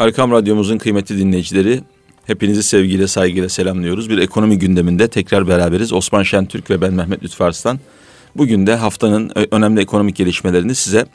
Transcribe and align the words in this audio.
Arkam 0.00 0.30
Radyomuzun 0.30 0.78
kıymetli 0.78 1.18
dinleyicileri, 1.18 1.80
hepinizi 2.24 2.62
sevgiyle, 2.62 3.06
saygıyla 3.06 3.48
selamlıyoruz. 3.48 4.10
Bir 4.10 4.18
ekonomi 4.18 4.58
gündeminde 4.58 5.08
tekrar 5.08 5.48
beraberiz. 5.48 5.92
Osman 5.92 6.22
Şentürk 6.22 6.70
ve 6.70 6.80
ben 6.80 6.94
Mehmet 6.94 7.22
Lütfü 7.22 7.44
Arslan. 7.44 7.78
Bugün 8.36 8.66
de 8.66 8.74
haftanın 8.74 9.32
önemli 9.50 9.80
ekonomik 9.80 10.16
gelişmelerini 10.16 10.74
size 10.74 11.06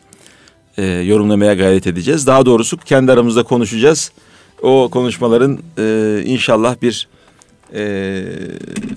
e, 0.77 0.85
yorumlamaya 0.85 1.53
gayret 1.53 1.87
edeceğiz. 1.87 2.27
Daha 2.27 2.45
doğrusu 2.45 2.77
kendi 2.77 3.11
aramızda 3.11 3.43
konuşacağız. 3.43 4.11
O 4.61 4.89
konuşmaların 4.91 5.59
e, 5.77 6.21
inşallah 6.25 6.75
bir 6.81 7.07
e, 7.73 8.23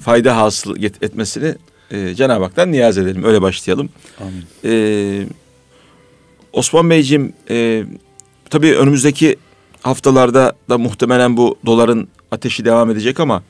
fayda 0.00 0.36
hasıl 0.36 0.82
etmesini 0.82 1.54
e, 1.90 2.14
Cenab-ı 2.14 2.44
Hak'tan 2.44 2.72
niyaz 2.72 2.98
edelim. 2.98 3.24
Öyle 3.24 3.42
başlayalım. 3.42 3.88
Amin. 4.20 4.44
E, 4.64 5.26
Osman 6.52 6.90
Beyciğim, 6.90 7.32
e, 7.50 7.84
tabii 8.50 8.76
önümüzdeki 8.76 9.36
haftalarda 9.88 10.52
da 10.70 10.78
muhtemelen 10.78 11.36
bu 11.36 11.58
doların 11.66 12.08
ateşi 12.30 12.64
devam 12.64 12.90
edecek 12.90 13.20
ama 13.20 13.42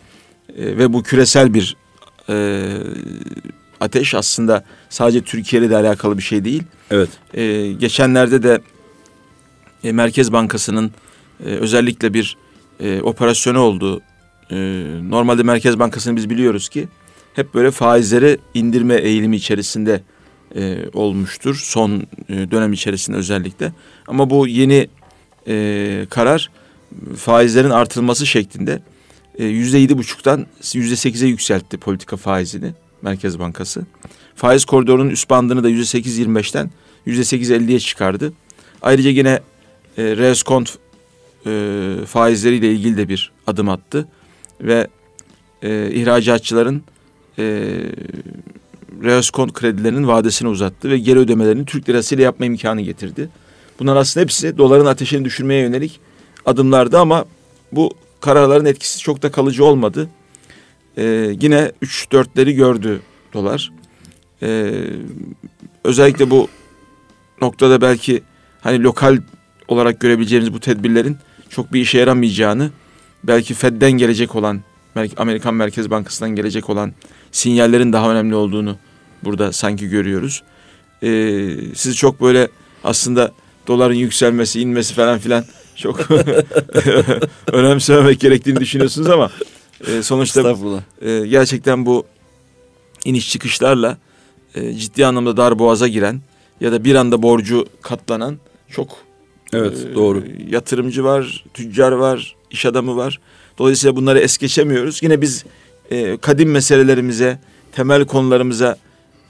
e, 0.57 0.79
ve 0.79 0.93
bu 0.93 1.03
küresel 1.03 1.55
bir 1.55 1.77
e, 2.29 2.67
ateş 3.81 4.15
aslında 4.15 4.65
sadece 4.89 5.21
Türkiye 5.21 5.62
ile 5.62 5.71
de 5.71 5.77
alakalı 5.77 6.19
bir 6.19 6.23
şey 6.23 6.45
değil. 6.45 6.62
Evet. 6.91 7.09
E, 7.35 7.73
geçenlerde 7.73 8.43
de 8.43 8.61
e, 9.85 9.93
Merkez 9.93 10.33
Bankası'nın 10.33 10.91
e, 11.47 11.48
özellikle 11.48 12.15
bir 12.15 12.37
e, 12.81 13.01
operasyonu 13.03 13.61
oldu. 13.61 14.01
E, 14.51 14.57
normalde 15.09 15.43
Merkez 15.43 15.79
Bankası'nı 15.79 16.17
biz 16.17 16.31
biliyoruz 16.31 16.69
ki 16.69 16.89
hep 17.34 17.55
böyle 17.55 17.70
faizleri 17.70 18.39
indirme 18.55 18.95
eğilimi 18.95 19.37
içerisinde 19.37 20.03
e, 20.57 20.77
olmuştur. 20.93 21.61
Son 21.65 22.03
e, 22.29 22.51
dönem 22.51 22.73
içerisinde 22.73 23.17
özellikle. 23.17 23.73
Ama 24.07 24.31
bu 24.31 24.47
yeni 24.47 24.89
e, 25.48 26.07
karar 26.11 26.51
faizlerin 27.16 27.70
artırılması 27.70 28.27
şeklinde 28.27 28.83
e, 29.39 29.45
yüzde 29.45 29.78
yedi 29.78 29.98
buçuktan 29.98 30.47
yüzde 30.75 30.97
sekize 30.97 31.27
yükseltti 31.27 31.78
politika 31.78 32.17
faizini 32.17 32.73
Merkez 33.03 33.39
Bankası. 33.39 33.86
Faiz 34.34 34.64
koridorunun 34.64 35.11
üst 35.11 35.31
bandını 35.31 35.64
da 35.64 35.69
yüzde 35.69 35.84
sekiz 35.84 36.19
yirmi 36.19 36.34
beşten 36.34 36.70
yüzde 37.06 37.25
sekiz 37.25 37.50
elliye 37.50 37.81
çıkardı. 37.81 38.33
Ayrıca 38.83 39.11
yine 39.11 39.41
e, 39.98 40.03
reskont 40.03 40.78
e, 41.47 41.95
faizleriyle 42.06 42.73
ilgili 42.73 42.97
de 42.97 43.08
bir 43.08 43.33
adım 43.47 43.69
attı 43.69 44.08
ve 44.61 44.86
e, 45.62 45.91
ihracatçıların 45.91 46.83
e, 47.39 47.45
reskont 49.03 49.53
kredilerinin 49.53 50.08
vadesini 50.08 50.48
uzattı 50.48 50.91
ve 50.91 50.98
geri 50.98 51.19
ödemelerini 51.19 51.64
Türk 51.64 51.89
lirasıyla 51.89 52.25
yapma 52.25 52.47
imkanı 52.47 52.80
getirdi. 52.80 53.28
Bunlar 53.79 53.97
aslında 53.97 54.25
hepsi 54.25 54.59
doların 54.59 54.87
ateşini 54.87 55.25
düşürmeye 55.25 55.62
yönelik 55.62 56.01
adımlardı 56.47 56.98
ama 56.98 57.25
bu 57.73 57.91
kararların 58.20 58.65
etkisi 58.65 58.98
çok 58.98 59.23
da 59.23 59.31
kalıcı 59.31 59.65
olmadı. 59.65 60.09
Ee, 60.97 61.37
yine 61.41 61.73
3-4'leri 61.83 62.53
gördü 62.53 63.01
dolar. 63.33 63.73
Ee, 64.43 64.73
özellikle 65.85 66.31
bu 66.31 66.48
noktada 67.41 67.81
belki 67.81 68.23
hani 68.61 68.83
lokal 68.83 69.19
olarak 69.69 70.01
görebileceğimiz 70.01 70.53
bu 70.53 70.61
tedbirlerin 70.61 71.17
çok 71.48 71.73
bir 71.73 71.81
işe 71.81 71.98
yaramayacağını 71.98 72.70
belki 73.25 73.55
Fed'den 73.55 73.92
gelecek 73.92 74.35
olan 74.35 74.61
Amerikan 75.17 75.55
Merkez 75.55 75.91
Bankası'ndan 75.91 76.31
gelecek 76.31 76.70
olan 76.70 76.92
sinyallerin 77.33 77.92
daha 77.92 78.13
önemli 78.13 78.35
olduğunu 78.35 78.77
burada 79.25 79.53
sanki 79.53 79.89
görüyoruz. 79.89 80.42
Ee, 81.03 81.57
sizi 81.75 81.95
çok 81.95 82.20
böyle 82.20 82.48
aslında 82.85 83.33
doların 83.69 83.94
yükselmesi, 83.94 84.61
inmesi 84.61 84.94
falan 84.94 85.19
filan 85.19 85.44
çok 85.77 86.08
önemsememek 87.52 88.20
gerektiğini 88.20 88.61
düşünüyorsunuz 88.61 89.11
ama 89.11 89.30
e, 89.86 90.02
sonuçta 90.02 90.56
e, 91.02 91.27
gerçekten 91.27 91.86
bu 91.86 92.06
iniş 93.05 93.33
çıkışlarla 93.33 93.98
e, 94.55 94.74
ciddi 94.74 95.07
anlamda 95.07 95.36
dar 95.36 95.58
boğaza 95.58 95.89
giren 95.89 96.20
ya 96.61 96.73
da 96.73 96.84
bir 96.84 96.95
anda 96.95 97.23
borcu 97.23 97.67
katlanan 97.83 98.39
çok 98.68 98.96
evet 99.52 99.86
e, 99.92 99.95
doğru 99.95 100.24
yatırımcı 100.51 101.05
var, 101.05 101.45
tüccar 101.55 101.92
var, 101.92 102.36
iş 102.51 102.67
adamı 102.67 102.96
var. 102.96 103.20
Dolayısıyla 103.58 103.96
bunları 103.96 104.18
es 104.18 104.39
geçemiyoruz. 104.39 105.02
Yine 105.02 105.20
biz 105.20 105.45
e, 105.90 106.17
kadim 106.17 106.51
meselelerimize, 106.51 107.40
temel 107.73 108.05
konularımıza 108.05 108.77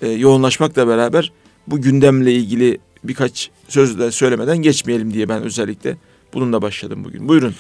e, 0.03 0.09
yoğunlaşmakla 0.09 0.89
beraber 0.89 1.33
bu 1.67 1.81
gündemle 1.81 2.33
ilgili 2.33 2.79
birkaç 3.05 3.51
sözle 3.69 4.11
söylemeden 4.11 4.59
geçmeyelim 4.59 5.15
diye 5.15 5.29
ben 5.29 5.43
özellikle 5.43 5.97
bununla 6.35 6.63
başladım 6.63 7.05
bugün. 7.05 7.29
Buyurun. 7.29 7.55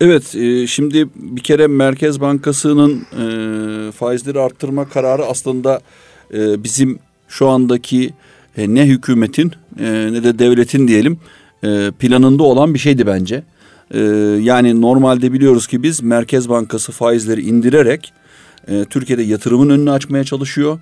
Evet, 0.00 0.34
e, 0.34 0.66
şimdi 0.66 1.08
bir 1.14 1.40
kere 1.40 1.66
Merkez 1.66 2.20
Bankası'nın 2.20 3.06
e, 3.12 3.92
faizleri 3.92 4.40
arttırma 4.40 4.88
kararı 4.88 5.24
aslında 5.24 5.80
e, 6.34 6.64
bizim 6.64 6.98
şu 7.28 7.48
andaki 7.48 8.10
ne 8.56 8.86
hükümetin 8.86 9.52
ne 9.80 10.24
de 10.24 10.38
devletin 10.38 10.88
diyelim 10.88 11.18
planında 11.98 12.42
olan 12.42 12.74
bir 12.74 12.78
şeydi 12.78 13.06
bence. 13.06 13.42
Yani 14.40 14.80
normalde 14.80 15.32
biliyoruz 15.32 15.66
ki 15.66 15.82
biz 15.82 16.02
Merkez 16.02 16.48
Bankası 16.48 16.92
faizleri 16.92 17.40
indirerek 17.40 18.12
Türkiye'de 18.90 19.22
yatırımın 19.22 19.70
önünü 19.70 19.90
açmaya 19.90 20.24
çalışıyor. 20.24 20.78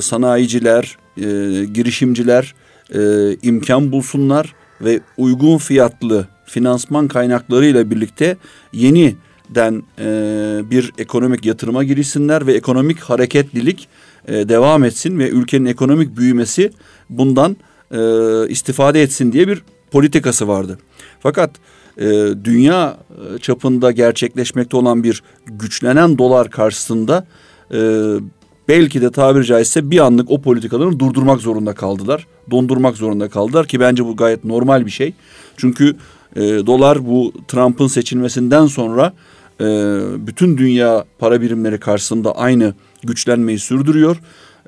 Sanayiciler, 0.00 0.96
e, 1.16 1.22
girişimciler 1.64 2.54
e, 2.94 3.00
imkan 3.42 3.92
bulsunlar 3.92 4.54
ve 4.80 5.00
uygun 5.16 5.58
fiyatlı 5.58 6.26
finansman 6.46 7.08
kaynaklarıyla 7.08 7.90
birlikte 7.90 8.36
yeniden 8.72 9.82
e, 9.98 10.60
bir 10.70 10.92
ekonomik 10.98 11.46
yatırıma 11.46 11.84
girişsinler 11.84 12.46
ve 12.46 12.52
ekonomik 12.52 13.00
hareketlilik 13.00 13.88
e, 14.28 14.48
devam 14.48 14.84
etsin 14.84 15.18
ve 15.18 15.28
ülkenin 15.28 15.66
ekonomik 15.66 16.16
büyümesi 16.16 16.70
bundan 17.10 17.56
e, 17.90 17.98
istifade 18.48 19.02
etsin 19.02 19.32
diye 19.32 19.48
bir 19.48 19.62
politikası 19.90 20.48
vardı. 20.48 20.78
Fakat 21.20 21.50
e, 21.98 22.04
dünya 22.44 22.96
e, 23.10 23.38
çapında 23.38 23.90
gerçekleşmekte 23.90 24.76
olan 24.76 25.04
bir 25.04 25.22
güçlenen 25.46 26.18
dolar 26.18 26.50
karşısında 26.50 27.26
e, 27.74 27.78
belki 28.68 29.02
de 29.02 29.10
tabiri 29.10 29.44
caizse 29.44 29.90
bir 29.90 29.98
anlık 29.98 30.30
o 30.30 30.42
politikalarını 30.42 30.98
durdurmak 30.98 31.40
zorunda 31.40 31.74
kaldılar. 31.74 32.26
Dondurmak 32.50 32.96
zorunda 32.96 33.28
kaldılar 33.28 33.66
ki 33.66 33.80
bence 33.80 34.04
bu 34.04 34.16
gayet 34.16 34.44
normal 34.44 34.86
bir 34.86 34.90
şey. 34.90 35.14
Çünkü 35.56 35.96
e, 36.36 36.40
dolar 36.40 37.06
bu 37.06 37.32
Trump'ın 37.48 37.86
seçilmesinden 37.86 38.66
sonra 38.66 39.12
e, 39.60 39.64
bütün 40.26 40.58
dünya 40.58 41.04
para 41.18 41.40
birimleri 41.40 41.80
karşısında 41.80 42.36
aynı 42.36 42.74
güçlenmeyi 43.02 43.58
sürdürüyor. 43.58 44.16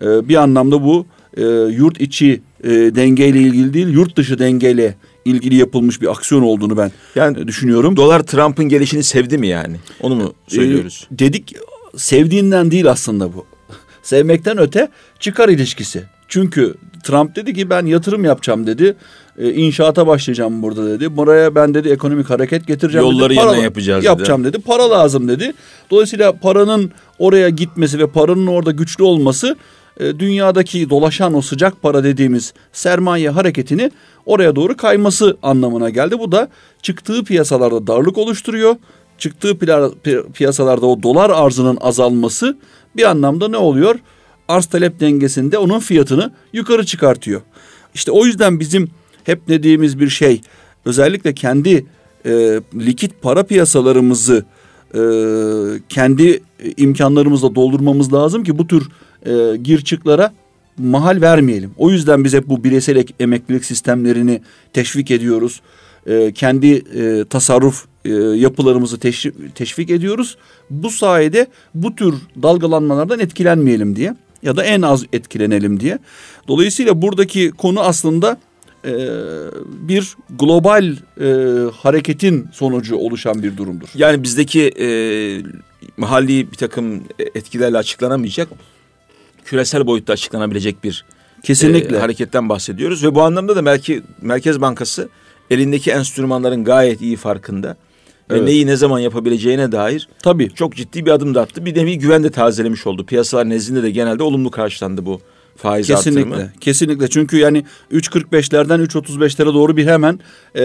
E, 0.03 0.29
bir 0.29 0.37
anlamda 0.37 0.83
bu 0.83 1.07
e, 1.37 1.45
yurt 1.73 2.01
içi 2.01 2.43
e, 2.65 2.71
dengeyle 2.71 3.41
ilgili 3.41 3.75
değil, 3.75 3.89
yurt 3.89 4.17
dışı 4.17 4.39
dengeyle 4.39 4.95
ilgili 5.25 5.55
yapılmış 5.55 6.03
bir 6.03 6.11
aksiyon 6.11 6.43
olduğunu 6.43 6.77
ben 6.77 6.93
yani 7.15 7.49
düşünüyorum. 7.49 7.97
Dolar 7.97 8.21
Trump'ın 8.21 8.65
gelişini 8.65 9.03
sevdi 9.03 9.39
mi 9.39 9.49
yani? 9.49 9.77
Onu 10.01 10.15
mu 10.15 10.35
e, 10.51 10.55
söylüyoruz? 10.55 11.09
E, 11.15 11.19
dedik 11.19 11.57
sevdiğinden 11.97 12.71
değil 12.71 12.91
aslında 12.91 13.33
bu. 13.33 13.47
Sevmekten 14.05 14.59
öte 14.59 14.89
çıkar 15.21 15.49
ilişkisi. 15.49 16.05
Çünkü 16.29 16.75
Trump 17.03 17.37
dedi 17.37 17.55
ki 17.55 17.71
ben 17.71 17.87
yatırım 17.87 18.25
yapacağım 18.25 18.67
dedi. 18.67 18.97
E, 19.39 19.53
inşaata 19.53 20.07
başlayacağım 20.07 20.63
burada 20.63 20.87
dedi. 20.87 21.17
Buraya 21.17 21.55
ben 21.55 21.75
dedi 21.75 21.89
ekonomik 21.89 22.31
hareket 22.31 22.67
getireceğim 22.67 23.07
Yolları 23.07 23.31
dedi. 23.31 23.39
Yolları 23.39 23.61
yapacağız 23.61 24.05
yapacağım 24.05 24.45
dedi. 24.45 24.53
dedi. 24.53 24.63
Para 24.63 24.91
lazım 24.91 25.29
dedi. 25.29 25.53
Dolayısıyla 25.91 26.33
paranın 26.33 26.93
oraya 27.19 27.49
gitmesi 27.49 27.99
ve 27.99 28.07
paranın 28.07 28.47
orada 28.47 28.71
güçlü 28.71 29.05
olması 29.05 29.57
e, 30.01 30.19
dünyadaki 30.19 30.91
dolaşan 30.91 31.35
o 31.35 31.43
sıcak 31.43 31.83
para 31.83 32.05
dediğimiz 32.05 32.55
sermaye 32.73 33.31
hareketini 33.31 33.91
oraya 34.27 34.57
doğru 34.57 34.77
kayması 34.77 35.37
anlamına 35.43 35.91
geldi. 35.91 36.19
Bu 36.19 36.33
da 36.33 36.49
çıktığı 36.83 37.25
piyasalarda 37.25 37.87
darlık 37.87 38.19
oluşturuyor. 38.19 38.77
Çıktığı 39.19 39.59
piyasalarda 40.33 40.87
o 40.87 41.03
dolar 41.03 41.31
arzının 41.31 41.79
azalması 41.81 42.57
bir 42.97 43.05
anlamda 43.05 43.49
ne 43.49 43.57
oluyor? 43.57 43.99
Arz 44.49 44.67
talep 44.67 45.01
dengesinde 45.01 45.59
onun 45.59 45.79
fiyatını 45.79 46.33
yukarı 46.53 46.87
çıkartıyor. 46.87 47.41
İşte 47.95 48.11
o 48.11 48.27
yüzden 48.27 48.61
bizim 48.61 48.89
hep 49.25 49.49
dediğimiz 49.49 50.01
bir 50.01 50.09
şey 50.09 50.41
özellikle 50.85 51.35
kendi 51.35 51.87
e, 52.27 52.61
likit 52.75 53.23
para 53.23 53.43
piyasalarımızı 53.43 54.45
e, 54.95 55.01
kendi 55.89 56.43
imkanlarımızla 56.77 57.55
doldurmamız 57.55 58.13
lazım 58.13 58.45
ki 58.45 58.59
bu 58.59 58.67
tür 58.67 58.89
e, 59.27 59.57
girçıklara 59.57 60.33
mahal 60.79 61.21
vermeyelim. 61.21 61.71
O 61.77 61.91
yüzden 61.91 62.25
biz 62.25 62.35
hep 62.35 62.49
bu 62.49 62.65
bireysel 62.65 63.05
emeklilik 63.21 63.65
sistemlerini 63.65 64.41
teşvik 64.73 65.11
ediyoruz. 65.11 65.61
E, 66.07 66.33
kendi 66.33 66.67
e, 66.75 67.25
tasarruf 67.25 67.85
e, 68.05 68.11
yapılarımızı 68.15 68.99
teşvik, 68.99 69.57
teşvik 69.57 69.91
ediyoruz. 69.91 70.37
Bu 70.71 70.91
sayede 70.91 71.47
bu 71.75 71.97
tür 71.97 72.15
dalgalanmalardan 72.43 73.21
etkilenmeyelim 73.21 73.97
diye 73.97 74.15
ya 74.43 74.57
da 74.57 74.65
en 74.65 74.83
az 74.83 75.05
etkilenelim 75.13 75.81
diye. 75.81 75.99
Dolayısıyla 76.49 77.03
buradaki 77.03 77.51
konu 77.51 77.81
aslında 77.81 78.39
e, 78.85 78.93
bir 79.89 80.17
global 80.31 80.97
e, 81.21 81.27
hareketin 81.77 82.49
sonucu 82.53 82.97
oluşan 82.97 83.43
bir 83.43 83.57
durumdur. 83.57 83.89
Yani 83.95 84.23
bizdeki 84.23 84.63
e, 84.81 84.89
mahalli 85.97 86.53
bir 86.53 86.57
takım 86.57 87.03
etkilerle 87.35 87.79
açıklanamayacak, 87.79 88.49
küresel 89.45 89.87
boyutta 89.87 90.13
açıklanabilecek 90.13 90.85
bir 90.85 91.05
Kesinlikle. 91.43 91.97
E, 91.97 92.01
hareketten 92.01 92.49
bahsediyoruz. 92.49 93.05
Ve 93.05 93.15
bu 93.15 93.23
anlamda 93.23 93.57
da 93.57 93.67
belki 93.67 94.03
Merkez 94.23 94.61
Bankası 94.61 95.09
elindeki 95.51 95.91
enstrümanların 95.91 96.65
gayet 96.65 97.01
iyi 97.01 97.17
farkında. 97.17 97.77
Evet. 98.31 98.43
Ve 98.43 98.47
neyi 98.47 98.67
ne 98.67 98.77
zaman 98.77 98.99
yapabileceğine 98.99 99.73
dair 99.73 100.09
Tabii. 100.23 100.51
çok 100.55 100.77
ciddi 100.77 101.07
bir 101.07 101.11
adım 101.11 101.35
da 101.35 101.41
attı. 101.41 101.65
Bir 101.65 101.75
nevi 101.75 101.99
güven 101.99 102.25
de 102.25 102.31
tazelemiş 102.31 102.87
oldu. 102.87 103.07
Piyasalar 103.07 103.49
nezdinde 103.49 103.83
de 103.83 103.91
genelde 103.91 104.23
olumlu 104.23 104.51
karşılandı 104.51 105.07
bu 105.07 105.21
faiz 105.57 105.87
kesinlikle, 105.87 106.35
artırımı. 106.35 106.53
Kesinlikle. 106.61 107.09
Çünkü 107.09 107.37
yani 107.37 107.65
3.45'lerden 107.93 108.85
3.35'lere 108.85 109.55
doğru 109.55 109.77
bir 109.77 109.87
hemen 109.87 110.21
e, 110.57 110.63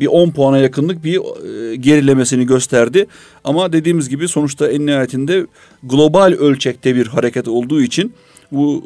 bir 0.00 0.06
10 0.06 0.30
puana 0.30 0.58
yakınlık 0.58 1.04
bir 1.04 1.16
e, 1.16 1.76
gerilemesini 1.76 2.46
gösterdi. 2.46 3.06
Ama 3.44 3.72
dediğimiz 3.72 4.08
gibi 4.08 4.28
sonuçta 4.28 4.68
en 4.68 4.86
nihayetinde 4.86 5.46
global 5.82 6.32
ölçekte 6.32 6.96
bir 6.96 7.06
hareket 7.06 7.48
olduğu 7.48 7.82
için 7.82 8.14
bu 8.52 8.84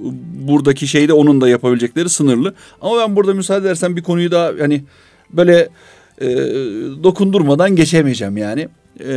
buradaki 0.49 0.87
şeyde 0.89 1.13
onun 1.13 1.41
da 1.41 1.49
yapabilecekleri 1.49 2.09
sınırlı. 2.09 2.55
Ama 2.81 2.99
ben 2.99 3.17
burada 3.17 3.35
müsaade 3.35 3.67
edersen 3.67 3.97
bir 3.97 4.03
konuyu 4.03 4.31
daha 4.31 4.53
yani 4.53 4.85
böyle 5.33 5.69
e, 6.21 6.27
dokundurmadan 7.03 7.77
geçemeyeceğim 7.77 8.37
yani. 8.37 8.69
E, 9.01 9.09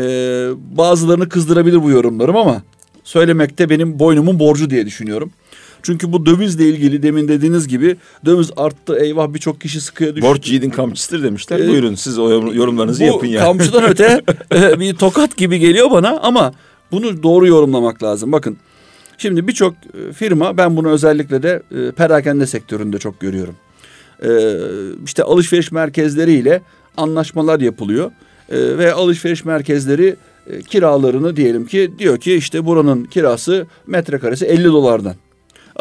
bazılarını 0.77 1.29
kızdırabilir 1.29 1.83
bu 1.83 1.89
yorumlarım 1.89 2.35
ama 2.35 2.61
söylemekte 3.03 3.69
benim 3.69 4.00
boynumun 4.00 4.39
borcu 4.39 4.69
diye 4.69 4.85
düşünüyorum. 4.85 5.31
Çünkü 5.83 6.11
bu 6.11 6.25
dövizle 6.25 6.69
ilgili 6.69 7.03
demin 7.03 7.27
dediğiniz 7.27 7.67
gibi 7.67 7.95
döviz 8.25 8.51
arttı 8.57 8.97
eyvah 9.00 9.33
birçok 9.33 9.61
kişi 9.61 9.81
sıkıya 9.81 10.15
düştü. 10.15 10.27
Borç 10.27 10.47
yiğidin 10.47 10.69
kamçısıdır 10.69 11.23
demişler. 11.23 11.59
Ee, 11.59 11.67
Buyurun 11.67 11.95
siz 11.95 12.19
o 12.19 12.29
yorumlarınızı 12.53 13.01
bu 13.01 13.06
yapın 13.06 13.27
yani. 13.27 13.44
kamçıdan 13.44 13.83
öte 13.89 14.21
e, 14.56 14.79
bir 14.79 14.95
tokat 14.95 15.38
gibi 15.38 15.59
geliyor 15.59 15.91
bana 15.91 16.19
ama 16.19 16.53
bunu 16.91 17.23
doğru 17.23 17.47
yorumlamak 17.47 18.03
lazım. 18.03 18.31
Bakın 18.31 18.57
şimdi 19.17 19.47
birçok 19.47 19.73
e, 19.73 20.13
firma 20.13 20.57
ben 20.57 20.77
bunu 20.77 20.89
özellikle 20.89 21.44
de 21.44 21.63
e, 21.71 21.91
perakende 21.91 22.47
sektöründe 22.47 22.97
çok 23.00 23.19
görüyorum. 23.19 23.56
E, 24.24 24.30
işte 25.06 25.24
alışveriş 25.24 25.71
merkezleriyle 25.71 26.62
anlaşmalar 26.98 27.60
yapılıyor 27.60 28.12
e, 28.50 28.77
ve 28.77 28.94
alışveriş 28.94 29.45
merkezleri 29.45 30.16
e, 30.50 30.62
kiralarını 30.62 31.36
diyelim 31.36 31.66
ki 31.66 31.92
diyor 32.00 32.18
ki 32.18 32.36
işte 32.36 32.66
buranın 32.66 33.04
kirası 33.04 33.68
metrekaresi 33.88 34.45
50 34.45 34.63
dolardan. 34.63 35.16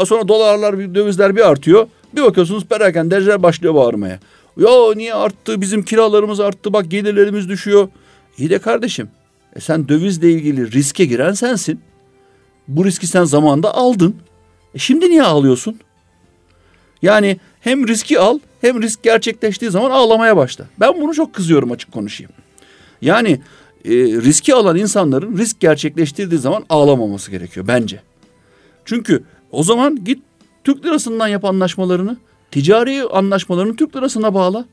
Sonra 0.05 0.29
dolarlar, 0.29 0.95
dövizler 0.95 1.37
bir 1.37 1.49
artıyor. 1.49 1.89
Bir 2.17 2.23
bakıyorsunuz 2.23 2.65
perakenderciler 2.65 3.43
başlıyor 3.43 3.75
bağırmaya. 3.75 4.19
Ya 4.57 4.95
niye 4.97 5.15
arttı? 5.15 5.61
Bizim 5.61 5.83
kiralarımız 5.83 6.41
arttı. 6.41 6.73
Bak 6.73 6.91
gelirlerimiz 6.91 7.49
düşüyor. 7.49 7.89
İyi 8.39 8.51
de 8.51 8.59
kardeşim. 8.59 9.09
E 9.57 9.61
sen 9.61 9.89
dövizle 9.89 10.31
ilgili 10.31 10.73
riske 10.73 11.05
giren 11.05 11.33
sensin. 11.33 11.81
Bu 12.69 12.85
riski 12.85 13.07
sen 13.07 13.25
zamanında 13.25 13.75
aldın. 13.75 14.17
E 14.75 14.79
şimdi 14.79 15.11
niye 15.11 15.23
ağlıyorsun? 15.23 15.81
Yani 17.03 17.37
hem 17.61 17.89
riski 17.89 18.19
al 18.19 18.39
hem 18.61 18.83
risk 18.83 19.03
gerçekleştiği 19.03 19.71
zaman 19.71 19.91
ağlamaya 19.91 20.37
başla. 20.37 20.65
Ben 20.81 21.01
bunu 21.01 21.15
çok 21.15 21.35
kızıyorum 21.35 21.73
açık 21.73 21.93
konuşayım. 21.93 22.33
Yani 23.03 23.41
e, 23.85 23.91
riski 23.93 24.55
alan 24.55 24.77
insanların 24.77 25.39
risk 25.39 25.61
gerçekleştirdiği 25.61 26.41
zaman 26.41 26.65
ağlamaması 26.69 27.31
gerekiyor 27.31 27.67
bence. 27.69 28.01
Çünkü 28.85 29.23
o 29.51 29.63
zaman 29.63 30.05
git 30.05 30.23
Türk 30.65 30.85
lirasından 30.85 31.29
yap 31.29 31.45
anlaşmalarını. 31.45 32.17
Ticari 32.51 33.03
anlaşmalarını 33.03 33.77
Türk 33.77 33.97
lirasına 33.97 34.35
bağla. 34.35 34.65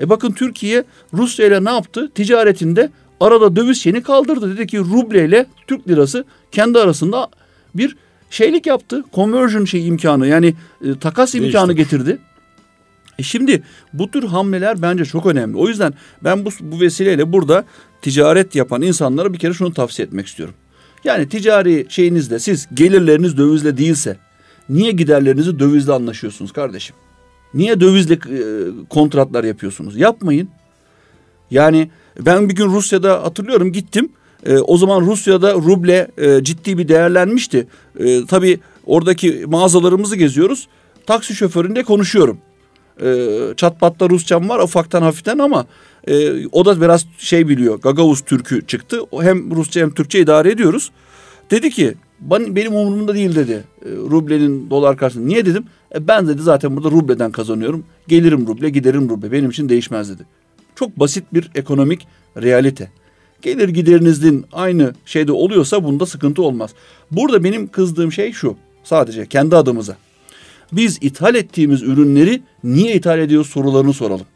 E 0.00 0.08
bakın 0.08 0.32
Türkiye 0.32 0.84
Rusya 1.14 1.46
ile 1.46 1.64
ne 1.64 1.70
yaptı? 1.70 2.10
Ticaretinde 2.14 2.90
arada 3.20 3.56
döviz 3.56 3.82
şeyini 3.82 4.02
kaldırdı. 4.02 4.56
Dedi 4.56 4.66
ki 4.66 4.78
ruble 4.78 5.24
ile 5.24 5.46
Türk 5.66 5.88
lirası 5.88 6.24
kendi 6.52 6.78
arasında 6.78 7.28
bir 7.74 7.96
şeylik 8.30 8.66
yaptı. 8.66 9.04
Conversion 9.14 9.64
şey 9.64 9.88
imkanı 9.88 10.26
yani 10.26 10.54
e, 10.84 10.98
takas 10.98 11.32
Değişti. 11.32 11.46
imkanı 11.46 11.72
getirdi. 11.72 12.18
E 13.18 13.22
şimdi 13.22 13.62
bu 13.92 14.10
tür 14.10 14.22
hamleler 14.22 14.82
bence 14.82 15.04
çok 15.04 15.26
önemli. 15.26 15.56
O 15.56 15.68
yüzden 15.68 15.94
ben 16.24 16.44
bu, 16.44 16.50
bu 16.60 16.80
vesileyle 16.80 17.32
burada 17.32 17.64
ticaret 18.02 18.54
yapan 18.54 18.82
insanlara 18.82 19.32
bir 19.32 19.38
kere 19.38 19.52
şunu 19.52 19.74
tavsiye 19.74 20.06
etmek 20.06 20.26
istiyorum. 20.26 20.54
Yani 21.04 21.28
ticari 21.28 21.86
şeyinizde 21.88 22.38
siz 22.38 22.68
gelirleriniz 22.74 23.38
dövizle 23.38 23.76
değilse 23.76 24.16
niye 24.68 24.92
giderlerinizi 24.92 25.58
dövizle 25.58 25.92
anlaşıyorsunuz 25.92 26.52
kardeşim? 26.52 26.96
Niye 27.54 27.80
dövizle 27.80 28.14
e, 28.14 28.40
kontratlar 28.88 29.44
yapıyorsunuz? 29.44 29.96
Yapmayın. 29.96 30.48
Yani 31.50 31.90
ben 32.20 32.48
bir 32.48 32.54
gün 32.54 32.66
Rusya'da 32.66 33.22
hatırlıyorum 33.22 33.72
gittim. 33.72 34.12
E, 34.46 34.58
o 34.58 34.76
zaman 34.76 35.00
Rusya'da 35.00 35.54
ruble 35.54 36.08
e, 36.18 36.44
ciddi 36.44 36.78
bir 36.78 36.88
değerlenmişti. 36.88 37.66
E, 37.98 38.26
tabii 38.26 38.58
oradaki 38.86 39.44
mağazalarımızı 39.46 40.16
geziyoruz. 40.16 40.68
Taksi 41.06 41.34
şoföründe 41.34 41.82
konuşuyorum. 41.82 42.38
E, 43.02 43.28
çatpatta 43.56 44.10
Rusçam 44.10 44.48
var 44.48 44.58
ufaktan 44.58 45.02
hafiften 45.02 45.38
ama 45.38 45.66
e, 46.08 46.46
o 46.46 46.64
da 46.64 46.80
biraz 46.80 47.06
şey 47.18 47.48
biliyor. 47.48 47.80
Gagavuz 47.80 48.20
Türk'ü 48.20 48.66
çıktı. 48.66 49.00
Hem 49.20 49.56
Rusça 49.56 49.80
hem 49.80 49.90
Türkçe 49.90 50.20
idare 50.20 50.50
ediyoruz. 50.50 50.90
Dedi 51.50 51.70
ki 51.70 51.94
benim 52.20 52.74
umurumda 52.74 53.14
değil 53.14 53.34
dedi. 53.34 53.64
E, 53.84 53.88
rublenin 53.88 54.70
dolar 54.70 54.96
karşısında. 54.96 55.26
Niye 55.26 55.46
dedim? 55.46 55.64
E, 55.94 56.08
ben 56.08 56.28
dedi 56.28 56.42
zaten 56.42 56.76
burada 56.76 56.90
rubleden 56.90 57.32
kazanıyorum. 57.32 57.84
Gelirim 58.08 58.46
ruble 58.46 58.70
giderim 58.70 59.08
ruble. 59.08 59.32
Benim 59.32 59.50
için 59.50 59.68
değişmez 59.68 60.10
dedi. 60.10 60.22
Çok 60.74 60.98
basit 60.98 61.24
bir 61.32 61.50
ekonomik 61.54 62.06
realite. 62.36 62.90
Gelir 63.42 63.68
giderinizin 63.68 64.44
aynı 64.52 64.94
şeyde 65.06 65.32
oluyorsa 65.32 65.84
bunda 65.84 66.06
sıkıntı 66.06 66.42
olmaz. 66.42 66.70
Burada 67.10 67.44
benim 67.44 67.66
kızdığım 67.66 68.12
şey 68.12 68.32
şu. 68.32 68.56
Sadece 68.84 69.26
kendi 69.26 69.56
adımıza. 69.56 69.96
Biz 70.72 70.98
ithal 71.00 71.34
ettiğimiz 71.34 71.82
ürünleri 71.82 72.42
niye 72.64 72.94
ithal 72.94 73.18
ediyoruz 73.18 73.50
sorularını 73.50 73.92
soralım. 73.92 74.26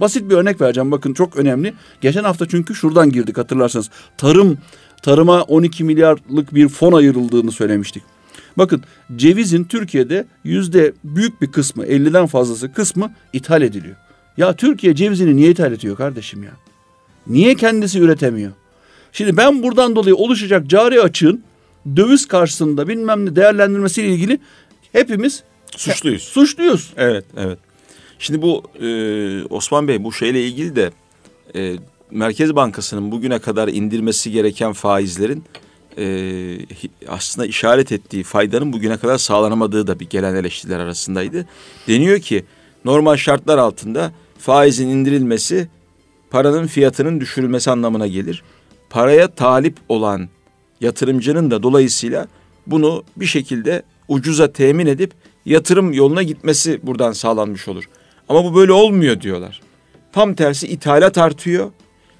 Basit 0.00 0.30
bir 0.30 0.34
örnek 0.34 0.60
vereceğim 0.60 0.90
bakın 0.90 1.14
çok 1.14 1.36
önemli. 1.36 1.74
Geçen 2.00 2.24
hafta 2.24 2.48
çünkü 2.48 2.74
şuradan 2.74 3.10
girdik 3.10 3.38
hatırlarsanız. 3.38 3.90
Tarım 4.18 4.58
tarıma 5.02 5.42
12 5.42 5.84
milyarlık 5.84 6.54
bir 6.54 6.68
fon 6.68 6.92
ayrıldığını 6.92 7.52
söylemiştik. 7.52 8.02
Bakın 8.58 8.82
cevizin 9.16 9.64
Türkiye'de 9.64 10.26
yüzde 10.44 10.92
büyük 11.04 11.42
bir 11.42 11.52
kısmı 11.52 11.86
50'den 11.86 12.26
fazlası 12.26 12.72
kısmı 12.72 13.12
ithal 13.32 13.62
ediliyor. 13.62 13.96
Ya 14.36 14.56
Türkiye 14.56 14.94
cevizini 14.94 15.36
niye 15.36 15.50
ithal 15.50 15.72
ediyor 15.72 15.96
kardeşim 15.96 16.42
ya? 16.42 16.50
Niye 17.26 17.54
kendisi 17.54 18.00
üretemiyor? 18.00 18.52
Şimdi 19.12 19.36
ben 19.36 19.62
buradan 19.62 19.96
dolayı 19.96 20.16
oluşacak 20.16 20.66
cari 20.66 21.00
açığın 21.00 21.44
döviz 21.96 22.28
karşısında 22.28 22.88
bilmem 22.88 23.26
ne 23.26 23.36
değerlendirmesiyle 23.36 24.08
ilgili 24.08 24.38
hepimiz 24.92 25.42
suçluyuz. 25.76 26.22
Suçluyuz. 26.22 26.92
Evet, 26.96 27.24
evet. 27.36 27.58
Şimdi 28.18 28.42
bu 28.42 28.62
e, 28.80 28.88
Osman 29.44 29.88
Bey 29.88 30.04
bu 30.04 30.12
şeyle 30.12 30.46
ilgili 30.46 30.76
de 30.76 30.90
e, 31.54 31.76
Merkez 32.10 32.56
Bankası'nın 32.56 33.12
bugüne 33.12 33.38
kadar 33.38 33.68
indirmesi 33.68 34.30
gereken 34.30 34.72
faizlerin 34.72 35.44
e, 35.98 36.58
aslında 37.08 37.46
işaret 37.46 37.92
ettiği 37.92 38.22
faydanın 38.22 38.72
bugüne 38.72 38.96
kadar 38.96 39.18
sağlanamadığı 39.18 39.86
da 39.86 40.00
bir 40.00 40.08
gelen 40.08 40.34
eleştiriler 40.34 40.78
arasındaydı. 40.78 41.46
Deniyor 41.88 42.18
ki 42.18 42.44
normal 42.84 43.16
şartlar 43.16 43.58
altında 43.58 44.12
faizin 44.38 44.88
indirilmesi 44.88 45.68
paranın 46.30 46.66
fiyatının 46.66 47.20
düşürülmesi 47.20 47.70
anlamına 47.70 48.06
gelir. 48.06 48.42
Paraya 48.90 49.28
talip 49.28 49.76
olan 49.88 50.28
yatırımcının 50.80 51.50
da 51.50 51.62
dolayısıyla 51.62 52.26
bunu 52.66 53.04
bir 53.16 53.26
şekilde 53.26 53.82
ucuza 54.08 54.52
temin 54.52 54.86
edip 54.86 55.12
yatırım 55.44 55.92
yoluna 55.92 56.22
gitmesi 56.22 56.80
buradan 56.82 57.12
sağlanmış 57.12 57.68
olur. 57.68 57.84
Ama 58.28 58.44
bu 58.44 58.54
böyle 58.54 58.72
olmuyor 58.72 59.20
diyorlar. 59.20 59.60
Tam 60.12 60.34
tersi 60.34 60.68
ithalat 60.68 61.18
artıyor. 61.18 61.70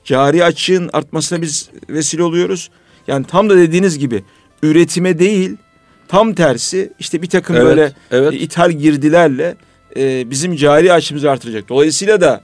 Cari 0.05 0.45
açığın 0.45 0.91
artmasına 0.93 1.43
biz 1.43 1.71
vesile 1.89 2.23
oluyoruz. 2.23 2.71
Yani 3.07 3.27
tam 3.27 3.51
da 3.51 3.57
dediğiniz 3.57 3.99
gibi 3.99 4.25
üretime 4.63 5.19
değil 5.19 5.57
tam 6.09 6.35
tersi 6.35 6.93
işte 6.99 7.23
bir 7.23 7.27
takım 7.27 7.57
evet, 7.57 7.67
böyle 7.67 7.93
evet. 8.11 8.35
İthal 8.35 8.73
girdilerle 8.73 9.57
e, 9.97 10.31
bizim 10.31 10.57
cari 10.57 10.93
açımızı 10.93 11.31
artıracak. 11.31 11.69
Dolayısıyla 11.69 12.21
da 12.21 12.41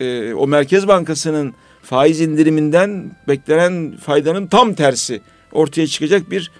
e, 0.00 0.34
o 0.34 0.46
Merkez 0.46 0.88
Bankası'nın 0.88 1.54
faiz 1.82 2.20
indiriminden 2.20 3.16
beklenen 3.28 3.96
faydanın 3.96 4.46
tam 4.46 4.74
tersi 4.74 5.20
ortaya 5.52 5.86
çıkacak 5.86 6.30
bir 6.30 6.50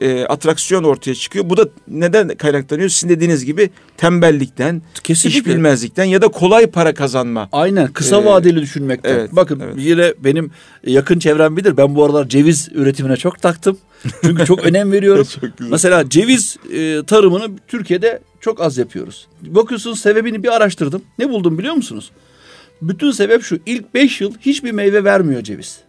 e, 0.00 0.24
atraksiyon 0.24 0.84
ortaya 0.84 1.14
çıkıyor. 1.14 1.50
Bu 1.50 1.56
da 1.56 1.68
neden 1.88 2.28
kaynaklanıyor? 2.28 2.88
Sizin 2.88 3.08
dediğiniz 3.08 3.44
gibi 3.44 3.70
tembellikten, 3.96 4.82
Kesinlikle. 5.04 5.40
iş 5.40 5.46
bilmezlikten 5.46 6.04
ya 6.04 6.22
da 6.22 6.28
kolay 6.28 6.66
para 6.66 6.94
kazanma. 6.94 7.48
Aynen 7.52 7.92
kısa 7.92 8.20
ee, 8.20 8.24
vadeli 8.24 8.60
düşünmekten. 8.60 9.14
Evet, 9.14 9.30
Bakın 9.32 9.60
evet. 9.64 9.74
yine 9.78 10.14
benim 10.18 10.50
yakın 10.86 11.18
çevrem 11.18 11.56
bilir. 11.56 11.76
Ben 11.76 11.94
bu 11.94 12.04
aralar 12.04 12.28
ceviz 12.28 12.68
üretimine 12.74 13.16
çok 13.16 13.42
taktım. 13.42 13.78
Çünkü 14.22 14.46
çok 14.46 14.60
önem 14.66 14.92
veriyorum. 14.92 15.26
çok 15.40 15.50
Mesela 15.60 16.10
ceviz 16.10 16.56
e, 16.72 17.02
tarımını 17.06 17.50
Türkiye'de 17.68 18.20
çok 18.40 18.60
az 18.60 18.78
yapıyoruz. 18.78 19.26
Bakıyorsunuz 19.42 20.00
sebebini 20.00 20.42
bir 20.42 20.56
araştırdım. 20.56 21.02
Ne 21.18 21.28
buldum 21.28 21.58
biliyor 21.58 21.74
musunuz? 21.74 22.10
Bütün 22.82 23.10
sebep 23.10 23.42
şu. 23.42 23.58
İlk 23.66 23.94
beş 23.94 24.20
yıl 24.20 24.34
hiçbir 24.40 24.72
meyve 24.72 25.04
vermiyor 25.04 25.42
ceviz. 25.42 25.80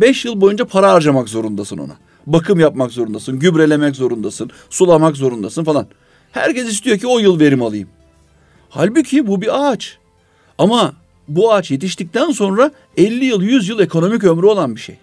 Beş 0.00 0.24
yıl 0.24 0.40
boyunca 0.40 0.64
para 0.64 0.92
harcamak 0.92 1.28
zorundasın 1.28 1.78
ona. 1.78 1.96
Bakım 2.26 2.60
yapmak 2.60 2.92
zorundasın, 2.92 3.38
gübrelemek 3.38 3.96
zorundasın, 3.96 4.50
sulamak 4.70 5.16
zorundasın 5.16 5.64
falan. 5.64 5.86
Herkes 6.32 6.68
istiyor 6.68 6.98
ki 6.98 7.06
o 7.06 7.18
yıl 7.18 7.40
verim 7.40 7.62
alayım. 7.62 7.88
Halbuki 8.68 9.26
bu 9.26 9.42
bir 9.42 9.70
ağaç. 9.70 9.98
Ama 10.58 10.92
bu 11.28 11.52
ağaç 11.52 11.70
yetiştikten 11.70 12.30
sonra 12.30 12.70
50 12.96 13.24
yıl, 13.24 13.42
100 13.42 13.68
yıl 13.68 13.80
ekonomik 13.80 14.24
ömrü 14.24 14.46
olan 14.46 14.74
bir 14.76 14.80
şey. 14.80 14.96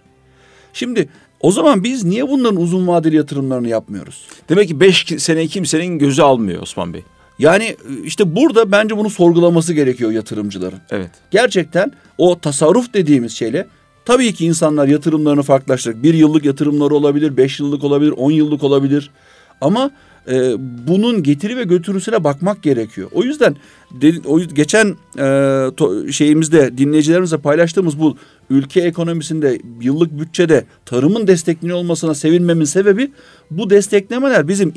Şimdi 0.74 1.10
o 1.40 1.52
zaman 1.52 1.84
biz 1.84 2.04
niye 2.04 2.30
bunların 2.30 2.62
uzun 2.62 2.88
vadeli 2.88 3.16
yatırımlarını 3.16 3.68
yapmıyoruz? 3.68 4.28
Demek 4.50 4.68
ki 4.68 4.80
5 4.80 5.06
sene 5.18 5.48
kimsenin 5.48 6.00
gözü 6.00 6.22
almıyor 6.22 6.62
Osman 6.62 6.94
Bey. 6.94 7.04
Yani 7.40 7.76
işte 8.04 8.36
burada 8.36 8.72
bence 8.72 8.98
bunu 8.98 9.10
sorgulaması 9.10 9.74
gerekiyor 9.74 10.12
yatırımcıların. 10.12 10.80
Evet. 10.90 11.10
Gerçekten 11.32 11.92
o 12.18 12.40
tasarruf 12.40 12.94
dediğimiz 12.94 13.32
şeyle 13.32 13.68
tabii 14.06 14.34
ki 14.34 14.46
insanlar 14.46 14.88
yatırımlarını 14.88 15.44
farklılaştıracak. 15.44 16.04
Bir 16.04 16.14
yıllık 16.14 16.46
yatırımları 16.46 16.96
olabilir, 16.96 17.38
beş 17.38 17.60
yıllık 17.60 17.84
olabilir, 17.84 18.12
on 18.12 18.32
yıllık 18.32 18.64
olabilir. 18.64 19.12
Ama 19.62 19.92
e, 20.28 20.56
bunun 20.88 21.24
getiri 21.24 21.58
ve 21.58 21.64
götürüsüne 21.64 22.24
bakmak 22.24 22.64
gerekiyor. 22.64 23.10
O 23.14 23.24
yüzden 23.24 23.56
de, 23.92 24.14
o 24.26 24.40
geçen 24.40 24.96
e, 25.18 25.68
to, 25.78 26.12
şeyimizde 26.12 26.78
dinleyicilerimizle 26.78 27.38
paylaştığımız 27.38 28.00
bu 28.00 28.18
ülke 28.50 28.82
ekonomisinde 28.82 29.60
yıllık 29.82 30.20
bütçede 30.20 30.66
tarımın 30.86 31.28
destekleniyor 31.28 31.78
olmasına 31.78 32.16
sevinmemin 32.16 32.66
sebebi 32.66 33.12
bu 33.52 33.70
desteklemeler 33.70 34.48
bizim 34.48 34.72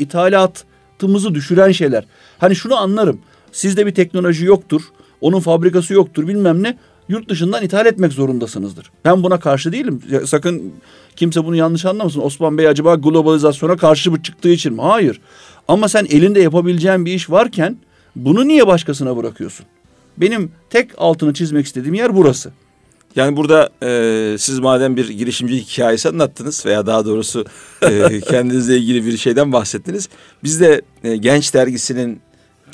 ithalatımızı 0.96 1.34
düşüren 1.34 1.72
şeyler. 1.72 2.04
Hani 2.38 2.56
şunu 2.56 2.76
anlarım. 2.76 3.20
Sizde 3.52 3.86
bir 3.86 3.94
teknoloji 3.94 4.44
yoktur. 4.44 4.82
Onun 5.20 5.40
fabrikası 5.40 5.94
yoktur 5.94 6.28
bilmem 6.28 6.62
ne. 6.62 6.78
Yurt 7.08 7.28
dışından 7.28 7.64
ithal 7.64 7.86
etmek 7.86 8.12
zorundasınızdır. 8.12 8.90
Ben 9.04 9.22
buna 9.22 9.40
karşı 9.40 9.72
değilim. 9.72 10.02
Ya, 10.10 10.26
sakın 10.26 10.72
kimse 11.16 11.44
bunu 11.44 11.56
yanlış 11.56 11.84
anlamasın. 11.84 12.20
Osman 12.20 12.58
Bey 12.58 12.68
acaba 12.68 12.94
globalizasyona 12.94 13.76
karşı 13.76 14.10
mı 14.10 14.22
çıktığı 14.22 14.48
için 14.48 14.72
mi? 14.72 14.82
Hayır. 14.82 15.20
Ama 15.68 15.88
sen 15.88 16.06
elinde 16.10 16.40
yapabileceğin 16.40 17.06
bir 17.06 17.14
iş 17.14 17.30
varken 17.30 17.76
bunu 18.16 18.48
niye 18.48 18.66
başkasına 18.66 19.16
bırakıyorsun? 19.16 19.66
Benim 20.16 20.50
tek 20.70 20.90
altını 20.98 21.34
çizmek 21.34 21.66
istediğim 21.66 21.94
yer 21.94 22.16
burası. 22.16 22.52
Yani 23.16 23.36
burada 23.36 23.70
e, 23.82 24.38
siz 24.38 24.58
madem 24.58 24.96
bir 24.96 25.08
girişimci 25.08 25.56
hikayesi 25.56 26.08
anlattınız 26.08 26.66
veya 26.66 26.86
daha 26.86 27.04
doğrusu 27.04 27.44
e, 27.82 28.20
kendinizle 28.28 28.76
ilgili 28.76 29.06
bir 29.06 29.16
şeyden 29.16 29.52
bahsettiniz. 29.52 30.08
Biz 30.44 30.60
de 30.60 30.82
e, 31.04 31.16
Genç 31.16 31.54
Dergisi'nin 31.54 32.20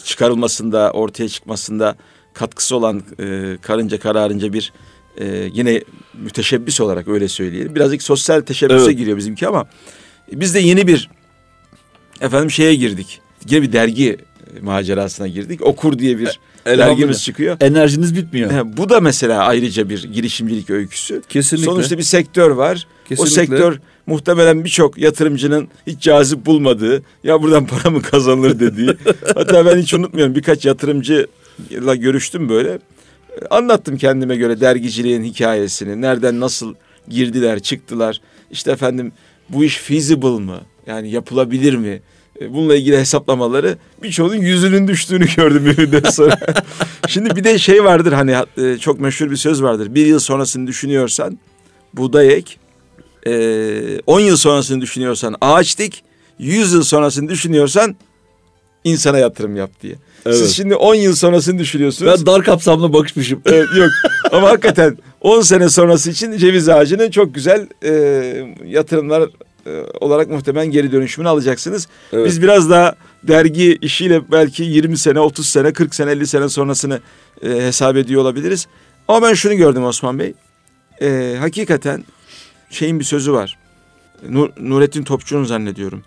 çıkarılmasında, 0.04 0.90
ortaya 0.90 1.28
çıkmasında 1.28 1.96
katkısı 2.34 2.76
olan 2.76 3.02
e, 3.20 3.56
karınca 3.62 4.00
kararınca 4.00 4.52
bir 4.52 4.72
e, 5.18 5.26
yine 5.54 5.82
müteşebbis 6.14 6.80
olarak 6.80 7.08
öyle 7.08 7.28
söyleyelim. 7.28 7.74
Birazcık 7.74 8.02
sosyal 8.02 8.40
teşebbüse 8.40 8.84
evet. 8.84 8.98
giriyor 8.98 9.16
bizimki 9.16 9.48
ama 9.48 9.66
biz 10.32 10.54
de 10.54 10.58
yeni 10.58 10.86
bir 10.86 11.10
efendim 12.20 12.50
şeye 12.50 12.74
girdik. 12.74 13.20
Yine 13.48 13.62
bir 13.62 13.72
dergi 13.72 14.18
macerasına 14.60 15.28
girdik. 15.28 15.62
Okur 15.62 15.98
diye 15.98 16.18
bir 16.18 16.40
e, 16.66 16.78
dergimiz 16.78 17.24
çıkıyor. 17.24 17.56
Enerjiniz 17.60 18.16
bitmiyor. 18.16 18.50
bu 18.76 18.88
da 18.88 19.00
mesela 19.00 19.42
ayrıca 19.42 19.88
bir 19.88 20.04
girişimcilik 20.04 20.70
öyküsü. 20.70 21.22
Kesinlikle. 21.28 21.66
Sonuçta 21.66 21.98
bir 21.98 22.02
sektör 22.02 22.50
var. 22.50 22.86
Kesinlikle. 23.08 23.22
O 23.22 23.34
sektör 23.34 23.78
muhtemelen 24.06 24.64
birçok 24.64 24.98
yatırımcının 24.98 25.68
hiç 25.86 26.00
cazip 26.00 26.46
bulmadığı, 26.46 27.02
ya 27.24 27.42
buradan 27.42 27.66
para 27.66 27.90
mı 27.90 28.02
kazanılır 28.02 28.60
dediği. 28.60 28.96
hatta 29.34 29.66
ben 29.66 29.78
hiç 29.78 29.94
unutmuyorum 29.94 30.34
birkaç 30.34 30.64
yatırımcıyla 30.64 31.94
görüştüm 31.94 32.48
böyle. 32.48 32.78
Anlattım 33.50 33.96
kendime 33.96 34.36
göre 34.36 34.60
dergiciliğin 34.60 35.24
hikayesini. 35.24 36.00
Nereden 36.00 36.40
nasıl 36.40 36.74
girdiler, 37.08 37.60
çıktılar. 37.60 38.20
İşte 38.50 38.72
efendim 38.72 39.12
bu 39.48 39.64
iş 39.64 39.76
feasible 39.76 40.40
mı? 40.40 40.60
Yani 40.86 41.10
yapılabilir 41.10 41.74
mi? 41.74 42.02
E, 42.42 42.54
bununla 42.54 42.76
ilgili 42.76 42.98
hesaplamaları 42.98 43.78
birçoğunun 44.02 44.36
yüzünün 44.36 44.88
düştüğünü 44.88 45.26
gördüm 45.36 45.64
bir 45.66 45.78
müddet 45.78 46.14
sonra. 46.14 46.38
Şimdi 47.08 47.36
bir 47.36 47.44
de 47.44 47.58
şey 47.58 47.84
vardır 47.84 48.12
hani 48.12 48.36
e, 48.56 48.78
çok 48.78 49.00
meşhur 49.00 49.30
bir 49.30 49.36
söz 49.36 49.62
vardır. 49.62 49.94
Bir 49.94 50.06
yıl 50.06 50.18
sonrasını 50.18 50.66
düşünüyorsan 50.66 51.38
buğday 51.94 52.32
ek. 52.34 52.56
10 54.06 54.20
e, 54.20 54.22
yıl 54.22 54.36
sonrasını 54.36 54.80
düşünüyorsan 54.80 55.36
ağaç 55.40 55.78
dik. 55.78 56.04
100 56.38 56.72
yıl 56.72 56.82
sonrasını 56.82 57.28
düşünüyorsan 57.28 57.96
insana 58.84 59.18
yatırım 59.18 59.56
yap 59.56 59.70
diye. 59.82 59.94
Evet. 60.26 60.36
Siz 60.36 60.56
şimdi 60.56 60.74
10 60.74 60.94
yıl 60.94 61.14
sonrasını 61.14 61.58
düşünüyorsunuz. 61.58 62.12
Ben 62.18 62.26
dar 62.26 62.42
kapsamlı 62.42 62.92
bakışmışım. 62.92 63.42
Evet, 63.46 63.66
yok 63.76 63.90
ama 64.32 64.48
hakikaten 64.48 64.98
10 65.20 65.40
sene 65.40 65.68
sonrası 65.68 66.10
için 66.10 66.36
ceviz 66.36 66.68
ağacının 66.68 67.10
çok 67.10 67.34
güzel 67.34 67.66
e, 67.84 67.92
yatırımlar 68.66 69.30
e, 69.66 69.84
olarak 70.00 70.30
muhtemelen 70.30 70.70
geri 70.70 70.92
dönüşümünü 70.92 71.28
alacaksınız. 71.28 71.88
Evet. 72.12 72.26
Biz 72.26 72.42
biraz 72.42 72.70
daha 72.70 72.94
dergi 73.22 73.78
işiyle 73.82 74.30
belki 74.32 74.62
20 74.62 74.98
sene, 74.98 75.20
30 75.20 75.48
sene, 75.48 75.72
40 75.72 75.94
sene, 75.94 76.10
50 76.10 76.26
sene 76.26 76.48
sonrasını 76.48 77.00
e, 77.42 77.48
hesap 77.48 77.96
ediyor 77.96 78.22
olabiliriz. 78.22 78.66
Ama 79.08 79.28
ben 79.28 79.34
şunu 79.34 79.54
gördüm 79.54 79.84
Osman 79.84 80.18
Bey. 80.18 80.34
E, 81.00 81.36
hakikaten 81.38 82.04
şeyin 82.70 82.98
bir 82.98 83.04
sözü 83.04 83.32
var. 83.32 83.58
Nur, 84.28 84.50
Nurettin 84.60 85.02
Topçu'nun 85.02 85.44
zannediyorum. 85.44 86.02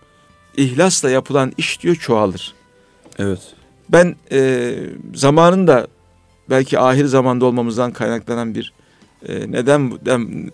İhlasla 0.58 1.10
yapılan 1.10 1.54
iş 1.58 1.82
diyor 1.82 1.96
çoğalır. 1.96 2.54
Evet. 3.20 3.40
Ben 3.90 4.16
e, 4.32 4.74
zamanında 5.16 5.88
belki 6.50 6.80
ahir 6.80 7.06
zamanda 7.06 7.46
olmamızdan 7.46 7.92
kaynaklanan 7.92 8.56
bir 8.56 8.74
e, 9.28 9.52
neden 9.52 9.92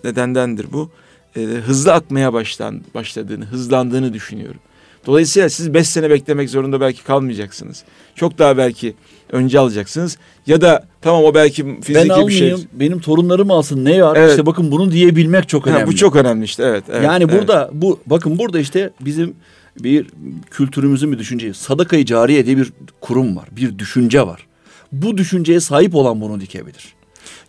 nedendendir 0.03 0.65
bu 0.71 0.89
e, 1.35 1.41
hızlı 1.41 1.93
akmaya 1.93 2.33
başlan, 2.33 2.81
başladığını, 2.95 3.45
hızlandığını 3.45 4.13
düşünüyorum. 4.13 4.59
Dolayısıyla 5.05 5.49
siz 5.49 5.73
beş 5.73 5.87
sene 5.87 6.09
beklemek 6.09 6.49
zorunda 6.49 6.81
belki 6.81 7.03
kalmayacaksınız. 7.03 7.83
Çok 8.15 8.37
daha 8.37 8.57
belki 8.57 8.93
önce 9.31 9.59
alacaksınız. 9.59 10.17
Ya 10.47 10.61
da 10.61 10.87
tamam 11.01 11.23
o 11.23 11.33
belki 11.33 11.81
fiziki 11.81 12.09
ben 12.09 12.27
bir 12.27 12.33
şey. 12.33 12.55
Benim 12.73 12.99
torunlarım 12.99 13.51
alsın 13.51 13.85
ne 13.85 14.03
var? 14.03 14.15
Evet. 14.15 14.29
İşte 14.29 14.45
bakın 14.45 14.71
bunu 14.71 14.91
diyebilmek 14.91 15.49
çok 15.49 15.67
önemli. 15.67 15.81
Ha, 15.81 15.87
bu 15.87 15.95
çok 15.95 16.15
önemli 16.15 16.45
işte 16.45 16.63
evet. 16.63 16.83
evet 16.89 17.03
yani 17.03 17.23
evet. 17.23 17.39
burada 17.39 17.69
bu 17.73 17.99
bakın 18.05 18.39
burada 18.39 18.59
işte 18.59 18.89
bizim 19.01 19.35
bir 19.79 20.07
kültürümüzün 20.51 21.11
bir 21.11 21.19
düşünceyi 21.19 21.53
sadakayı 21.53 22.05
cariye 22.05 22.45
diye 22.45 22.57
bir 22.57 22.73
kurum 23.01 23.35
var. 23.35 23.47
Bir 23.51 23.79
düşünce 23.79 24.21
var. 24.27 24.47
Bu 24.91 25.17
düşünceye 25.17 25.59
sahip 25.59 25.95
olan 25.95 26.21
bunu 26.21 26.41
dikebilir. 26.41 26.93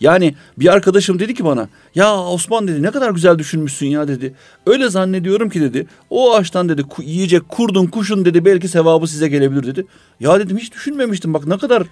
Yani 0.03 0.35
bir 0.59 0.73
arkadaşım 0.73 1.19
dedi 1.19 1.35
ki 1.35 1.45
bana 1.45 1.69
ya 1.95 2.21
Osman 2.21 2.69
dedi 2.69 2.83
ne 2.83 2.91
kadar 2.91 3.11
güzel 3.11 3.39
düşünmüşsün 3.39 3.87
ya 3.87 4.09
dedi. 4.09 4.35
Öyle 4.67 4.91
zannediyorum 4.91 5.51
ki 5.51 5.61
dedi 5.61 5.87
o 6.11 6.35
ağaçtan 6.35 6.69
dedi 6.69 6.83
yiyecek 7.03 7.49
kurdun 7.49 7.87
kuşun 7.87 8.25
dedi 8.25 8.45
belki 8.45 8.69
sevabı 8.69 9.07
size 9.07 9.29
gelebilir 9.29 9.67
dedi. 9.67 9.87
Ya 10.21 10.41
dedim 10.41 10.59
hiç 10.59 10.73
düşünmemiştim 10.73 11.35
bak 11.35 11.47
ne 11.47 11.59
kadar 11.59 11.83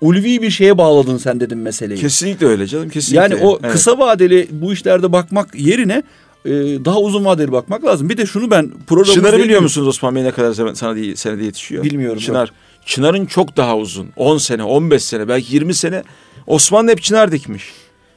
ulvi 0.00 0.42
bir 0.42 0.50
şeye 0.50 0.78
bağladın 0.78 1.16
sen 1.16 1.40
dedim 1.40 1.62
meseleyi. 1.62 2.00
Kesinlikle 2.00 2.46
öyle 2.46 2.66
canım 2.66 2.88
kesinlikle. 2.88 3.22
Yani 3.22 3.36
o 3.46 3.58
evet. 3.62 3.72
kısa 3.72 3.98
vadeli 3.98 4.48
bu 4.50 4.72
işlerde 4.72 5.12
bakmak 5.12 5.54
yerine 5.54 6.02
e, 6.44 6.50
daha 6.84 7.00
uzun 7.00 7.24
vadeli 7.24 7.52
bakmak 7.52 7.84
lazım. 7.84 8.08
Bir 8.08 8.16
de 8.16 8.26
şunu 8.26 8.50
ben 8.50 8.70
programımızda... 8.86 9.28
Çınar'ı 9.28 9.44
biliyor 9.44 9.60
musunuz 9.60 9.88
Osman 9.88 10.14
Bey 10.14 10.24
ne 10.24 10.30
kadar 10.30 10.74
sana 10.74 10.96
değil, 10.96 11.16
senede 11.16 11.44
yetişiyor? 11.44 11.84
Bilmiyorum. 11.84 12.18
Çınar. 12.18 12.46
Yok. 12.48 12.56
Çınar'ın 12.86 13.26
çok 13.26 13.56
daha 13.56 13.76
uzun. 13.76 14.08
10 14.16 14.38
sene, 14.38 14.62
15 14.62 15.04
sene, 15.04 15.28
belki 15.28 15.54
20 15.54 15.74
sene 15.74 16.02
Osmanlı 16.46 16.90
hep 16.90 17.02
çınar 17.02 17.32
dikmiş. 17.32 17.72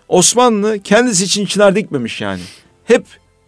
Osmanlı 0.08 0.80
kendisi 0.80 1.24
için 1.24 1.46
çınar 1.46 1.76
dikmemiş 1.76 2.22
yani. 2.22 2.42
Hep 2.86 3.06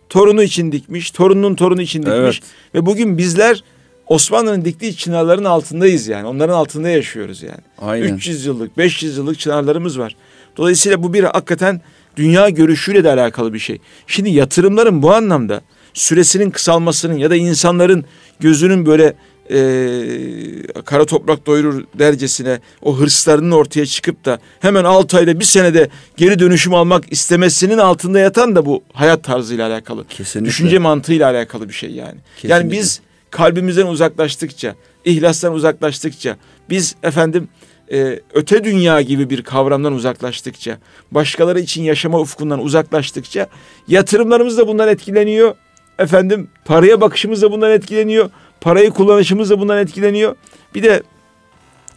torunu 0.10 0.44
için 0.44 0.72
dikmiş, 0.72 1.12
torununun 1.12 1.56
torunu 1.56 1.82
için 1.82 2.00
dikmiş. 2.02 2.16
Evet. 2.16 2.40
Ve 2.76 2.86
bugün 2.86 3.18
bizler 3.18 3.64
Osmanlı'nın 4.08 4.66
diktiği 4.66 4.96
çınarların 4.96 5.44
altındayız 5.44 6.08
yani. 6.08 6.28
Onların 6.28 6.54
altında 6.54 6.90
yaşıyoruz 6.90 7.44
yani. 7.44 7.62
Aynen. 7.82 8.16
300 8.16 8.46
yıllık, 8.46 8.78
500 8.78 9.18
yıllık 9.18 9.40
çınarlarımız 9.40 10.00
var. 10.00 10.16
Dolayısıyla 10.58 11.04
bu 11.04 11.14
bir 11.14 11.24
hakikaten 11.24 11.82
dünya 12.16 12.50
görüşüyle 12.50 13.04
de 13.04 13.10
alakalı 13.12 13.54
bir 13.54 13.60
şey. 13.60 13.80
Şimdi 14.08 14.30
yatırımların 14.30 15.02
bu 15.02 15.14
anlamda 15.14 15.62
süresinin 15.94 16.50
kısalmasının 16.50 17.18
ya 17.18 17.30
da 17.30 17.36
insanların 17.36 18.06
gözünün 18.40 18.86
böyle 18.86 19.14
e, 19.52 20.82
kara 20.86 21.06
toprak 21.06 21.46
doyurur 21.46 21.84
dercesine 22.00 22.60
o 22.82 22.98
hırslarının 22.98 23.52
ortaya 23.52 23.86
çıkıp 23.86 24.26
da 24.26 24.40
hemen 24.60 24.84
6 24.84 25.18
ayda 25.18 25.40
bir 25.40 25.46
senede 25.46 25.90
geri 26.18 26.40
dönüşüm 26.40 26.74
almak 26.74 27.12
istemesinin 27.12 27.78
altında 27.78 28.20
yatan 28.20 28.56
da 28.56 28.66
bu 28.66 28.84
hayat 28.94 29.24
tarzıyla 29.24 29.68
alakalı. 29.68 30.08
Kesinlikle. 30.08 30.50
Düşünce 30.50 30.80
mantığıyla 30.80 31.30
alakalı 31.30 31.70
bir 31.70 31.74
şey 31.74 31.92
yani. 31.92 32.18
Kesinlikle. 32.36 32.56
Yani 32.56 32.72
biz 32.72 33.02
kalbimizden 33.32 33.88
uzaklaştıkça, 33.88 34.76
ihlastan 35.06 35.54
uzaklaştıkça, 35.54 36.38
biz 36.70 36.96
efendim 37.04 37.50
e, 37.92 38.20
öte 38.34 38.64
dünya 38.64 39.02
gibi 39.02 39.30
bir 39.30 39.44
kavramdan 39.44 39.94
uzaklaştıkça, 39.94 40.78
başkaları 41.12 41.60
için 41.60 41.84
yaşama 41.84 42.20
ufkundan 42.20 42.60
uzaklaştıkça 42.60 43.48
yatırımlarımız 43.88 44.58
da 44.58 44.68
bundan 44.68 44.88
etkileniyor 44.88 45.56
Efendim 46.02 46.50
paraya 46.66 47.02
bakışımız 47.02 47.42
da 47.42 47.52
bundan 47.52 47.72
etkileniyor. 47.72 48.30
Parayı 48.62 48.92
kullanışımız 48.92 49.50
da 49.50 49.60
bundan 49.60 49.78
etkileniyor. 49.78 50.36
Bir 50.76 50.84
de 50.84 51.04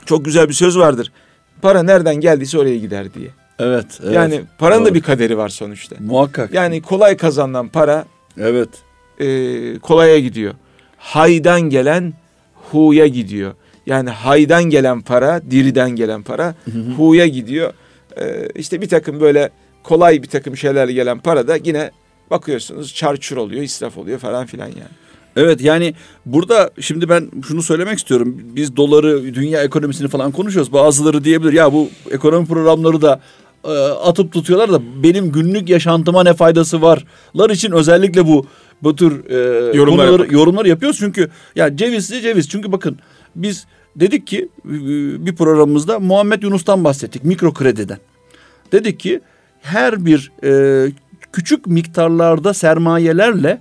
çok 0.07 0.25
güzel 0.25 0.49
bir 0.49 0.55
söz 0.55 0.79
vardır. 0.79 1.13
Para 1.63 1.83
nereden 1.83 2.15
geldiyse 2.15 2.59
oraya 2.59 2.79
gider 2.79 3.15
diye. 3.15 3.29
Evet. 3.59 3.87
evet. 4.05 4.15
Yani 4.15 4.41
paranın 4.59 4.81
Doğru. 4.81 4.91
da 4.91 4.95
bir 4.95 5.03
kaderi 5.03 5.39
var 5.39 5.49
sonuçta. 5.49 5.97
Muhakkak. 6.01 6.55
Yani 6.55 6.83
kolay 6.83 7.17
kazanılan 7.17 7.69
para 7.69 8.05
Evet. 8.39 8.69
e, 9.21 9.79
kolaya 9.79 10.19
gidiyor. 10.19 10.55
Haydan 10.99 11.61
gelen 11.61 12.13
huya 12.55 13.07
gidiyor. 13.07 13.55
Yani 13.87 14.11
haydan 14.11 14.65
gelen 14.65 15.01
para, 15.01 15.43
diriden 15.51 15.91
gelen 15.91 16.23
para 16.23 16.55
huya 16.97 17.27
gidiyor. 17.27 17.73
E, 18.21 18.49
işte 18.55 18.81
bir 18.81 18.89
takım 18.89 19.21
böyle 19.21 19.51
kolay 19.83 20.23
bir 20.23 20.29
takım 20.29 20.57
şeylerle 20.57 20.93
gelen 20.93 21.19
para 21.19 21.49
da 21.49 21.57
yine 21.65 21.91
bakıyorsunuz 22.31 22.95
çarçur 22.95 23.37
oluyor, 23.37 23.63
israf 23.63 23.99
oluyor 23.99 24.19
falan 24.19 24.47
filan 24.47 24.67
yani. 24.67 25.04
Evet 25.37 25.61
yani 25.61 25.95
burada 26.27 26.71
şimdi 26.81 27.09
ben 27.09 27.31
şunu 27.49 27.63
söylemek 27.63 27.99
istiyorum. 27.99 28.41
Biz 28.45 28.77
doları, 28.77 29.35
dünya 29.35 29.63
ekonomisini 29.63 30.09
falan 30.09 30.33
konuşuyoruz. 30.33 30.73
Bazıları 30.73 31.25
diyebilir 31.25 31.53
ya 31.53 31.73
bu 31.73 31.89
ekonomi 32.11 32.47
programları 32.47 33.03
da 33.03 33.21
e, 33.65 33.71
atıp 33.89 34.33
tutuyorlar 34.33 34.73
da 34.73 35.03
benim 35.03 35.33
günlük 35.33 35.69
yaşantıma 35.69 36.23
ne 36.23 36.35
faydası 36.35 36.83
varlar 36.83 37.51
için 37.51 37.73
özellikle 37.73 38.27
bu 38.27 38.47
bu 38.83 38.97
tür 38.97 39.31
e, 39.31 39.37
Yorumlar 39.77 40.07
konuları, 40.07 40.11
yapmak. 40.11 40.33
yorumlar 40.33 40.65
yapıyoruz. 40.65 40.99
Çünkü 40.99 41.31
ya 41.57 41.77
cevizli 41.77 42.21
ceviz. 42.21 42.49
Çünkü 42.49 42.73
bakın 42.73 42.99
biz 43.37 43.67
dedik 43.97 44.27
ki 44.27 44.49
e, 44.65 44.73
bir 45.27 45.37
programımızda 45.37 46.01
Muhammed 46.01 46.43
Yunus'tan 46.43 46.85
bahsettik 46.85 47.25
mikro 47.25 47.53
krediden. 47.53 47.99
Dedik 48.73 49.01
ki 49.01 49.21
her 49.61 50.07
bir 50.07 50.33
e, 50.45 50.93
küçük 51.33 51.67
miktarlarda 51.67 52.55
sermayelerle 52.55 53.61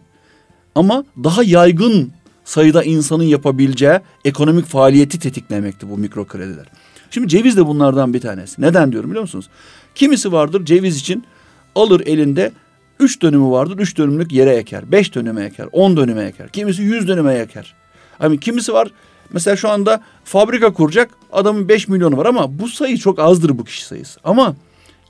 ama 0.76 1.06
daha 1.24 1.44
yaygın 1.44 2.12
sayıda 2.46 2.84
insanın 2.84 3.24
yapabileceği 3.24 4.00
ekonomik 4.26 4.66
faaliyeti 4.66 5.20
tetiklemekti 5.20 5.90
bu 5.90 5.98
mikro 5.98 6.26
krediler. 6.26 6.66
Şimdi 7.12 7.28
ceviz 7.28 7.58
de 7.58 7.68
bunlardan 7.68 8.14
bir 8.14 8.22
tanesi. 8.22 8.62
Neden 8.62 8.92
diyorum 8.92 9.10
biliyor 9.10 9.22
musunuz? 9.22 9.50
Kimisi 9.96 10.32
vardır 10.32 10.66
ceviz 10.66 10.98
için 10.98 11.24
alır 11.76 12.02
elinde 12.06 12.52
üç 13.00 13.22
dönümü 13.22 13.52
vardır. 13.52 13.80
Üç 13.80 13.98
dönümlük 13.98 14.32
yere 14.32 14.56
eker. 14.56 14.92
Beş 14.92 15.16
dönüme 15.16 15.44
eker. 15.46 15.68
On 15.72 15.98
dönüme 15.98 16.24
eker. 16.24 16.50
Kimisi 16.50 16.82
yüz 16.82 17.08
dönüme 17.08 17.34
eker. 17.34 17.74
Hani 18.20 18.40
kimisi 18.40 18.74
var 18.74 18.88
mesela 19.34 19.56
şu 19.56 19.70
anda 19.70 20.02
fabrika 20.24 20.74
kuracak 20.74 21.12
adamın 21.32 21.70
beş 21.70 21.88
milyonu 21.88 22.18
var 22.18 22.26
ama 22.26 22.60
bu 22.60 22.68
sayı 22.68 22.98
çok 22.98 23.20
azdır 23.20 23.58
bu 23.58 23.64
kişi 23.64 23.86
sayısı. 23.86 24.20
Ama 24.24 24.56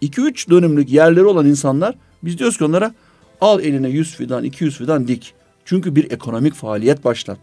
iki 0.02 0.22
üç 0.22 0.50
dönümlük 0.50 0.90
yerleri 0.90 1.26
olan 1.26 1.46
insanlar 1.46 1.96
biz 2.24 2.38
diyoruz 2.38 2.58
ki 2.58 2.64
onlara 2.64 2.94
al 3.42 3.60
eline 3.60 3.90
100 3.90 4.16
fidan 4.16 4.44
200 4.44 4.78
fidan 4.78 5.08
dik. 5.08 5.34
Çünkü 5.66 5.96
bir 5.96 6.12
ekonomik 6.12 6.54
faaliyet 6.54 7.06
başlat. 7.06 7.40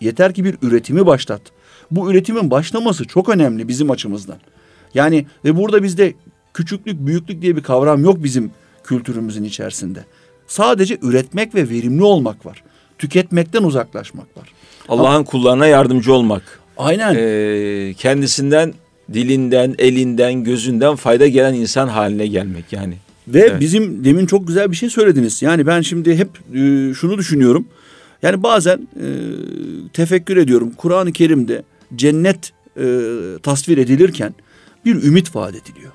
Yeter 0.00 0.34
ki 0.34 0.44
bir 0.44 0.56
üretimi 0.62 1.06
başlat. 1.06 1.40
Bu 1.90 2.10
üretimin 2.10 2.50
başlaması 2.50 3.04
çok 3.04 3.28
önemli 3.28 3.68
bizim 3.68 3.90
açımızdan. 3.90 4.38
Yani 4.94 5.26
ve 5.44 5.56
burada 5.56 5.82
bizde 5.82 6.14
küçüklük 6.54 7.06
büyüklük 7.06 7.42
diye 7.42 7.56
bir 7.56 7.62
kavram 7.62 8.04
yok 8.04 8.22
bizim 8.22 8.50
kültürümüzün 8.84 9.44
içerisinde. 9.44 10.04
Sadece 10.46 10.98
üretmek 11.02 11.54
ve 11.54 11.68
verimli 11.68 12.02
olmak 12.02 12.46
var. 12.46 12.62
Tüketmekten 12.98 13.62
uzaklaşmak 13.62 14.36
var. 14.36 14.52
Allah'ın 14.88 15.24
kullarına 15.24 15.66
yardımcı 15.66 16.14
olmak. 16.14 16.60
Aynen. 16.76 17.14
Ee, 17.18 17.94
kendisinden, 17.94 18.74
dilinden, 19.12 19.74
elinden, 19.78 20.44
gözünden 20.44 20.96
fayda 20.96 21.26
gelen 21.26 21.54
insan 21.54 21.88
haline 21.88 22.26
gelmek 22.26 22.72
yani. 22.72 22.94
Ve 23.34 23.40
Evet. 23.40 23.60
bizim 23.60 24.04
demin 24.04 24.26
çok 24.26 24.46
güzel 24.48 24.70
bir 24.70 24.76
şey 24.76 24.90
söylediniz. 24.90 25.42
Yani 25.42 25.66
ben 25.66 25.80
şimdi 25.80 26.16
hep 26.16 26.28
e, 26.54 26.94
şunu 26.94 27.18
düşünüyorum. 27.18 27.66
Yani 28.22 28.42
bazen 28.42 28.88
e, 28.96 29.06
tefekkür 29.92 30.36
ediyorum. 30.36 30.72
Kur'an-ı 30.76 31.12
Kerim'de 31.12 31.62
cennet 31.96 32.52
e, 32.80 32.84
tasvir 33.42 33.78
edilirken 33.78 34.34
bir 34.84 35.02
ümit 35.02 35.36
vaat 35.36 35.54
ediliyor. 35.54 35.92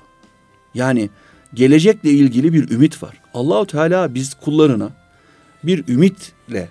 Yani 0.74 1.10
gelecekle 1.54 2.10
ilgili 2.10 2.52
bir 2.52 2.70
ümit 2.70 3.02
var. 3.02 3.20
Allahu 3.34 3.66
Teala 3.66 4.14
biz 4.14 4.34
kullarına 4.34 4.90
bir 5.64 5.84
ümitle 5.88 6.68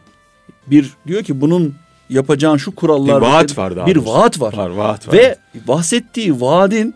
bir 0.68 0.90
diyor 1.08 1.24
ki 1.24 1.42
bunun 1.42 1.76
yapacağın 2.10 2.58
şu 2.58 2.76
kurallar 2.76 3.22
Bir 3.22 3.28
vaat 3.28 3.58
var 3.58 3.76
daha 3.76 3.88
Bir 3.88 3.96
doğrusu. 3.96 4.10
vaat 4.14 4.42
var. 4.42 4.54
Var, 4.54 4.70
vaat 4.70 5.08
var. 5.08 5.14
Ve 5.14 5.38
bahsettiği 5.68 6.42
vaadin 6.42 6.94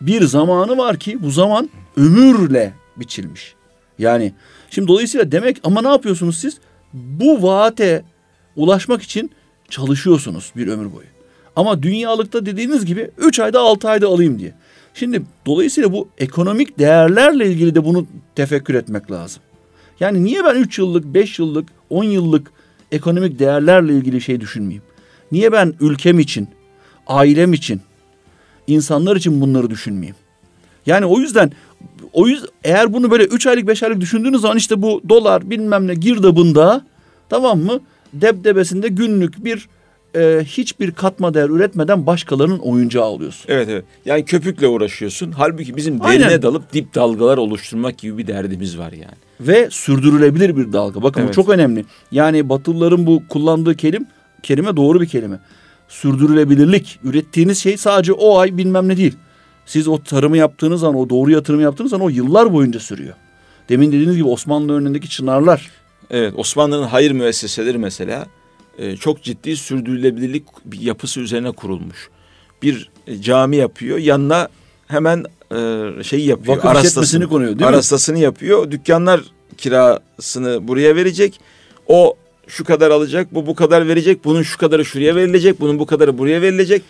bir 0.00 0.24
zamanı 0.24 0.76
var 0.76 0.96
ki 0.96 1.22
bu 1.22 1.30
zaman 1.30 1.70
ömürle 1.96 2.72
biçilmiş. 2.96 3.54
Yani 3.98 4.32
şimdi 4.70 4.88
dolayısıyla 4.88 5.32
demek 5.32 5.60
ama 5.64 5.82
ne 5.82 5.88
yapıyorsunuz 5.88 6.38
siz? 6.38 6.58
Bu 6.92 7.42
vaate 7.42 8.04
ulaşmak 8.56 9.02
için 9.02 9.30
çalışıyorsunuz 9.68 10.52
bir 10.56 10.68
ömür 10.68 10.92
boyu. 10.92 11.06
Ama 11.56 11.82
dünyalıkta 11.82 12.46
dediğiniz 12.46 12.84
gibi 12.84 13.10
3 13.18 13.40
ayda 13.40 13.60
6 13.60 13.88
ayda 13.88 14.08
alayım 14.08 14.38
diye. 14.38 14.54
Şimdi 14.94 15.22
dolayısıyla 15.46 15.92
bu 15.92 16.08
ekonomik 16.18 16.78
değerlerle 16.78 17.46
ilgili 17.46 17.74
de 17.74 17.84
bunu 17.84 18.06
tefekkür 18.34 18.74
etmek 18.74 19.10
lazım. 19.10 19.42
Yani 20.00 20.24
niye 20.24 20.44
ben 20.44 20.54
3 20.54 20.78
yıllık, 20.78 21.04
5 21.04 21.38
yıllık, 21.38 21.68
10 21.90 22.04
yıllık 22.04 22.50
ekonomik 22.92 23.38
değerlerle 23.38 23.92
ilgili 23.92 24.20
şey 24.20 24.40
düşünmeyeyim? 24.40 24.82
Niye 25.32 25.52
ben 25.52 25.74
ülkem 25.80 26.18
için, 26.18 26.48
ailem 27.06 27.52
için, 27.52 27.80
insanlar 28.66 29.16
için 29.16 29.40
bunları 29.40 29.70
düşünmeyeyim? 29.70 30.16
Yani 30.86 31.06
o 31.06 31.20
yüzden 31.20 31.52
o 32.12 32.26
yüzden 32.26 32.48
eğer 32.64 32.92
bunu 32.92 33.10
böyle 33.10 33.24
3 33.24 33.46
aylık 33.46 33.66
5 33.66 33.82
aylık 33.82 34.00
düşündüğünüz 34.00 34.40
zaman 34.40 34.56
işte 34.56 34.82
bu 34.82 35.02
dolar 35.08 35.50
bilmem 35.50 35.86
ne 35.86 35.94
girdabında 35.94 36.84
tamam 37.28 37.58
mı? 37.58 37.80
Debdebesinde 38.12 38.88
günlük 38.88 39.44
bir 39.44 39.68
e, 40.16 40.44
hiçbir 40.44 40.90
katma 40.92 41.34
değer 41.34 41.48
üretmeden 41.48 42.06
başkalarının 42.06 42.58
oyuncağı 42.58 43.04
alıyorsun. 43.04 43.44
Evet 43.48 43.68
evet. 43.68 43.84
Yani 44.04 44.24
köpükle 44.24 44.66
uğraşıyorsun. 44.66 45.32
Halbuki 45.32 45.76
bizim 45.76 46.02
Aynen. 46.02 46.28
derine 46.28 46.42
dalıp 46.42 46.72
dip 46.72 46.94
dalgalar 46.94 47.38
oluşturmak 47.38 47.98
gibi 47.98 48.18
bir 48.18 48.26
derdimiz 48.26 48.78
var 48.78 48.92
yani. 48.92 49.14
Ve 49.40 49.68
sürdürülebilir 49.70 50.56
bir 50.56 50.72
dalga. 50.72 51.02
Bakın 51.02 51.22
bu 51.22 51.24
Evet. 51.24 51.34
çok 51.34 51.48
önemli. 51.48 51.84
Yani 52.12 52.48
Batılıların 52.48 53.06
bu 53.06 53.22
kullandığı 53.28 53.74
kelim, 53.74 54.06
kelime 54.42 54.76
doğru 54.76 55.00
bir 55.00 55.06
kelime. 55.06 55.40
Sürdürülebilirlik. 55.88 56.98
Ürettiğiniz 57.04 57.58
şey 57.58 57.76
sadece 57.76 58.12
o 58.12 58.38
ay 58.38 58.56
bilmem 58.56 58.88
ne 58.88 58.96
değil. 58.96 59.16
Siz 59.66 59.88
o 59.88 60.02
tarımı 60.02 60.36
yaptığınız 60.36 60.80
zaman, 60.80 60.96
o 60.96 61.10
doğru 61.10 61.30
yatırımı 61.30 61.62
yaptığınız 61.62 61.90
zaman 61.90 62.06
o 62.06 62.08
yıllar 62.08 62.52
boyunca 62.52 62.80
sürüyor. 62.80 63.14
Demin 63.68 63.88
dediğiniz 63.88 64.16
gibi 64.16 64.28
Osmanlı 64.28 64.72
örneğindeki 64.72 65.10
çınarlar. 65.10 65.70
Evet 66.10 66.32
Osmanlı'nın 66.36 66.86
hayır 66.86 67.10
müesseseleri 67.10 67.78
mesela 67.78 68.26
e, 68.78 68.96
çok 68.96 69.22
ciddi 69.22 69.56
sürdürülebilirlik 69.56 70.44
yapısı 70.80 71.20
üzerine 71.20 71.50
kurulmuş. 71.50 72.08
Bir 72.62 72.90
e, 73.06 73.22
cami 73.22 73.56
yapıyor 73.56 73.98
yanına 73.98 74.48
hemen 74.86 75.24
e, 75.52 75.88
şeyi 76.02 76.26
yapıyor. 76.26 76.56
Vakıf 76.56 76.84
işletmesini 76.84 77.26
konuyor, 77.26 77.48
değil 77.50 77.60
mi? 77.60 77.66
arastasını 77.66 78.18
yapıyor. 78.18 78.70
Dükkanlar 78.70 79.20
kirasını 79.58 80.68
buraya 80.68 80.96
verecek. 80.96 81.40
O 81.88 82.16
şu 82.46 82.64
kadar 82.64 82.90
alacak, 82.90 83.34
bu 83.34 83.46
bu 83.46 83.54
kadar 83.54 83.88
verecek, 83.88 84.24
bunun 84.24 84.42
şu 84.42 84.58
kadarı 84.58 84.84
şuraya 84.84 85.16
verilecek, 85.16 85.60
bunun 85.60 85.78
bu 85.78 85.86
kadarı 85.86 86.18
buraya 86.18 86.42
verilecek. 86.42 86.82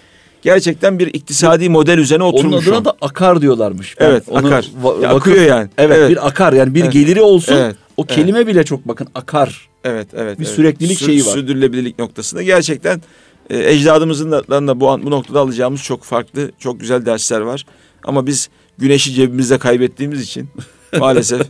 Gerçekten 0.43 0.99
bir 0.99 1.07
iktisadi 1.07 1.69
model 1.69 1.99
üzerine 1.99 2.25
Onun 2.25 2.33
oturmuş. 2.33 2.67
adına 2.69 2.79
o. 2.79 2.85
da 2.85 2.95
akar 3.01 3.43
diyorlarmış. 3.43 4.01
Ben 4.01 4.07
Evet, 4.11 4.25
onu 4.29 4.47
akar. 4.47 4.67
va- 4.83 5.03
Ya 5.03 5.11
akıyor 5.15 5.45
yani. 5.47 5.69
Evet, 5.79 5.97
Evet. 5.99 6.11
bir 6.11 6.27
akar 6.27 6.53
yani 6.53 6.75
bir 6.75 6.83
Evet. 6.83 6.93
geliri 6.93 7.23
olsun. 7.23 7.55
Evet, 7.57 7.77
O 7.97 8.03
evet. 8.09 8.15
kelime 8.17 8.47
bile 8.47 8.65
çok 8.65 8.89
bakın 8.89 9.09
akar. 9.15 9.69
Evet, 9.85 10.09
evet. 10.15 10.39
Bir 10.39 10.45
evet. 10.45 10.55
süreklilik 10.55 10.99
şeyi 10.99 11.27
var. 11.27 11.33
Sürdürülebilirlik 11.33 11.99
noktasında 11.99 12.43
gerçekten 12.43 13.03
e, 13.51 13.71
ecdadımızın 13.73 14.33
da, 14.33 14.49
da 14.49 14.81
bu, 14.81 14.87
bu 15.03 15.11
noktada 15.11 15.41
alacağımız 15.41 15.83
çok 15.83 16.03
farklı, 16.05 16.53
çok 16.59 16.81
güzel 16.81 17.07
dersler 17.07 17.41
var. 17.41 17.67
Ama 18.05 18.27
biz 18.27 18.49
güneşi 18.79 19.13
cebimizde 19.15 19.59
kaybettiğimiz 19.59 20.23
için 20.23 20.49
maalesef 20.99 21.41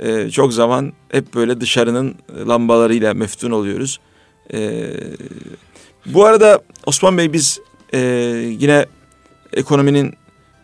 e, 0.00 0.30
çok 0.30 0.52
zaman 0.52 0.92
hep 1.08 1.34
böyle 1.34 1.60
dışarının 1.60 2.14
lambalarıyla 2.48 3.14
meftun 3.14 3.50
oluyoruz. 3.50 4.00
E, 4.54 4.90
bu 6.06 6.24
arada 6.24 6.60
Osman 6.86 7.18
Bey 7.18 7.32
biz 7.32 7.60
e, 7.94 7.98
yine 8.58 8.86
ekonominin 9.52 10.14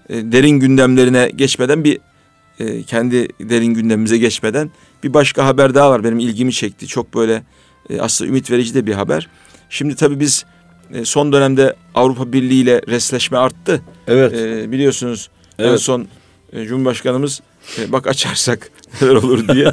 e, 0.09 0.33
derin 0.33 0.61
gündemlerine 0.61 1.31
geçmeden 1.37 1.85
bir 1.85 1.99
e, 2.59 2.83
kendi 2.83 3.29
derin 3.41 3.75
gündemimize 3.75 4.19
geçmeden 4.19 4.71
bir 5.05 5.15
başka 5.15 5.47
haber 5.47 5.75
daha 5.75 5.91
var 5.91 6.05
benim 6.05 6.19
ilgimi 6.19 6.53
çekti. 6.53 6.87
Çok 6.87 7.15
böyle 7.15 7.43
e, 7.91 8.01
aslında 8.01 8.29
ümit 8.29 8.51
verici 8.51 8.75
de 8.75 8.87
bir 8.87 8.93
haber. 8.95 9.29
Şimdi 9.71 9.95
tabii 9.97 10.21
biz 10.21 10.45
e, 10.95 11.05
son 11.05 11.33
dönemde 11.33 11.77
Avrupa 11.95 12.33
Birliği 12.33 12.62
ile 12.62 12.83
resleşme 12.89 13.39
arttı. 13.39 13.83
Evet. 14.09 14.33
E, 14.33 14.73
biliyorsunuz 14.73 15.31
en 15.59 15.65
Evet. 15.65 15.81
son 15.81 16.07
e, 16.53 16.65
Cumhurbaşkanımız 16.65 17.41
e, 17.79 17.93
bak 17.93 18.07
açarsak 18.07 18.71
neler 19.03 19.15
olur 19.15 19.49
diye 19.49 19.73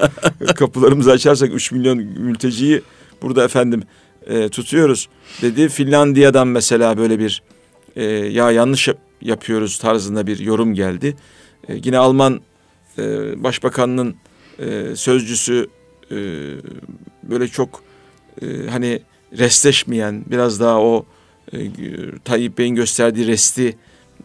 kapılarımızı 0.56 1.12
açarsak 1.12 1.54
3 1.54 1.72
milyon 1.72 1.98
mülteciyi 1.98 2.82
burada 3.22 3.44
efendim 3.44 3.82
e, 4.26 4.48
tutuyoruz 4.48 5.08
dedi. 5.42 5.68
Finlandiya'dan 5.68 6.48
mesela 6.48 6.98
böyle 6.98 7.18
bir 7.18 7.42
e, 7.96 8.04
ya 8.04 8.50
yanlış 8.50 8.88
yap- 8.88 8.98
yapıyoruz 9.22 9.78
tarzında 9.78 10.26
bir 10.26 10.38
yorum 10.38 10.74
geldi. 10.74 11.16
E, 11.68 11.74
yine 11.84 11.98
Alman 11.98 12.40
e, 12.98 13.02
Başbakanının 13.44 14.14
e, 14.58 14.96
sözcüsü 14.96 15.68
e, 16.10 16.16
böyle 17.22 17.48
çok 17.48 17.82
e, 18.42 18.46
hani 18.70 19.02
restleşmeyen 19.38 20.24
biraz 20.26 20.60
daha 20.60 20.80
o 20.80 21.06
e, 21.52 21.58
Tayyip 22.24 22.58
Bey'in 22.58 22.74
gösterdiği 22.74 23.26
resti 23.26 23.76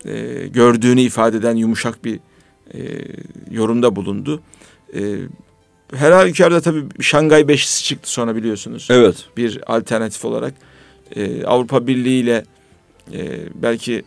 e, 0.06 0.48
gördüğünü 0.48 1.02
ifade 1.02 1.38
eden 1.38 1.56
yumuşak 1.56 2.06
bir 2.06 2.20
e, 2.74 2.80
yorumda 3.52 3.96
bulundu. 3.96 4.42
E, 4.96 5.16
her 5.96 6.12
halükarda 6.12 6.62
tabii 6.62 6.84
Şangay 7.02 7.48
Beşlisi 7.48 7.84
çıktı 7.84 8.12
sonra 8.12 8.36
biliyorsunuz. 8.36 8.88
Evet. 8.92 9.16
Bir 9.38 9.76
alternatif 9.76 10.26
olarak 10.26 10.54
e, 11.16 11.44
Avrupa 11.46 11.88
Birliği 11.88 12.22
ile 12.22 12.46
e, 13.14 13.40
belki 13.56 14.04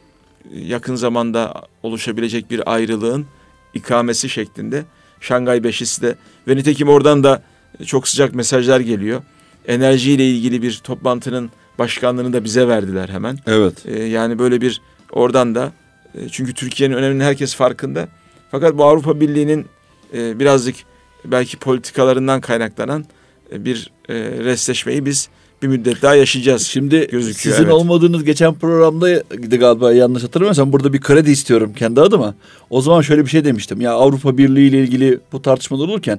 yakın 0.55 0.95
zamanda 0.95 1.63
oluşabilecek 1.83 2.51
bir 2.51 2.73
ayrılığın 2.75 3.27
ikamesi 3.75 4.29
şeklinde 4.29 4.85
Şangay 5.21 5.65
Beşlisi 5.65 6.03
de 6.03 6.17
ve 6.49 6.57
nitekim 6.57 6.89
oradan 6.89 7.25
da 7.25 7.43
çok 7.87 8.09
sıcak 8.09 8.35
mesajlar 8.35 8.81
geliyor. 8.81 9.23
Enerjiyle 9.69 10.31
ilgili 10.31 10.63
bir 10.63 10.81
toplantının 10.85 11.51
başkanlığını 11.79 12.33
da 12.33 12.45
bize 12.45 12.69
verdiler 12.69 13.09
hemen. 13.09 13.39
Evet. 13.47 13.87
E, 13.87 14.03
yani 14.03 14.39
böyle 14.39 14.61
bir 14.61 14.81
oradan 15.13 15.55
da 15.55 15.73
e, 16.15 16.29
çünkü 16.29 16.55
Türkiye'nin 16.55 16.95
önemini 16.95 17.25
herkes 17.25 17.55
farkında. 17.55 18.09
Fakat 18.51 18.79
bu 18.79 18.85
Avrupa 18.85 19.21
Birliği'nin 19.21 19.67
e, 20.15 20.39
birazcık 20.39 20.77
belki 21.25 21.57
politikalarından 21.57 22.41
kaynaklanan 22.41 23.05
e, 23.53 23.65
bir 23.65 23.91
e, 24.09 24.15
restleşmeyi 24.21 25.07
biz 25.07 25.29
bir 25.63 25.69
müddet 25.69 26.03
daha 26.03 26.15
yaşayacağız. 26.15 26.63
Şimdi 26.63 26.97
gözüküyor, 27.07 27.55
sizin 27.55 27.65
evet. 27.65 27.73
olmadığınız 27.73 28.25
geçen 28.25 28.55
programda 28.55 29.23
galiba 29.37 29.93
yanlış 29.93 30.23
hatırlamıyorsam 30.23 30.73
burada 30.73 30.93
bir 30.93 31.01
kredi 31.01 31.31
istiyorum 31.31 31.73
kendi 31.77 32.01
adıma. 32.01 32.35
O 32.71 32.81
zaman 32.81 33.01
şöyle 33.01 33.25
bir 33.25 33.31
şey 33.31 33.45
demiştim. 33.45 33.81
Ya 33.81 33.93
Avrupa 33.93 34.39
Birliği 34.39 34.69
ile 34.69 34.83
ilgili 34.83 35.21
bu 35.33 35.43
tartışmalar 35.43 35.89
olurken 35.89 36.19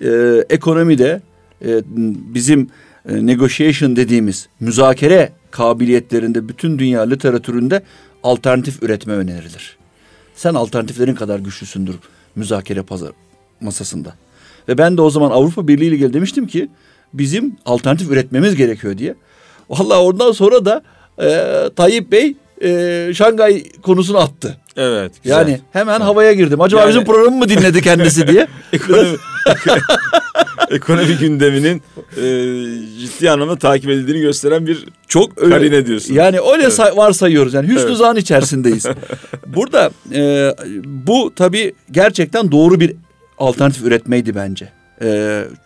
e, 0.00 0.44
ekonomide 0.50 1.22
e, 1.64 1.82
bizim 2.34 2.68
e, 3.08 3.26
negotiation 3.26 3.96
dediğimiz 3.96 4.48
müzakere 4.60 5.32
kabiliyetlerinde 5.50 6.48
bütün 6.48 6.78
dünya 6.78 7.02
literatüründe 7.02 7.82
alternatif 8.22 8.82
üretme 8.82 9.12
önerilir. 9.12 9.76
Sen 10.34 10.54
alternatiflerin 10.54 11.14
kadar 11.14 11.38
güçlüsündür 11.38 11.94
müzakere 12.34 12.82
pazar 12.82 13.10
masasında. 13.60 14.14
Ve 14.68 14.78
ben 14.78 14.96
de 14.96 15.02
o 15.02 15.10
zaman 15.10 15.30
Avrupa 15.30 15.68
Birliği 15.68 15.86
ile 15.86 15.94
ilgili 15.94 16.12
demiştim 16.12 16.46
ki 16.46 16.68
bizim 17.14 17.56
alternatif 17.66 18.10
üretmemiz 18.10 18.56
gerekiyor 18.56 18.98
diye. 18.98 19.14
Vallahi 19.70 19.98
ondan 19.98 20.32
sonra 20.32 20.64
da 20.64 20.82
e, 21.22 21.44
Tayyip 21.76 22.12
Bey 22.12 22.34
e, 22.62 23.10
Şangay 23.14 23.62
konusunu 23.82 24.18
attı. 24.18 24.56
Evet. 24.76 25.12
Güzel. 25.22 25.36
Yani 25.38 25.60
hemen 25.72 26.00
havaya 26.00 26.32
girdim. 26.32 26.60
Acaba 26.60 26.80
Yani- 26.80 26.88
bizim 26.88 27.04
programı 27.04 27.36
mı 27.36 27.48
dinledi 27.48 27.82
kendisi 27.82 28.28
diye. 28.28 28.46
ekonomi, 28.72 29.16
ekonomi 30.70 31.16
gündeminin 31.18 31.82
e, 32.16 32.24
ciddi 33.00 33.30
anlamda 33.30 33.56
takip 33.56 33.90
edildiğini 33.90 34.20
gösteren 34.20 34.66
bir 34.66 34.86
Çok 35.08 35.42
öyle. 35.42 35.54
Karine 35.54 35.86
diyorsun. 35.86 36.14
Yani 36.14 36.38
öyle 36.52 36.62
Evet. 36.62 36.72
say- 36.72 36.96
varsayıyoruz. 36.96 37.54
Yani 37.54 37.68
hüsnü 37.68 37.80
Evet. 37.88 37.96
zan 37.96 38.16
içerisindeyiz. 38.16 38.86
Burada 39.46 39.90
e, 40.14 40.50
bu 40.84 41.32
tabii 41.36 41.72
gerçekten 41.90 42.52
doğru 42.52 42.80
bir 42.80 42.94
alternatif 43.38 43.82
üretmeydi 43.82 44.34
bence. 44.34 44.72
E, 45.02 45.08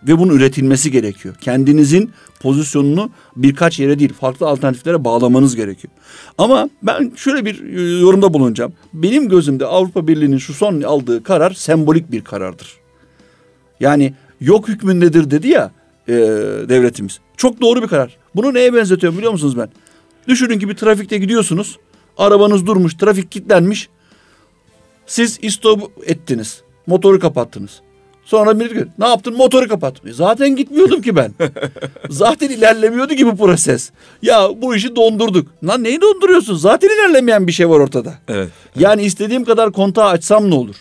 ve 0.09 0.19
bunun 0.19 0.37
üretilmesi 0.37 0.91
gerekiyor. 0.91 1.35
Kendinizin 1.41 2.11
pozisyonunu 2.41 3.11
birkaç 3.37 3.79
yere 3.79 3.99
değil 3.99 4.13
farklı 4.13 4.47
alternatiflere 4.47 5.05
bağlamanız 5.05 5.57
gerekiyor. 5.57 5.93
Ama 6.39 6.71
ben 6.83 7.13
şöyle 7.17 7.45
bir 7.45 7.63
yorumda 8.01 8.35
bulunacağım. 8.35 8.73
Benim 8.93 9.29
gözümde 9.29 9.67
Avrupa 9.67 10.09
Birliği'nin 10.09 10.39
şu 10.39 10.55
son 10.55 10.83
aldığı 10.83 11.23
karar 11.23 11.51
sembolik 11.51 12.13
bir 12.13 12.25
karardır. 12.25 12.77
Yani 13.81 14.15
yok 14.41 14.69
hükmündedir 14.69 15.31
dedi 15.31 15.49
ya 15.49 15.71
e, 16.09 16.13
devletimiz. 16.69 17.21
Çok 17.37 17.61
doğru 17.61 17.83
bir 17.83 17.89
karar. 17.89 18.17
Bunu 18.35 18.55
neye 18.55 18.75
benzetiyorum 18.75 19.19
biliyor 19.19 19.33
musunuz 19.33 19.59
ben? 19.59 19.69
Düşünün 20.29 20.59
ki 20.59 20.69
bir 20.69 20.75
trafikte 20.75 21.19
gidiyorsunuz. 21.19 21.79
Arabanız 22.19 22.67
durmuş, 22.67 22.95
trafik 22.95 23.33
kilitlenmiş. 23.33 23.89
Siz 25.07 25.39
istop 25.43 25.93
ettiniz. 26.07 26.63
Motoru 26.91 27.19
kapattınız. 27.19 27.81
Sonra 28.25 28.61
bir 28.61 28.71
gün 28.71 28.91
ne 28.99 29.09
yaptın? 29.09 29.37
Motoru 29.37 29.69
kapattım. 29.69 30.09
E 30.09 30.13
Zaten 30.13 30.57
gitmiyordum 30.57 31.03
ki 31.03 31.17
ben. 31.17 31.33
Zaten 32.11 32.49
ilerlemiyordu 32.49 33.15
ki 33.15 33.27
bu 33.27 33.37
proses. 33.37 33.91
Ya 34.23 34.49
bu 34.57 34.75
işi 34.77 34.97
dondurduk. 34.97 35.49
Lan 35.65 35.85
neyi 35.85 36.01
donduruyorsun? 36.01 36.55
Zaten 36.55 36.89
ilerlemeyen 36.89 37.47
bir 37.47 37.53
şey 37.53 37.69
var 37.69 37.81
ortada. 37.81 38.15
evet. 38.29 38.49
Yani 38.77 39.03
istediğim 39.03 39.45
kadar 39.45 39.73
kontağı 39.73 40.07
açsam 40.07 40.51
ne 40.51 40.55
olur? 40.55 40.77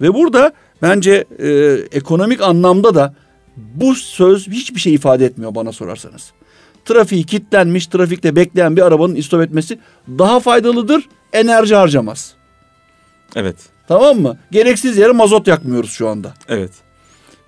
Ve 0.00 0.14
burada 0.14 0.52
bence 0.82 1.24
e, 1.38 1.48
ekonomik 1.92 2.42
anlamda 2.42 2.94
da 2.94 3.14
bu 3.56 3.94
söz 3.94 4.48
hiçbir 4.48 4.80
şey 4.80 4.94
ifade 4.94 5.24
etmiyor 5.26 5.54
bana 5.54 5.72
sorarsanız. 5.72 6.32
Trafiği 6.84 7.24
kilitlenmiş, 7.26 7.86
trafikte 7.86 8.36
bekleyen 8.36 8.76
bir 8.76 8.82
arabanın 8.82 9.14
istop 9.14 9.42
etmesi 9.42 9.78
daha 10.08 10.40
faydalıdır, 10.40 11.08
enerji 11.32 11.74
harcamaz. 11.74 12.34
Evet. 13.36 13.56
Tamam 13.88 14.20
mı? 14.20 14.36
Gereksiz 14.50 14.96
yere 14.96 15.12
mazot 15.12 15.46
yakmıyoruz 15.46 15.90
şu 15.90 16.08
anda. 16.08 16.34
Evet. 16.48 16.70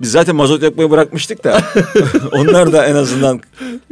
Biz 0.00 0.10
zaten 0.10 0.36
mazot 0.36 0.62
yakmayı 0.62 0.90
bırakmıştık 0.90 1.44
da 1.44 1.62
onlar 2.32 2.72
da 2.72 2.86
en 2.86 2.94
azından 2.94 3.40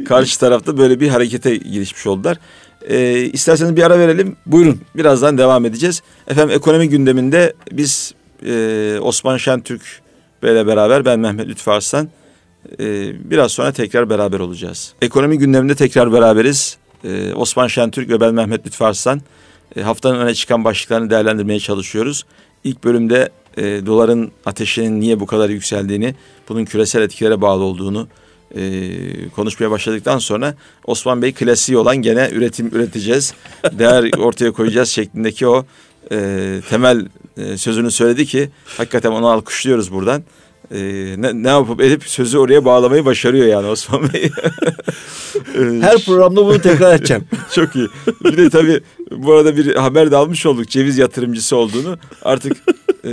karşı 0.07 0.39
tarafta 0.39 0.77
böyle 0.77 0.99
bir 0.99 1.09
harekete 1.09 1.55
girişmiş 1.55 2.07
oldular. 2.07 2.37
Ee, 2.89 3.19
isterseniz 3.19 3.75
bir 3.75 3.83
ara 3.83 3.99
verelim. 3.99 4.35
Buyurun. 4.45 4.81
Birazdan 4.95 5.37
devam 5.37 5.65
edeceğiz. 5.65 6.01
Efendim 6.27 6.55
ekonomi 6.55 6.89
gündeminde 6.89 7.53
biz 7.71 8.13
e, 8.45 8.97
Osman 9.01 9.37
Şentürk 9.37 9.81
Bey'le 10.43 10.67
beraber 10.67 11.05
ben 11.05 11.19
Mehmet 11.19 11.47
Lütfü 11.47 11.71
Arslan 11.71 12.09
e, 12.79 13.11
biraz 13.31 13.51
sonra 13.51 13.71
tekrar 13.71 14.09
beraber 14.09 14.39
olacağız. 14.39 14.93
Ekonomi 15.01 15.37
gündeminde 15.37 15.75
tekrar 15.75 16.13
beraberiz. 16.13 16.77
E, 17.03 17.33
Osman 17.33 17.67
Şentürk 17.67 18.09
ve 18.09 18.19
ben 18.19 18.33
Mehmet 18.33 18.65
Lütfü 18.65 18.83
Arslan 18.83 19.21
haftanın 19.83 20.19
öne 20.19 20.33
çıkan 20.33 20.63
başlıklarını 20.63 21.09
değerlendirmeye 21.09 21.59
çalışıyoruz. 21.59 22.25
İlk 22.63 22.83
bölümde 22.83 23.29
e, 23.57 23.63
doların 23.85 24.31
ateşinin 24.45 24.99
niye 24.99 25.19
bu 25.19 25.25
kadar 25.25 25.49
yükseldiğini, 25.49 26.15
bunun 26.49 26.65
küresel 26.65 27.01
etkilere 27.01 27.41
bağlı 27.41 27.63
olduğunu 27.63 28.07
e, 28.55 29.29
konuşmaya 29.29 29.71
başladıktan 29.71 30.17
sonra 30.17 30.55
Osman 30.85 31.21
Bey 31.21 31.33
klasiği 31.33 31.77
olan 31.77 31.97
gene 31.97 32.29
üretim 32.31 32.67
üreteceğiz, 32.67 33.33
değer 33.71 34.11
ortaya 34.17 34.51
koyacağız 34.51 34.89
şeklindeki 34.89 35.47
o 35.47 35.65
e, 36.11 36.61
temel 36.69 37.05
e, 37.37 37.57
sözünü 37.57 37.91
söyledi 37.91 38.25
ki 38.25 38.49
hakikaten 38.77 39.11
onu 39.11 39.27
alkışlıyoruz 39.27 39.91
buradan. 39.91 40.23
E, 40.71 40.79
ne, 41.17 41.43
ne 41.43 41.49
yapıp 41.49 41.81
edip 41.81 42.03
sözü 42.03 42.37
oraya 42.37 42.65
bağlamayı 42.65 43.05
başarıyor 43.05 43.47
yani 43.47 43.67
Osman 43.67 44.13
Bey. 44.13 44.31
E, 45.55 45.59
Her 45.81 45.97
programda 46.05 46.45
bunu 46.45 46.61
tekrar 46.61 46.95
edeceğim. 46.95 47.23
çok 47.55 47.75
iyi. 47.75 47.87
Bir 48.23 48.37
de 48.37 48.49
tabii 48.49 48.81
bu 49.11 49.33
arada 49.33 49.57
bir 49.57 49.75
haber 49.75 50.11
de 50.11 50.15
almış 50.15 50.45
olduk 50.45 50.69
ceviz 50.69 50.97
yatırımcısı 50.97 51.55
olduğunu. 51.55 51.97
Artık 52.21 52.53
e, 53.05 53.11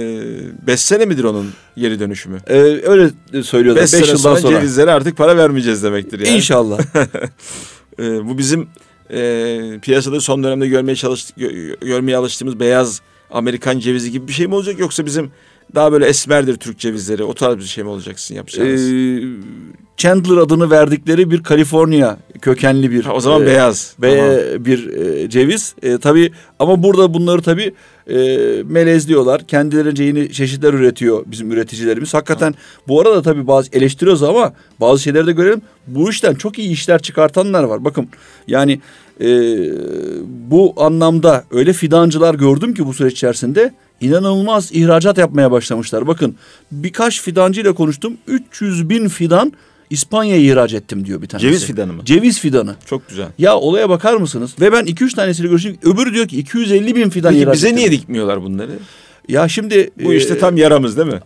beş 0.67 0.81
sene 0.81 1.05
midir 1.05 1.25
onun 1.25 1.51
geri 1.77 2.01
dönüşümü? 2.01 2.39
Ee, 2.47 2.55
öyle 2.85 3.11
söylüyorlar. 3.43 3.85
Beş, 3.85 3.93
Beş, 3.93 4.01
yıldan 4.01 4.17
sonra, 4.17 4.37
sonra. 4.37 4.57
cevizlere 4.59 4.91
artık 4.91 5.17
para 5.17 5.37
vermeyeceğiz 5.37 5.83
demektir 5.83 6.21
yani. 6.21 6.37
İnşallah. 6.37 6.79
E, 7.99 8.29
bu 8.29 8.39
bizim 8.39 8.69
e, 9.11 9.79
piyasada 9.83 10.21
son 10.21 10.45
dönemde 10.45 10.69
görmeye 10.69 10.97
çalıştık, 10.97 11.37
gö- 11.39 11.87
görmeye 11.87 12.17
alıştığımız 12.17 12.61
beyaz 12.61 13.01
Amerikan 13.31 13.79
cevizi 13.79 14.11
gibi 14.11 14.29
bir 14.29 14.33
şey 14.33 14.47
mi 14.47 14.55
olacak 14.55 14.79
yoksa 14.79 15.07
bizim 15.07 15.31
daha 15.75 15.93
böyle 15.93 16.07
esmerdir 16.07 16.57
Türk 16.57 16.79
cevizleri 16.79 17.25
o 17.25 17.35
tarz 17.35 17.57
bir 17.57 17.63
şey 17.63 17.85
mi 17.85 17.91
olacaksın 17.91 18.35
yapacağınız? 18.35 18.93
Ee, 18.93 19.23
Chandler 19.97 20.37
adını 20.37 20.71
verdikleri 20.71 21.31
bir 21.31 21.43
Kaliforniya 21.43 22.19
kökenli 22.41 22.91
bir 22.91 23.05
Ha, 23.05 23.13
o 23.13 23.21
zaman 23.21 23.43
e, 23.43 23.47
beyaz. 23.47 23.95
ve 24.03 24.17
Tamam. 24.19 24.65
bir 24.65 24.89
e, 24.93 25.31
ceviz. 25.31 25.75
E, 25.83 25.99
tabii 25.99 26.33
ama 26.59 26.83
burada 26.83 27.15
bunları 27.15 27.43
tabii 27.43 27.75
e, 28.11 28.17
melezliyorlar. 28.67 29.47
Kendilerince 29.47 30.05
yeni 30.05 30.33
çeşitler 30.33 30.75
üretiyor 30.75 31.23
bizim 31.27 31.53
üreticilerimiz. 31.53 32.15
Hakikaten 32.15 32.55
bu 32.89 33.01
arada 33.01 33.23
tabii 33.23 33.47
bazı 33.47 33.69
eleştiriyoruz 33.73 34.23
ama 34.23 34.53
bazı 34.81 35.03
şeyleri 35.03 35.27
de 35.27 35.33
görelim. 35.33 35.63
Bu 35.87 36.11
işten 36.11 36.35
çok 36.35 36.59
iyi 36.59 36.71
işler 36.71 37.03
çıkartanlar 37.03 37.65
var. 37.65 37.85
Bakın 37.85 38.09
yani 38.47 38.81
e, 39.21 39.29
bu 40.51 40.75
anlamda 40.77 41.45
öyle 41.51 41.73
fidancılar 41.73 42.35
gördüm 42.35 42.75
ki 42.75 42.87
bu 42.87 42.95
süreç 42.95 43.13
içerisinde 43.13 43.75
inanılmaz 44.01 44.73
ihracat 44.73 45.19
yapmaya 45.19 45.51
başlamışlar. 45.51 46.07
Bakın 46.07 46.37
birkaç 46.73 47.23
fidancıyla 47.23 47.73
konuştum. 47.73 48.17
300 48.27 48.89
bin 48.89 49.09
fidan 49.09 49.53
İspanya'ya 49.93 50.43
ihraç 50.43 50.75
ettim 50.75 51.07
diyor 51.07 51.23
bir 51.23 51.27
tanesi. 51.29 51.47
Ceviz 51.47 51.65
fidanı 51.65 51.93
mı? 51.93 52.05
Ceviz 52.05 52.41
fidanı. 52.41 52.75
Çok 52.87 53.09
güzel. 53.09 53.27
Ya 53.39 53.57
olaya 53.59 53.89
bakar 53.89 54.15
mısınız? 54.15 54.51
Ve 54.61 54.73
ben 54.73 54.85
2-3 54.85 55.15
tanesiyle 55.15 55.49
görüştüm. 55.49 55.77
Öbürü 55.85 56.15
diyor 56.15 56.29
ki 56.29 56.39
250 56.39 56.97
bin 56.97 57.11
fidan 57.11 57.31
Peki 57.33 57.43
ihraç 57.43 57.55
bize 57.55 57.67
ettim. 57.69 57.79
niye 57.79 57.91
dikmiyorlar 57.91 58.43
bunları? 58.43 58.71
Ya 59.29 59.49
şimdi 59.49 59.91
Bu 60.05 60.13
e, 60.13 60.17
işte 60.17 60.39
tam 60.39 60.57
yaramız 60.57 60.97
değil 60.97 61.09
mi? 61.09 61.21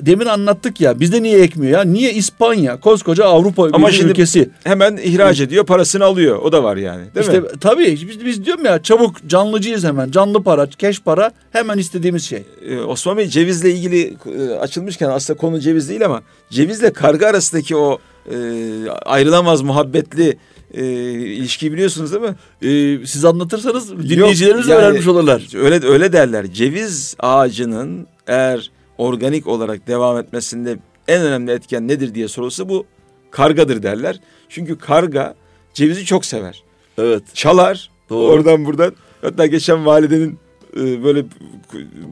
demin 0.00 0.26
anlattık 0.26 0.80
ya 0.80 1.00
bizde 1.00 1.22
niye 1.22 1.38
ekmiyor 1.40 1.72
ya? 1.78 1.84
Niye 1.84 2.12
İspanya 2.14 2.80
koskoca 2.80 3.24
Avrupa 3.24 3.68
Ama 3.72 3.90
şimdi 3.90 4.10
ülkesi? 4.10 4.50
hemen 4.64 4.96
ihraç 4.96 5.40
ediyor, 5.40 5.66
parasını 5.66 6.04
alıyor. 6.04 6.36
O 6.36 6.52
da 6.52 6.64
var 6.64 6.76
yani. 6.76 7.02
Değil 7.14 7.26
işte 7.26 7.40
mi? 7.40 7.46
tabii 7.60 7.98
biz, 8.08 8.24
biz 8.24 8.44
diyorum 8.44 8.64
ya 8.64 8.82
çabuk 8.82 9.16
canlıcıyız 9.28 9.84
hemen. 9.84 10.10
Canlı 10.10 10.42
para, 10.42 10.66
keş 10.66 11.00
para 11.00 11.30
hemen 11.52 11.78
istediğimiz 11.78 12.24
şey. 12.24 12.42
Ee, 12.68 12.78
Osman 12.78 13.16
Bey 13.16 13.26
cevizle 13.28 13.70
ilgili 13.70 14.16
e, 14.38 14.50
açılmışken 14.54 15.08
aslında 15.10 15.36
konu 15.38 15.60
ceviz 15.60 15.88
değil 15.88 16.04
ama 16.04 16.22
cevizle 16.50 16.92
karga 16.92 17.26
arasındaki 17.26 17.76
o 17.76 17.98
e, 18.30 18.90
ayrılamaz 18.90 19.62
muhabbetli 19.62 20.38
e, 20.74 20.84
ilişkiyi 21.12 21.72
biliyorsunuz 21.72 22.12
değil 22.12 22.22
mi? 22.22 22.36
Ee, 22.62 23.06
siz 23.06 23.24
anlatırsanız 23.24 24.08
dinleyicilerimiz 24.08 24.68
yani- 24.68 24.78
öğrenmiş 24.80 25.06
olurlar. 25.06 25.48
Öyle 25.56 25.86
öyle 25.86 26.12
derler. 26.12 26.52
Ceviz 26.52 27.16
ağacının 27.18 28.06
eğer 28.26 28.70
organik 28.98 29.46
olarak 29.46 29.86
devam 29.88 30.18
etmesinde 30.18 30.78
en 31.08 31.22
önemli 31.22 31.50
etken 31.52 31.88
nedir 31.88 32.14
diye 32.14 32.28
sorulsa 32.28 32.68
bu 32.68 32.86
kargadır 33.30 33.82
derler. 33.82 34.20
Çünkü 34.48 34.78
karga 34.78 35.34
cevizi 35.74 36.04
çok 36.04 36.24
sever. 36.24 36.62
Evet. 36.98 37.22
Çalar 37.34 37.90
Doğru. 38.10 38.32
oradan 38.32 38.64
buradan. 38.64 38.92
Hatta 39.22 39.46
geçen 39.46 39.86
validenin 39.86 40.38
e, 40.76 41.04
böyle 41.04 41.24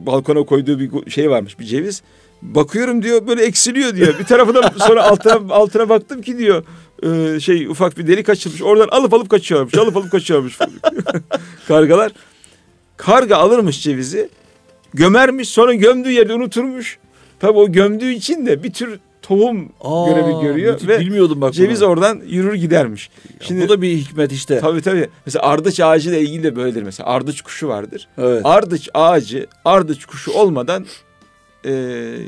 balkona 0.05 0.43
koyduğu 0.43 0.79
bir 0.79 1.11
şey 1.11 1.29
varmış 1.29 1.59
bir 1.59 1.65
ceviz. 1.65 2.01
Bakıyorum 2.41 3.03
diyor 3.03 3.27
böyle 3.27 3.45
eksiliyor 3.45 3.95
diyor. 3.95 4.19
Bir 4.19 4.23
tarafına 4.23 4.71
sonra 4.87 5.03
altına 5.03 5.53
altına 5.53 5.89
baktım 5.89 6.21
ki 6.21 6.37
diyor 6.37 6.63
e, 7.03 7.39
şey 7.39 7.67
ufak 7.67 7.97
bir 7.97 8.07
delik 8.07 8.29
açılmış. 8.29 8.61
Oradan 8.61 8.87
alıp 8.87 9.13
alıp 9.13 9.29
kaçıyormuş. 9.29 9.73
Alıp 9.75 9.97
alıp 9.97 10.11
kaçıyormuş. 10.11 10.57
Kargalar. 11.67 12.11
Karga 12.97 13.37
alırmış 13.37 13.83
cevizi. 13.83 14.29
Gömermiş 14.93 15.49
sonra 15.49 15.73
gömdüğü 15.73 16.11
yerde 16.11 16.33
unuturmuş. 16.33 16.97
Tabii 17.39 17.57
o 17.59 17.71
gömdüğü 17.71 18.11
için 18.11 18.45
de 18.45 18.63
bir 18.63 18.73
tür 18.73 18.99
tohum 19.21 19.69
Aa, 19.81 20.09
görevi 20.09 20.41
görüyor 20.41 20.73
müthiş, 20.73 20.87
ve 20.87 20.99
bilmiyordum 20.99 21.41
bak. 21.41 21.53
ceviz 21.53 21.81
bunu. 21.81 21.89
oradan 21.89 22.21
yürür 22.27 22.53
gidermiş. 22.53 23.09
Şimdi 23.41 23.65
bu 23.65 23.69
da 23.69 23.81
bir 23.81 23.97
hikmet 23.97 24.31
işte. 24.31 24.59
Tabii 24.59 24.81
tabii. 24.81 25.09
Mesela 25.25 25.45
ardıç 25.45 25.79
ağacı 25.79 26.09
ile 26.09 26.21
ilgili 26.21 26.43
de 26.43 26.55
böyledir 26.55 26.83
mesela. 26.83 27.09
Ardıç 27.09 27.41
kuşu 27.41 27.67
vardır. 27.67 28.07
Evet. 28.17 28.41
Ardıç 28.43 28.89
ağacı 28.93 29.47
ardıç 29.65 30.05
kuşu 30.05 30.31
olmadan 30.31 30.85
e, 31.67 31.71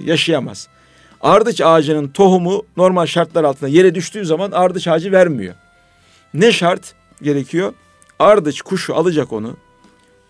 yaşayamaz. 0.05 0.67
Ardıç 1.21 1.61
ağacının 1.61 2.07
tohumu 2.07 2.65
normal 2.77 3.05
şartlar 3.05 3.43
altında 3.43 3.69
yere 3.69 3.95
düştüğü 3.95 4.25
zaman 4.25 4.51
ardıç 4.51 4.87
ağacı 4.87 5.11
vermiyor. 5.11 5.55
Ne 6.33 6.51
şart 6.51 6.93
gerekiyor? 7.21 7.73
Ardıç 8.19 8.61
kuşu 8.61 8.95
alacak 8.95 9.33
onu. 9.33 9.57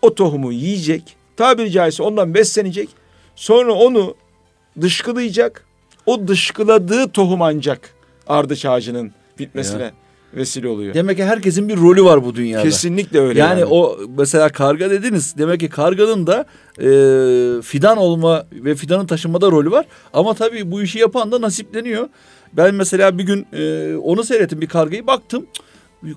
O 0.02 0.16
tohumu 0.16 0.52
yiyecek. 0.52 1.16
Tabiri 1.38 1.72
caizse 1.72 2.04
ondan 2.04 2.34
beslenecek. 2.34 2.90
Sonra 3.36 3.74
onu 3.74 4.16
dışkılayacak. 4.82 5.66
O 6.06 6.28
dışkıladığı 6.28 7.10
tohum 7.10 7.42
ancak 7.42 7.94
ardıç 8.28 8.66
ağacının 8.66 9.12
bitmesine 9.40 9.92
vesile 10.34 10.68
oluyor. 10.68 10.94
Demek 10.94 11.18
ki 11.18 11.24
herkesin 11.24 11.70
bir 11.70 11.78
rolü 11.78 12.04
var 12.04 12.26
bu 12.26 12.36
dünyada. 12.36 12.64
Kesinlikle 12.64 13.20
öyle. 13.20 13.40
Yani, 13.40 13.66
o 13.66 14.00
mesela 14.18 14.50
karga 14.50 14.90
dediniz. 14.90 15.36
Demek 15.38 15.60
ki 15.60 15.70
karganın 15.70 16.28
da 16.28 16.46
e, 16.78 17.62
fidan 17.62 17.98
olma 17.98 18.46
ve 18.52 18.76
fidanın 18.76 19.06
taşınmada 19.06 19.52
rolü 19.52 19.72
var. 19.72 19.86
Ama 20.14 20.34
tabii 20.34 20.72
bu 20.72 20.82
işi 20.82 21.00
yapan 21.00 21.32
da 21.32 21.42
nasipleniyor. 21.42 22.10
Ben 22.54 22.76
mesela 22.76 23.18
bir 23.18 23.24
gün 23.24 23.48
e, 23.54 23.96
onu 23.96 24.24
seyrettim 24.24 24.62
bir 24.62 24.68
kargayı 24.68 25.08
baktım. 25.08 25.46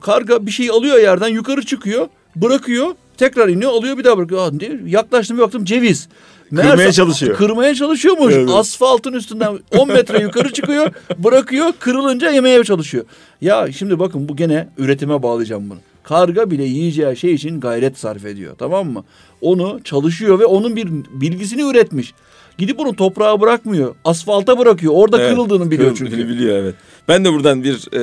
Karga 0.00 0.46
bir 0.46 0.50
şey 0.50 0.70
alıyor 0.70 0.98
yerden 0.98 1.28
yukarı 1.28 1.62
çıkıyor 1.66 2.08
bırakıyor 2.36 2.94
tekrar 3.16 3.48
iniyor 3.48 3.72
alıyor 3.72 3.98
bir 3.98 4.04
daha 4.04 4.18
bırakıyor. 4.18 4.40
Aa? 4.40 4.52
Yaklaştım 4.86 5.36
bir 5.36 5.42
baktım 5.42 5.64
ceviz. 5.64 6.08
Kırmaya 6.56 6.76
Meğerse 6.76 6.92
çalışıyor. 6.92 7.36
Kırmaya 7.36 7.74
çalışıyormuş. 7.74 8.34
Evet. 8.34 8.48
Asfaltın 8.50 9.12
üstünden 9.12 9.58
10 9.78 9.88
metre 9.88 10.22
yukarı 10.22 10.52
çıkıyor 10.52 10.90
bırakıyor 11.18 11.72
kırılınca 11.78 12.30
yemeye 12.30 12.64
çalışıyor. 12.64 13.04
Ya 13.40 13.72
şimdi 13.72 13.98
bakın 13.98 14.28
bu 14.28 14.36
gene 14.36 14.68
üretime 14.78 15.22
bağlayacağım 15.22 15.70
bunu. 15.70 15.78
Karga 16.02 16.50
bile 16.50 16.64
yiyeceği 16.64 17.16
şey 17.16 17.34
için 17.34 17.60
gayret 17.60 17.98
sarf 17.98 18.24
ediyor 18.26 18.54
tamam 18.58 18.90
mı? 18.90 19.04
Onu 19.40 19.80
çalışıyor 19.84 20.38
ve 20.38 20.44
onun 20.44 20.76
bir 20.76 20.88
bilgisini 21.10 21.70
üretmiş. 21.70 22.14
Gidip 22.58 22.78
bunu 22.78 22.96
toprağa 22.96 23.40
bırakmıyor. 23.40 23.94
Asfalta 24.04 24.58
bırakıyor. 24.58 24.92
Orada 24.96 25.20
Evet, 25.20 25.30
kırıldığını 25.30 25.70
biliyor 25.70 25.96
çünkü. 25.96 26.28
biliyor 26.28 26.58
evet. 26.58 26.74
Ben 27.08 27.24
de 27.24 27.32
buradan 27.32 27.64
bir 27.64 27.88
e, 27.92 28.02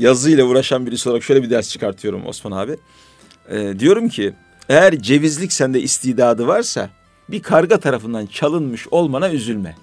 yazıyla 0.00 0.44
uğraşan 0.44 0.86
birisi 0.86 1.08
olarak 1.08 1.24
şöyle 1.24 1.42
bir 1.42 1.50
ders 1.50 1.70
çıkartıyorum 1.70 2.26
Osman 2.26 2.52
abi. 2.58 2.76
E, 3.50 3.78
diyorum 3.78 4.08
ki 4.08 4.32
eğer 4.68 4.98
cevizlik 4.98 5.52
sende 5.52 5.80
istidadı 5.80 6.46
varsa 6.46 6.90
bir 7.30 7.42
karga 7.42 7.80
tarafından 7.80 8.26
çalınmış 8.26 8.88
olmana 8.90 9.30
üzülme. 9.30 9.76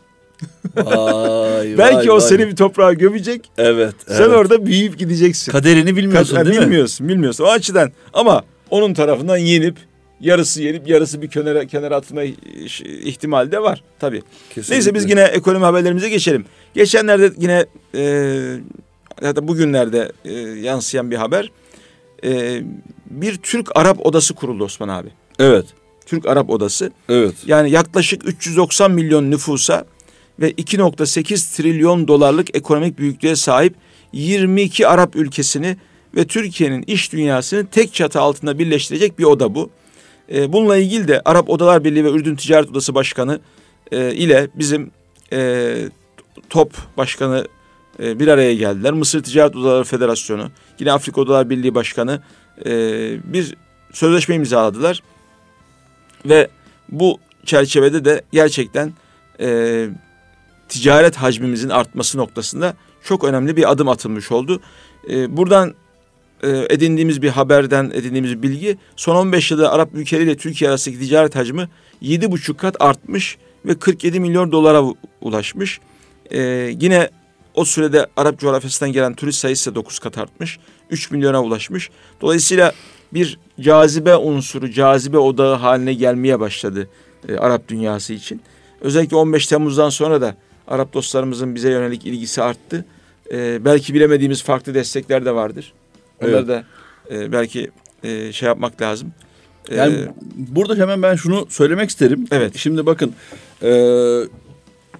Vay, 0.75 1.77
Belki 1.77 1.97
vay, 1.97 2.09
o 2.09 2.13
vay. 2.13 2.21
seni 2.21 2.47
bir 2.47 2.55
toprağa 2.55 2.93
gömecek. 2.93 3.49
Evet. 3.57 3.95
Sen 4.07 4.15
evet. 4.15 4.29
orada 4.35 4.65
büyüyüp 4.65 4.99
gideceksin. 4.99 5.51
kaderini 5.51 5.95
bilmiyorsun 5.95 6.37
Ka- 6.37 6.45
değil 6.45 6.59
mi? 6.59 6.65
bilmiyorsun, 6.65 7.09
bilmiyorsun. 7.09 7.43
O 7.43 7.47
açıdan 7.47 7.91
ama 8.13 8.43
onun 8.69 8.93
tarafından 8.93 9.37
yenip 9.37 9.77
yarısı 10.19 10.61
yenip 10.63 10.87
yarısı 10.87 11.21
bir 11.21 11.27
kenara 11.29 11.67
kenara 11.67 11.95
atma 11.95 12.23
ihtimali 13.03 13.51
de 13.51 13.61
var 13.61 13.83
tabii. 13.99 14.21
Kesinlikle. 14.49 14.75
Neyse 14.75 14.93
biz 14.95 15.09
yine 15.09 15.21
ekonomi 15.21 15.65
haberlerimize 15.65 16.09
geçelim. 16.09 16.45
Geçenlerde 16.73 17.31
yine 17.37 17.65
e, 17.95 18.55
hatta 19.21 19.47
bugünlerde 19.47 20.11
e, 20.25 20.31
yansıyan 20.39 21.11
bir 21.11 21.15
haber. 21.15 21.51
E, 22.23 22.61
bir 23.09 23.37
Türk-Arap 23.37 24.05
odası 24.05 24.33
kuruldu 24.33 24.63
Osman 24.63 24.89
abi. 24.89 25.09
Evet. 25.39 25.65
Türk-Arap 26.05 26.49
odası. 26.49 26.91
Evet. 27.09 27.35
Yani 27.45 27.71
yaklaşık 27.71 28.27
390 28.27 28.91
milyon 28.91 29.31
nüfusa 29.31 29.85
ve 30.39 30.51
2.8 30.51 31.57
trilyon 31.57 32.07
dolarlık 32.07 32.55
ekonomik 32.55 32.97
büyüklüğe 32.97 33.35
sahip 33.35 33.75
22 34.13 34.87
Arap 34.87 35.15
ülkesini 35.15 35.77
ve 36.15 36.27
Türkiye'nin 36.27 36.83
iş 36.87 37.13
dünyasını 37.13 37.67
tek 37.67 37.93
çatı 37.93 38.19
altında 38.19 38.59
birleştirecek 38.59 39.19
bir 39.19 39.23
oda 39.23 39.55
bu. 39.55 39.69
E, 40.33 40.53
bununla 40.53 40.77
ilgili 40.77 41.07
de 41.07 41.21
Arap 41.25 41.49
Odalar 41.49 41.83
Birliği 41.83 42.05
ve 42.05 42.09
Ürdün 42.09 42.35
Ticaret 42.35 42.69
Odası 42.69 42.95
Başkanı 42.95 43.39
e, 43.91 44.13
ile 44.15 44.47
bizim 44.55 44.91
e, 45.33 45.75
TOP 46.49 46.73
Başkanı 46.97 47.47
e, 47.99 48.19
bir 48.19 48.27
araya 48.27 48.55
geldiler. 48.55 48.93
Mısır 48.93 49.23
Ticaret 49.23 49.55
Odaları 49.55 49.83
Federasyonu, 49.83 50.51
yine 50.79 50.91
Afrika 50.91 51.21
Odalar 51.21 51.49
Birliği 51.49 51.75
Başkanı 51.75 52.21
e, 52.65 52.71
bir 53.33 53.55
sözleşme 53.93 54.35
imzaladılar. 54.35 55.03
Ve 56.25 56.47
bu 56.89 57.19
çerçevede 57.45 58.05
de 58.05 58.21
gerçekten 58.31 58.93
e, 59.39 59.87
ticaret 60.69 61.15
hacmimizin 61.15 61.69
artması 61.69 62.17
noktasında 62.17 62.73
çok 63.03 63.23
önemli 63.23 63.57
bir 63.57 63.71
adım 63.71 63.89
atılmış 63.89 64.31
oldu. 64.31 64.61
E, 65.09 65.37
buradan 65.37 65.73
e, 66.43 66.67
edindiğimiz 66.69 67.21
bir 67.21 67.29
haberden 67.29 67.91
edindiğimiz 67.93 68.43
bilgi 68.43 68.77
son 68.95 69.15
15 69.15 69.51
yılda 69.51 69.71
Arap 69.71 69.89
ülkeleriyle 69.93 70.37
Türkiye 70.37 70.69
arasındaki 70.69 71.01
ticaret 71.01 71.35
hacmi 71.35 71.69
7,5 72.01 72.57
kat 72.57 72.75
artmış 72.79 73.37
ve 73.65 73.79
47 73.79 74.19
milyon 74.19 74.51
dolara 74.51 74.83
ulaşmış. 75.21 75.79
E, 76.31 76.41
yine 76.79 77.09
o 77.53 77.65
sürede 77.65 78.07
Arap 78.17 78.39
coğrafyasından 78.39 78.91
gelen 78.91 79.13
turist 79.13 79.39
sayısı 79.39 79.71
da 79.71 79.75
9 79.75 79.99
kat 79.99 80.17
artmış. 80.17 80.59
3 80.89 81.11
milyona 81.11 81.43
ulaşmış. 81.43 81.89
Dolayısıyla 82.21 82.73
bir 83.13 83.39
cazibe 83.61 84.15
unsuru, 84.15 84.71
cazibe 84.71 85.17
odağı 85.17 85.55
haline 85.55 85.93
gelmeye 85.93 86.39
başladı 86.39 86.87
e, 87.29 87.35
Arap 87.37 87.67
dünyası 87.67 88.13
için. 88.13 88.41
Özellikle 88.81 89.15
15 89.17 89.47
Temmuz'dan 89.47 89.89
sonra 89.89 90.21
da 90.21 90.35
Arap 90.67 90.93
dostlarımızın 90.93 91.55
bize 91.55 91.69
yönelik 91.71 92.05
ilgisi 92.05 92.43
arttı. 92.43 92.85
E, 93.31 93.65
belki 93.65 93.93
bilemediğimiz 93.93 94.43
farklı 94.43 94.73
destekler 94.73 95.25
de 95.25 95.35
vardır. 95.35 95.73
Onları 96.21 96.35
Evet. 96.35 96.47
da 96.47 96.63
e, 97.11 97.31
belki 97.31 97.71
e, 98.03 98.31
şey 98.31 98.47
yapmak 98.47 98.81
lazım. 98.81 99.11
E, 99.69 99.75
Yani 99.75 99.95
burada 100.35 100.75
hemen 100.75 101.01
ben 101.01 101.15
şunu 101.15 101.47
söylemek 101.49 101.89
isterim. 101.89 102.25
Evet. 102.31 102.55
Şimdi 102.57 102.85
bakın 102.85 103.13
e, 103.63 103.69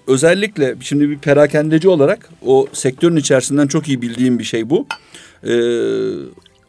özellikle 0.06 0.76
şimdi 0.80 1.10
bir 1.10 1.18
perakendeci 1.18 1.88
olarak 1.88 2.30
o 2.46 2.66
sektörün 2.72 3.16
içerisinden 3.16 3.66
çok 3.66 3.88
iyi 3.88 4.02
bildiğim 4.02 4.38
bir 4.38 4.44
şey 4.44 4.70
bu. 4.70 4.86
E, 5.46 5.54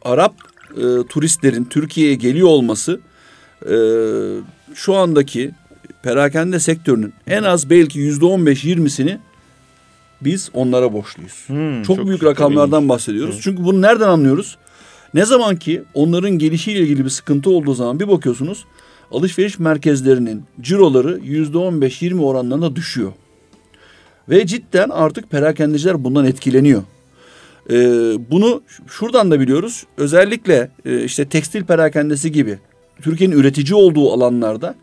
Arap 0.01 0.33
e, 0.77 1.07
turistlerin 1.09 1.63
Türkiye'ye 1.63 2.15
geliyor 2.15 2.47
olması 2.47 2.99
e, 3.69 3.75
şu 4.73 4.95
andaki 4.95 5.51
perakende 6.03 6.59
sektörünün 6.59 7.13
en 7.27 7.43
az 7.43 7.69
belki 7.69 7.99
yüzde 7.99 8.25
on 8.25 8.45
beş 8.45 8.63
yirmisini 8.63 9.19
biz 10.21 10.49
onlara 10.53 10.93
borçluyuz. 10.93 11.43
hmm, 11.47 11.83
Çok, 11.83 12.07
büyük 12.07 12.19
çok 12.19 12.29
rakamlardan 12.29 12.89
bahsediyoruz. 12.89 13.35
Evet. 13.35 13.43
Çünkü 13.43 13.63
bunu 13.63 13.81
nereden 13.81 14.07
anlıyoruz? 14.07 14.57
Ne 15.13 15.25
zaman 15.25 15.55
ki 15.55 15.83
onların 15.93 16.31
gelişiyle 16.31 16.79
ilgili 16.79 17.05
bir 17.05 17.09
sıkıntı 17.09 17.49
olduğu 17.49 17.73
zaman 17.73 17.99
bir 17.99 18.07
bakıyorsunuz 18.07 18.65
alışveriş 19.11 19.59
merkezlerinin 19.59 20.43
ciroları 20.61 21.19
yüzde 21.23 21.57
on 21.57 21.81
beş 21.81 22.01
yirmi 22.01 22.21
oranlarında 22.21 22.75
düşüyor. 22.75 23.11
Ve 24.29 24.45
cidden 24.45 24.89
artık 24.89 25.29
perakendeciler 25.29 26.03
bundan 26.03 26.25
etkileniyor. 26.25 26.83
Ee, 27.69 27.75
bunu 28.31 28.61
şuradan 28.87 29.31
da 29.31 29.39
biliyoruz. 29.39 29.85
Özellikle 29.97 30.71
e, 30.85 31.03
işte 31.03 31.25
tekstil 31.25 31.63
perakendesi 31.63 32.31
gibi 32.31 32.59
Türkiye'nin 33.01 33.35
üretici 33.35 33.75
olduğu 33.75 34.13
alanlarda 34.13 34.75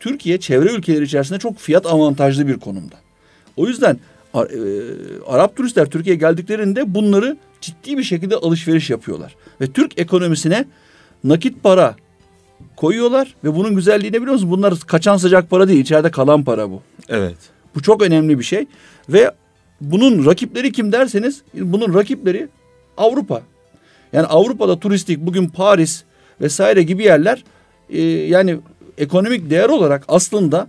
Türkiye 0.00 0.40
çevre 0.40 0.72
ülkeleri 0.72 1.04
içerisinde 1.04 1.38
çok 1.38 1.58
fiyat 1.58 1.86
avantajlı 1.86 2.48
bir 2.48 2.58
konumda. 2.58 2.96
O 3.56 3.66
yüzden 3.66 3.98
e, 4.34 4.40
Arap 5.26 5.56
turistler 5.56 5.86
Türkiye'ye 5.86 6.18
geldiklerinde 6.18 6.94
bunları 6.94 7.36
ciddi 7.60 7.98
bir 7.98 8.02
şekilde 8.02 8.36
alışveriş 8.36 8.90
yapıyorlar. 8.90 9.36
Ve 9.60 9.66
Türk 9.66 9.98
ekonomisine 9.98 10.64
nakit 11.24 11.62
para 11.62 11.96
koyuyorlar 12.76 13.34
ve 13.44 13.54
bunun 13.54 13.76
güzelliğini 13.76 14.16
biliyor 14.16 14.32
musunuz? 14.32 14.52
Bunlar 14.52 14.74
kaçan 14.86 15.16
sıcak 15.16 15.50
para 15.50 15.68
değil, 15.68 15.80
içeride 15.80 16.10
kalan 16.10 16.44
para 16.44 16.70
bu. 16.70 16.82
Evet. 17.08 17.36
Bu 17.74 17.82
çok 17.82 18.02
önemli 18.02 18.38
bir 18.38 18.44
şey 18.44 18.66
ve 19.08 19.30
bunun 19.80 20.26
rakipleri 20.26 20.72
kim 20.72 20.92
derseniz 20.92 21.42
bunun 21.54 21.94
rakipleri 21.94 22.48
Avrupa. 22.96 23.42
Yani 24.12 24.26
Avrupa'da 24.26 24.80
turistik 24.80 25.18
bugün 25.20 25.48
Paris 25.48 26.04
vesaire 26.40 26.82
gibi 26.82 27.04
yerler 27.04 27.44
e, 27.90 28.02
yani 28.02 28.58
ekonomik 28.98 29.50
değer 29.50 29.68
olarak 29.68 30.04
aslında 30.08 30.68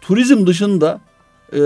turizm 0.00 0.46
dışında 0.46 1.00
e, 1.52 1.60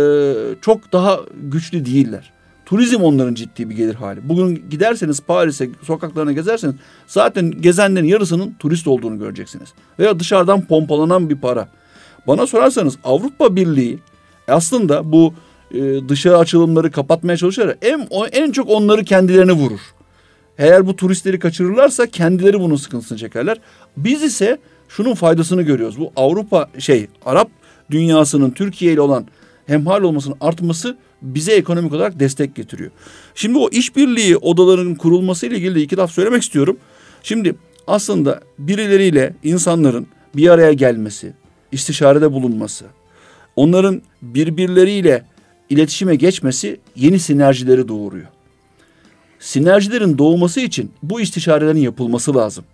çok 0.61 0.93
daha 0.93 1.21
güçlü 1.43 1.87
değiller. 1.87 2.33
Turizm 2.67 3.03
onların 3.03 3.35
ciddi 3.35 3.71
bir 3.71 3.77
gelir 3.77 3.95
hali. 3.95 4.29
Bugün 4.29 4.65
giderseniz 4.71 5.21
Paris'e 5.21 5.71
sokaklarına 5.83 6.33
gezerseniz 6.33 6.75
zaten 7.07 7.51
gezenlerin 7.51 8.07
yarısının 8.07 8.55
turist 8.59 8.87
olduğunu 8.87 9.19
göreceksiniz. 9.19 9.69
Veya 9.99 10.21
dışarıdan 10.21 10.67
pompalanan 10.67 11.31
bir 11.31 11.37
para. 11.37 11.69
Bana 12.27 12.47
sorarsanız 12.47 12.99
Avrupa 13.05 13.57
Birliği 13.57 13.99
aslında 14.49 15.13
bu 15.13 15.35
e, 15.71 16.09
dışarı 16.09 16.39
açılımları 16.39 16.91
kapatmaya 16.91 17.37
çalışarak 17.37 17.79
en, 17.83 18.09
en 18.33 18.53
çok 18.53 18.71
onları 18.71 19.05
kendilerine 19.05 19.53
vurur. 19.53 19.81
Eğer 20.59 20.87
bu 20.87 20.97
turistleri 20.97 21.39
kaçırırlarsa 21.39 22.07
kendileri 22.07 22.61
bunun 22.61 22.77
sıkıntısını 22.77 23.19
çekerler. 23.19 23.61
Biz 23.97 24.23
ise 24.23 24.59
şunun 24.89 25.15
faydasını 25.15 25.63
görüyoruz. 25.63 25.99
Bu 25.99 26.13
Avrupa 26.17 26.71
şey 26.79 27.07
Arap 27.25 27.49
dünyasının 27.91 28.51
Türkiye 28.51 28.93
ile 28.93 29.01
olan 29.01 29.27
hemhal 29.67 30.03
olmasının 30.03 30.37
artması 30.41 30.97
bize 31.23 31.53
ekonomik 31.53 31.93
olarak 31.93 32.21
destek 32.21 32.55
getiriyor. 32.55 32.91
Şimdi 33.35 33.59
o 33.59 33.69
işbirliği 33.69 34.37
odalarının 34.37 34.95
kurulması 34.95 35.47
ile 35.47 35.57
ilgili 35.57 35.83
iki 35.83 35.97
laf 35.97 36.11
söylemek 36.11 36.43
istiyorum. 36.43 36.77
Şimdi 37.23 37.55
aslında 37.87 38.41
birileriyle 38.59 39.35
insanların 39.43 40.07
bir 40.37 40.49
araya 40.49 40.73
gelmesi, 40.73 41.33
istişarede 41.73 42.33
bulunması, 42.33 42.85
onların 43.57 44.03
birbirleriyle 44.23 45.25
iletişime 45.71 46.17
geçmesi 46.17 46.81
yeni 46.97 47.19
sinerjileri 47.19 47.89
doğuruyor. 47.89 48.27
Sinerjilerin 49.41 50.19
doğması 50.19 50.61
için 50.61 50.91
bu 51.03 51.21
istişarelerin 51.21 51.79
yapılması 51.79 52.35
lazım. 52.35 52.65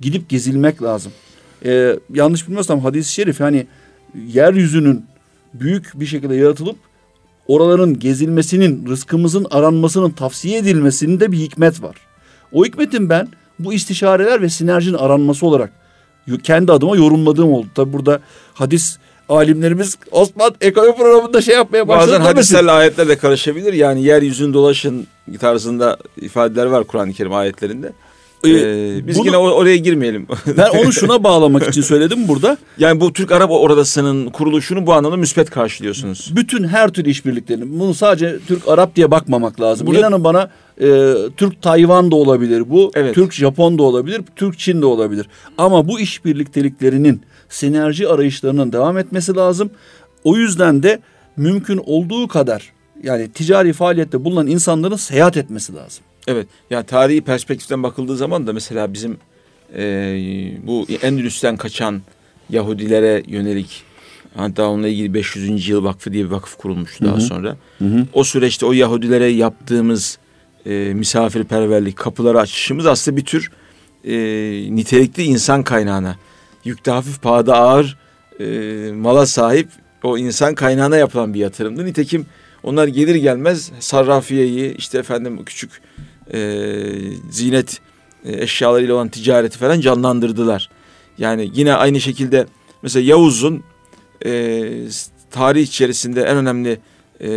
Gidip 0.00 0.28
gezilmek 0.28 0.82
lazım. 0.82 1.12
Ee, 1.64 1.96
yanlış 2.14 2.46
bilmiyorsam 2.46 2.80
hadis-i 2.80 3.12
şerif 3.12 3.40
hani 3.40 3.66
yeryüzünün 4.26 5.04
büyük 5.54 5.92
bir 5.94 6.06
şekilde 6.06 6.34
yaratılıp 6.34 6.76
oraların 7.48 7.98
gezilmesinin, 7.98 8.86
rızkımızın 8.86 9.46
aranmasının 9.50 10.10
tavsiye 10.10 10.58
edilmesinde 10.58 11.32
bir 11.32 11.38
hikmet 11.38 11.82
var. 11.82 11.96
O 12.52 12.64
hikmetin 12.64 13.10
ben 13.10 13.28
bu 13.58 13.72
istişareler 13.72 14.42
ve 14.42 14.48
sinerjinin 14.48 14.98
aranması 14.98 15.46
olarak 15.46 15.72
kendi 16.42 16.72
adıma 16.72 16.96
yorumladığım 16.96 17.52
oldu. 17.52 17.66
Tabi 17.74 17.92
burada 17.92 18.20
hadis 18.54 18.98
alimlerimiz 19.30 19.98
Osman 20.10 20.54
ekonomi 20.60 20.96
programında 20.96 21.42
şey 21.42 21.54
yapmaya 21.54 21.88
başladı. 21.88 22.10
Bazen 22.10 22.20
hadislerle 22.20 22.70
ayetler 22.70 23.08
de 23.08 23.18
karışabilir. 23.18 23.72
Yani 23.72 24.02
yeryüzünü 24.02 24.54
dolaşın 24.54 25.06
tarzında 25.40 25.96
ifadeler 26.16 26.66
var 26.66 26.84
Kur'an-ı 26.84 27.12
Kerim 27.12 27.32
ayetlerinde. 27.34 27.92
Ee, 28.44 28.50
ee, 28.50 29.06
biz 29.06 29.18
bunu, 29.18 29.26
yine 29.26 29.36
oraya 29.36 29.76
girmeyelim. 29.76 30.26
ben 30.56 30.68
onu 30.68 30.92
şuna 30.92 31.24
bağlamak 31.24 31.68
için 31.68 31.82
söyledim 31.82 32.28
burada. 32.28 32.56
Yani 32.78 33.00
bu 33.00 33.12
Türk 33.12 33.32
Arap 33.32 33.50
Oradası'nın 33.50 34.30
kuruluşunu 34.30 34.86
bu 34.86 34.92
anlamda 34.92 35.16
müspet 35.16 35.50
karşılıyorsunuz. 35.50 36.32
Bütün 36.36 36.68
her 36.68 36.88
tür 36.88 37.04
işbirliklerini. 37.04 37.80
Bunu 37.80 37.94
sadece 37.94 38.38
Türk 38.48 38.68
Arap 38.68 38.96
diye 38.96 39.10
bakmamak 39.10 39.60
lazım. 39.60 39.86
Burada, 39.86 40.00
İnanın 40.00 40.24
bana 40.24 40.50
e, 40.80 41.14
Türk 41.36 41.62
Tayvan 41.62 42.10
da 42.10 42.16
olabilir 42.16 42.70
bu. 42.70 42.90
Evet. 42.94 43.14
Türk 43.14 43.32
Japon 43.32 43.78
da 43.78 43.82
olabilir. 43.82 44.22
Türk 44.36 44.58
Çin 44.58 44.82
de 44.82 44.86
olabilir. 44.86 45.26
Ama 45.58 45.88
bu 45.88 46.00
işbirlikteliklerinin 46.00 47.22
sinerji 47.48 48.08
arayışlarının 48.08 48.72
devam 48.72 48.98
etmesi 48.98 49.34
lazım. 49.34 49.70
O 50.24 50.36
yüzden 50.36 50.82
de 50.82 51.00
mümkün 51.36 51.80
olduğu 51.86 52.28
kadar 52.28 52.72
yani 53.02 53.30
ticari 53.32 53.72
faaliyette 53.72 54.24
bulunan 54.24 54.46
insanların 54.46 54.96
seyahat 54.96 55.36
etmesi 55.36 55.74
lazım. 55.74 56.04
Evet. 56.26 56.46
Yani 56.70 56.86
tarihi 56.86 57.20
perspektiften 57.20 57.82
bakıldığı 57.82 58.16
zaman 58.16 58.46
da 58.46 58.52
mesela 58.52 58.92
bizim 58.92 59.18
e, 59.76 59.82
bu 60.62 60.86
Endülüs'ten 61.02 61.56
kaçan 61.56 62.02
Yahudilere 62.50 63.22
yönelik 63.26 63.82
hatta 64.36 64.68
onunla 64.68 64.88
ilgili 64.88 65.14
500. 65.14 65.68
yıl 65.68 65.84
vakfı 65.84 66.12
diye 66.12 66.24
bir 66.24 66.30
vakıf 66.30 66.56
kurulmuştu 66.56 67.04
daha 67.04 67.20
sonra. 67.20 67.56
Hı 67.78 67.84
hı. 67.84 68.06
O 68.12 68.24
süreçte 68.24 68.66
o 68.66 68.72
Yahudilere 68.72 69.26
yaptığımız 69.26 70.18
e, 70.66 70.70
misafirperverlik, 70.94 71.96
kapıları 71.96 72.40
açışımız 72.40 72.86
aslında 72.86 73.16
bir 73.16 73.24
tür 73.24 73.50
e, 74.04 74.14
nitelikli 74.70 75.22
insan 75.22 75.62
kaynağına, 75.62 76.16
yükte 76.64 76.90
hafif 76.90 77.22
pahada 77.22 77.56
ağır 77.56 77.98
e, 78.40 78.46
mala 78.92 79.26
sahip 79.26 79.68
o 80.02 80.18
insan 80.18 80.54
kaynağına 80.54 80.96
yapılan 80.96 81.34
bir 81.34 81.40
yatırımdı. 81.40 81.84
Nitekim 81.84 82.26
onlar 82.62 82.88
gelir 82.88 83.14
gelmez 83.14 83.72
sarrafiyeyi 83.80 84.76
işte 84.76 84.98
efendim 84.98 85.44
küçük 85.44 85.70
e, 86.34 86.40
zinet 87.30 87.80
e, 88.24 88.42
eşyalarıyla 88.42 88.94
olan 88.94 89.08
ticareti 89.08 89.58
falan 89.58 89.80
canlandırdılar. 89.80 90.70
Yani 91.18 91.50
yine 91.54 91.74
aynı 91.74 92.00
şekilde 92.00 92.46
mesela 92.82 93.06
Yavuz'un 93.06 93.62
e, 94.24 94.62
tarih 95.30 95.62
içerisinde 95.62 96.22
en 96.22 96.36
önemli 96.36 96.78
e, 97.22 97.30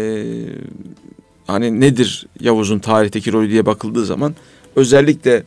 hani 1.48 1.80
nedir 1.80 2.28
Yavuz'un 2.40 2.80
tarihteki 2.80 3.34
rolü 3.34 3.50
diye 3.50 3.66
bakıldığı 3.66 4.06
zaman 4.06 4.36
özellikle 4.76 5.44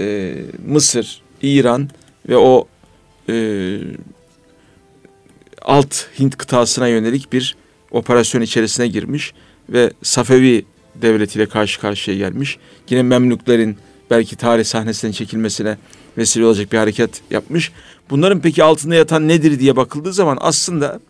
e, 0.00 0.34
Mısır, 0.66 1.22
İran 1.42 1.88
ve 2.28 2.36
o 2.36 2.68
e, 3.28 3.78
alt 5.62 6.06
Hint 6.18 6.36
kıtasına 6.36 6.88
yönelik 6.88 7.32
bir 7.32 7.56
operasyon 7.90 8.42
içerisine 8.42 8.88
girmiş 8.88 9.34
ve 9.68 9.90
Safevi 10.02 10.64
devletiyle 11.02 11.46
karşı 11.46 11.80
karşıya 11.80 12.16
gelmiş. 12.16 12.58
Yine 12.90 13.02
Memlüklerin 13.02 13.76
belki 14.10 14.36
tarih 14.36 14.64
sahnesinden 14.64 15.12
çekilmesine 15.12 15.76
vesile 16.18 16.46
olacak 16.46 16.72
bir 16.72 16.78
hareket 16.78 17.20
yapmış. 17.30 17.72
Bunların 18.10 18.40
peki 18.40 18.64
altında 18.64 18.94
yatan 18.94 19.28
nedir 19.28 19.58
diye 19.58 19.76
bakıldığı 19.76 20.12
zaman 20.12 20.38
aslında 20.40 21.00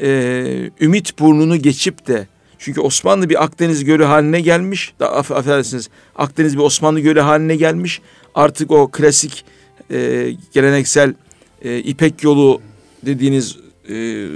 e, 0.00 0.70
Ümit 0.80 1.18
burnunu 1.18 1.56
geçip 1.56 2.06
de 2.06 2.26
çünkü 2.58 2.80
Osmanlı 2.80 3.30
bir 3.30 3.44
Akdeniz 3.44 3.84
gölü 3.84 4.04
haline 4.04 4.40
gelmiş. 4.40 4.92
Da, 5.00 5.16
aff 5.16 5.32
affedersiniz 5.32 5.88
Akdeniz 6.16 6.56
bir 6.56 6.62
Osmanlı 6.62 7.00
gölü 7.00 7.20
haline 7.20 7.56
gelmiş. 7.56 8.00
Artık 8.34 8.70
o 8.70 8.88
klasik 8.90 9.44
e, 9.90 10.30
geleneksel 10.52 11.14
e, 11.62 11.78
İpek 11.78 12.22
yolu 12.22 12.60
dediğiniz 13.06 13.56
e, 13.88 14.26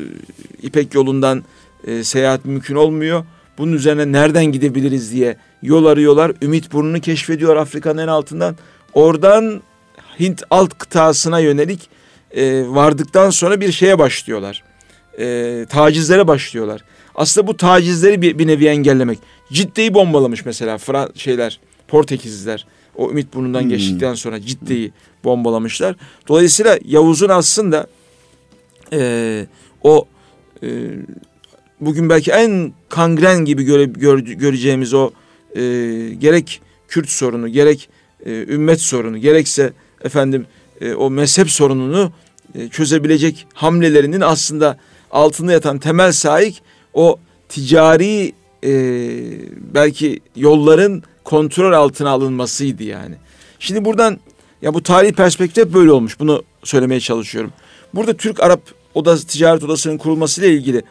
İpek 0.62 0.95
yolundan 0.95 1.45
e, 1.87 2.05
seyahat 2.05 2.45
mümkün 2.45 2.75
olmuyor. 2.75 3.25
Bunun 3.59 3.73
üzerine 3.73 4.12
nereden 4.12 4.45
gidebiliriz 4.45 5.12
diye 5.12 5.37
yol 5.62 5.85
arıyorlar. 5.85 6.33
Ümit 6.42 6.73
burnunu 6.73 7.01
keşfediyor 7.01 7.57
Afrika'nın 7.57 8.03
en 8.03 8.09
altından. 8.09 8.57
Oradan 8.95 9.62
Hint 10.21 10.42
alt 10.51 10.79
kıtasına 10.79 11.38
yönelik 11.38 11.88
e, 12.31 12.64
vardıktan 12.69 13.31
sonra 13.31 13.61
bir 13.61 13.73
şeye 13.73 13.99
başlıyorlar. 13.99 14.62
E, 15.19 15.66
tacizlere 15.69 16.29
başlıyorlar. 16.29 16.85
Aslında 17.14 17.47
bu 17.47 17.57
tacizleri 17.57 18.23
bir, 18.23 18.38
bir 18.38 18.47
nevi 18.47 18.66
engellemek. 18.66 19.19
Cidde'yi 19.53 19.95
bombalamış 19.95 20.45
mesela 20.45 20.79
Fra 20.79 21.09
şeyler, 21.14 21.61
Portekizliler. 21.88 22.66
O 22.97 23.11
Ümit 23.11 23.35
burnundan 23.35 23.62
hmm. 23.62 23.69
geçtikten 23.69 24.14
sonra 24.14 24.40
Cidde'yi 24.40 24.92
bombalamışlar. 25.25 25.97
Dolayısıyla 26.29 26.79
Yavuz'un 26.85 27.29
aslında 27.29 27.87
e, 28.92 29.47
o 29.83 30.07
e, 30.62 30.69
bugün 31.81 32.09
belki 32.09 32.33
en 32.33 32.73
kangren 32.89 33.45
gibi 33.45 33.62
göre, 33.62 33.85
gör, 33.85 34.19
göreceğimiz 34.19 34.95
o 34.95 35.11
e, 35.57 35.61
gerek 36.19 36.61
Kürt 36.89 37.09
sorunu, 37.09 37.49
gerek 37.49 37.89
e, 38.27 38.31
ümmet 38.31 38.81
sorunu, 38.81 39.19
gerekse 39.19 39.73
efendim 40.05 40.47
e, 40.81 40.95
o 40.95 41.11
mezhep 41.11 41.51
sorununu 41.51 42.12
e, 42.55 42.69
çözebilecek 42.69 43.47
hamlelerinin 43.55 44.21
aslında 44.21 44.79
altında 45.11 45.53
yatan 45.53 45.79
temel 45.79 46.12
sahip 46.12 46.55
o 46.95 47.19
ticari 47.49 48.33
e, 48.65 48.73
belki 49.75 50.21
yolların 50.37 51.03
kontrol 51.25 51.73
altına 51.73 52.11
alınmasıydı 52.11 52.83
yani. 52.83 53.15
Şimdi 53.59 53.85
buradan 53.85 54.19
ya 54.62 54.75
bu 54.75 54.83
tarihi 54.83 55.13
perspektif 55.13 55.75
böyle 55.75 55.92
olmuş. 55.92 56.21
Bunu 56.21 56.42
söylemeye 56.65 57.00
çalışıyorum. 57.00 57.53
Burada 57.94 58.15
Türk 58.15 58.42
Arap 58.42 58.61
Odası 58.94 59.27
Ticaret 59.27 59.65
Odası'nın 59.65 59.98
kurulmasıyla 59.98 60.50
ilgili 60.50 60.83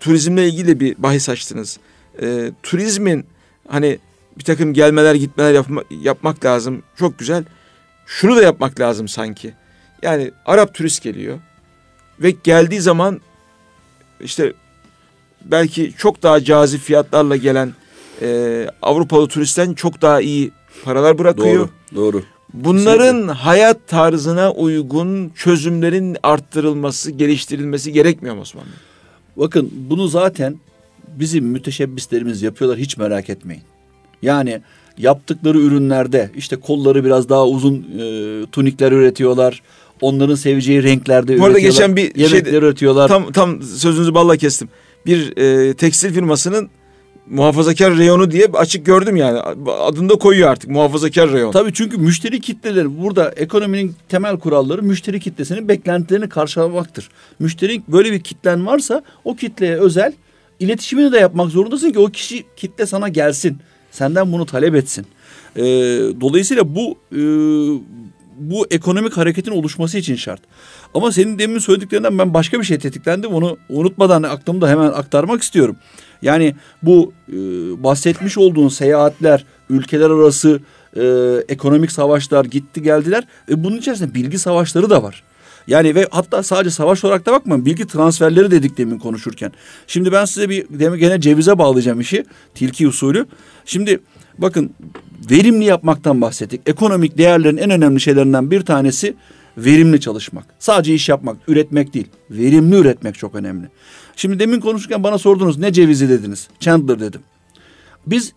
turizmle 0.00 0.48
ilgili 0.48 0.80
bir 0.80 1.02
bahis 1.02 1.28
açtınız. 1.28 1.78
E, 2.22 2.52
turizmin 2.62 3.26
hani 3.68 3.98
bir 4.38 4.44
takım 4.44 4.72
gelmeler 4.72 5.14
gitmeler 5.14 5.52
yapma, 5.52 5.82
yapmak 6.02 6.44
lazım. 6.44 6.82
Çok 6.98 7.18
güzel. 7.18 7.44
Şunu 8.06 8.36
da 8.36 8.42
yapmak 8.42 8.80
lazım 8.80 9.08
sanki. 9.08 9.54
Yani 10.02 10.30
Arap 10.46 10.74
turist 10.74 11.02
geliyor 11.02 11.38
ve 12.20 12.30
geldiği 12.30 12.80
zaman 12.80 13.20
işte 14.20 14.52
belki 15.44 15.92
çok 15.98 16.22
daha 16.22 16.44
cazip 16.44 16.80
fiyatlarla 16.80 17.36
gelen 17.36 17.72
e, 18.22 18.66
Avrupalı 18.82 19.28
turistten 19.28 19.74
çok 19.74 20.02
daha 20.02 20.20
iyi 20.20 20.50
paralar 20.84 21.18
bırakıyor. 21.18 21.68
Doğru, 21.94 22.12
doğru. 22.12 22.22
Bunların 22.54 23.12
Kesinlikle. 23.12 23.32
hayat 23.32 23.88
tarzına 23.88 24.52
uygun 24.52 25.28
çözümlerin 25.28 26.16
arttırılması, 26.22 27.10
geliştirilmesi 27.10 27.92
gerekmiyor 27.92 28.34
mu 28.34 28.40
Osman 28.40 28.64
Bey? 28.64 28.72
Bakın 29.38 29.70
bunu 29.90 30.08
zaten 30.08 30.56
bizim 31.18 31.44
müteşebbislerimiz 31.44 32.42
yapıyorlar 32.42 32.78
hiç 32.78 32.96
merak 32.96 33.30
etmeyin. 33.30 33.62
Yani 34.22 34.60
yaptıkları 34.98 35.58
ürünlerde 35.58 36.30
işte 36.36 36.56
kolları 36.56 37.04
biraz 37.04 37.28
daha 37.28 37.46
uzun 37.46 37.74
e, 38.00 38.46
tunikler 38.52 38.92
üretiyorlar. 38.92 39.62
Onların 40.00 40.34
seveceği 40.34 40.82
renklerde 40.82 41.38
Bu 41.38 41.44
arada 41.44 41.58
üretiyorlar. 41.58 41.80
geçen 41.80 41.96
bir 41.96 42.14
yemekler 42.20 42.50
şey- 42.50 42.58
üretiyorlar. 42.58 43.08
Tam 43.08 43.32
tam 43.32 43.62
sözünüzü 43.62 44.14
balla 44.14 44.36
kestim. 44.36 44.68
Bir 45.06 45.36
e, 45.36 45.74
tekstil 45.74 46.12
firmasının 46.14 46.68
muhafazakar 47.30 47.96
reyonu 47.96 48.30
diye 48.30 48.46
açık 48.54 48.86
gördüm 48.86 49.16
yani. 49.16 49.40
Adını 49.70 50.08
da 50.08 50.14
koyuyor 50.14 50.50
artık 50.50 50.70
muhafazakar 50.70 51.32
reyon. 51.32 51.52
Tabii 51.52 51.72
çünkü 51.72 51.98
müşteri 51.98 52.40
kitleleri 52.40 53.02
burada 53.02 53.30
ekonominin 53.30 53.94
temel 54.08 54.38
kuralları 54.38 54.82
müşteri 54.82 55.20
kitlesinin 55.20 55.68
beklentilerini 55.68 56.28
karşılamaktır. 56.28 57.08
Müşteri 57.38 57.82
böyle 57.88 58.12
bir 58.12 58.20
kitlen 58.20 58.66
varsa 58.66 59.02
o 59.24 59.36
kitleye 59.36 59.76
özel 59.76 60.12
iletişimini 60.60 61.12
de 61.12 61.18
yapmak 61.18 61.50
zorundasın 61.50 61.92
ki 61.92 61.98
o 61.98 62.06
kişi 62.06 62.44
kitle 62.56 62.86
sana 62.86 63.08
gelsin. 63.08 63.58
Senden 63.90 64.32
bunu 64.32 64.46
talep 64.46 64.74
etsin. 64.74 65.06
Ee, 65.56 65.62
dolayısıyla 66.20 66.74
bu 66.74 66.98
e, 67.12 67.20
bu 68.38 68.66
ekonomik 68.70 69.16
hareketin 69.16 69.50
oluşması 69.50 69.98
için 69.98 70.16
şart. 70.16 70.40
Ama 70.94 71.12
senin 71.12 71.38
demin 71.38 71.58
söylediklerinden 71.58 72.18
ben 72.18 72.34
başka 72.34 72.60
bir 72.60 72.64
şey 72.64 72.78
tetiklendim. 72.78 73.32
Onu 73.32 73.58
unutmadan 73.68 74.22
aklımda 74.22 74.68
hemen 74.68 74.86
aktarmak 74.86 75.42
istiyorum. 75.42 75.76
Yani 76.22 76.54
bu 76.82 77.12
e, 77.28 77.36
bahsetmiş 77.82 78.38
olduğun 78.38 78.68
seyahatler, 78.68 79.44
ülkeler 79.70 80.10
arası 80.10 80.60
e, 80.96 81.02
ekonomik 81.48 81.92
savaşlar 81.92 82.44
gitti 82.44 82.82
geldiler. 82.82 83.24
ve 83.48 83.64
bunun 83.64 83.76
içerisinde 83.76 84.14
bilgi 84.14 84.38
savaşları 84.38 84.90
da 84.90 85.02
var. 85.02 85.22
Yani 85.66 85.94
ve 85.94 86.06
hatta 86.10 86.42
sadece 86.42 86.70
savaş 86.70 87.04
olarak 87.04 87.26
da 87.26 87.32
bakmayın 87.32 87.66
bilgi 87.66 87.86
transferleri 87.86 88.50
dedik 88.50 88.78
demin 88.78 88.98
konuşurken. 88.98 89.52
Şimdi 89.86 90.12
ben 90.12 90.24
size 90.24 90.48
bir 90.48 90.66
demin 90.70 90.98
gene 90.98 91.20
cevize 91.20 91.58
bağlayacağım 91.58 92.00
işi 92.00 92.24
tilki 92.54 92.88
usulü. 92.88 93.26
Şimdi 93.64 94.00
bakın 94.38 94.70
verimli 95.30 95.64
yapmaktan 95.64 96.20
bahsettik. 96.20 96.60
Ekonomik 96.66 97.18
değerlerin 97.18 97.56
en 97.56 97.70
önemli 97.70 98.00
şeylerinden 98.00 98.50
bir 98.50 98.60
tanesi 98.60 99.14
verimli 99.64 100.00
çalışmak. 100.00 100.44
Sadece 100.58 100.94
iş 100.94 101.08
yapmak, 101.08 101.36
üretmek 101.48 101.94
değil. 101.94 102.08
Verimli 102.30 102.76
üretmek 102.76 103.18
çok 103.18 103.34
önemli. 103.34 103.68
Şimdi 104.16 104.38
demin 104.38 104.60
konuşurken 104.60 105.02
bana 105.02 105.18
sordunuz 105.18 105.58
ne 105.58 105.72
cevizi 105.72 106.08
dediniz? 106.08 106.48
Chandler 106.60 107.00
dedim. 107.00 107.20
Biz 108.06 108.32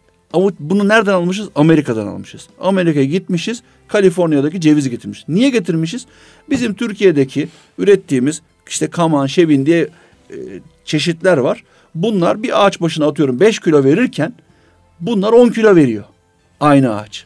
bunu 0.59 0.87
nereden 0.87 1.13
almışız? 1.13 1.49
Amerika'dan 1.55 2.07
almışız. 2.07 2.47
Amerika'ya 2.59 3.05
gitmişiz. 3.05 3.61
Kaliforniya'daki 3.87 4.61
cevizi 4.61 4.89
getirmişiz. 4.89 5.25
Niye 5.27 5.49
getirmişiz? 5.49 6.05
Bizim 6.49 6.73
Türkiye'deki 6.73 7.47
ürettiğimiz 7.77 8.41
işte 8.67 8.87
kaman, 8.87 9.25
şebin 9.25 9.65
diye 9.65 9.87
e, 10.29 10.35
çeşitler 10.85 11.37
var. 11.37 11.63
Bunlar 11.95 12.43
bir 12.43 12.65
ağaç 12.65 12.81
başına 12.81 13.07
atıyorum 13.07 13.39
5 13.39 13.59
kilo 13.59 13.83
verirken 13.83 14.33
bunlar 14.99 15.33
10 15.33 15.49
kilo 15.49 15.75
veriyor. 15.75 16.03
Aynı 16.59 16.95
ağaç. 16.95 17.25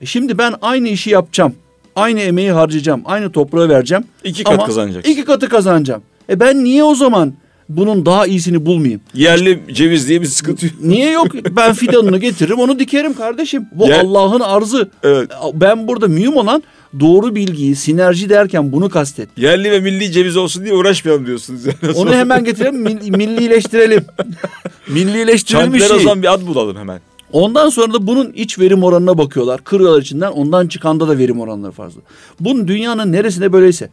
E 0.00 0.06
şimdi 0.06 0.38
ben 0.38 0.54
aynı 0.62 0.88
işi 0.88 1.10
yapacağım. 1.10 1.54
Aynı 1.96 2.20
emeği 2.20 2.52
harcayacağım. 2.52 3.02
Aynı 3.04 3.32
toprağı 3.32 3.68
vereceğim. 3.68 4.04
İki 4.24 4.44
kat 4.44 4.54
Ama 4.54 4.66
kazanacaksın. 4.66 5.10
İki 5.12 5.24
katı 5.24 5.48
kazanacağım. 5.48 6.02
E 6.30 6.40
ben 6.40 6.64
niye 6.64 6.84
o 6.84 6.94
zaman 6.94 7.32
bunun 7.68 8.06
daha 8.06 8.26
iyisini 8.26 8.66
bulmayayım? 8.66 9.00
Yerli 9.14 9.60
ceviz 9.72 10.08
diye 10.08 10.20
bir 10.20 10.26
sıkıntı 10.26 10.66
yok. 10.66 10.74
Niye 10.80 11.10
yok? 11.10 11.26
Ben 11.56 11.72
fidanını 11.74 12.18
getiririm 12.18 12.58
onu 12.58 12.78
dikerim 12.78 13.14
kardeşim. 13.14 13.66
Bu 13.72 13.86
Yer- 13.88 14.00
Allah'ın 14.00 14.40
arzı. 14.40 14.90
Evet. 15.02 15.30
Ben 15.54 15.88
burada 15.88 16.08
mühim 16.08 16.36
olan 16.36 16.62
doğru 17.00 17.34
bilgiyi, 17.34 17.76
sinerji 17.76 18.28
derken 18.28 18.72
bunu 18.72 18.90
kastet. 18.90 19.28
Yerli 19.36 19.70
ve 19.70 19.80
milli 19.80 20.12
ceviz 20.12 20.36
olsun 20.36 20.64
diye 20.64 20.74
uğraşmayalım 20.74 21.26
diyorsunuz. 21.26 21.60
Yani. 21.66 21.92
Onu 21.94 22.14
hemen 22.14 22.44
getirelim, 22.44 22.86
mil- 22.86 23.10
millileştirelim. 23.16 24.04
millileştirelim 24.88 25.72
bir 25.72 25.78
Çantlara 25.78 25.94
o 25.94 25.98
şey. 25.98 26.04
zaman 26.04 26.22
bir 26.22 26.32
ad 26.32 26.46
bulalım 26.46 26.76
hemen. 26.76 27.00
Ondan 27.32 27.68
sonra 27.68 27.92
da 27.92 28.06
bunun 28.06 28.32
iç 28.32 28.58
verim 28.58 28.82
oranına 28.82 29.18
bakıyorlar. 29.18 29.64
Kırıyorlar 29.64 30.02
içinden. 30.02 30.30
Ondan 30.32 30.68
çıkanda 30.68 31.08
da 31.08 31.18
verim 31.18 31.40
oranları 31.40 31.72
fazla. 31.72 32.00
Bunun 32.40 32.68
dünyanın 32.68 33.12
neresinde 33.12 33.52
böyleyse. 33.52 33.90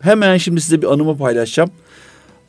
Hemen 0.00 0.36
şimdi 0.36 0.60
size 0.60 0.82
bir 0.82 0.92
anımı 0.92 1.18
paylaşacağım. 1.18 1.70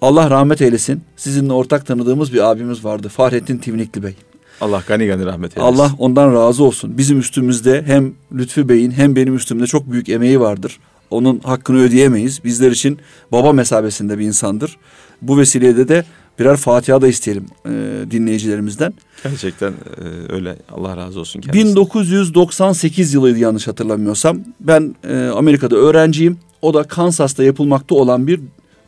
Allah 0.02 0.30
rahmet 0.30 0.62
eylesin. 0.62 1.02
Sizinle 1.18 1.54
ortak 1.54 1.86
tanıdığımız 1.86 2.34
bir 2.34 2.52
abimiz 2.52 2.86
vardı. 2.86 3.10
Fahrettin 3.10 3.58
Tivnikli 3.58 4.04
Bey. 4.04 4.14
Allah 4.62 4.84
gani 4.88 5.08
gani 5.08 5.26
rahmet 5.26 5.58
eylesin. 5.58 5.74
Allah 5.74 5.92
ondan 6.00 6.34
razı 6.34 6.64
olsun. 6.64 6.98
Bizim 6.98 7.20
üstümüzde 7.20 7.84
hem 7.86 8.14
Lütfü 8.34 8.70
Bey'in 8.70 8.92
hem 8.92 9.16
benim 9.16 9.36
üstümde 9.36 9.68
çok 9.68 9.92
büyük 9.92 10.10
emeği 10.10 10.40
vardır. 10.40 10.80
Onun 11.10 11.40
hakkını 11.40 11.78
ödeyemeyiz. 11.82 12.44
Bizler 12.44 12.72
için 12.72 13.00
baba 13.32 13.54
mesabesinde 13.54 14.20
bir 14.20 14.26
insandır. 14.26 14.78
Bu 15.22 15.38
vesileyle 15.38 15.88
de 15.88 16.04
birer 16.40 16.58
Fatiha 16.58 17.02
da 17.02 17.08
isteyelim 17.08 17.46
e, 17.66 17.70
dinleyicilerimizden. 18.12 18.94
Gerçekten 19.24 19.72
e, 19.72 20.34
öyle. 20.34 20.56
Allah 20.72 20.98
razı 20.98 21.20
olsun 21.20 21.42
kendisi. 21.42 21.66
1998 21.66 23.14
yılıydı 23.14 23.40
yanlış 23.40 23.68
hatırlamıyorsam. 23.68 24.40
Ben 24.60 24.96
e, 25.10 25.18
Amerika'da 25.18 25.76
öğrenciyim. 25.76 26.38
O 26.62 26.74
da 26.74 26.84
Kansas'ta 26.84 27.44
yapılmakta 27.44 27.96
olan 27.96 28.28
bir 28.28 28.40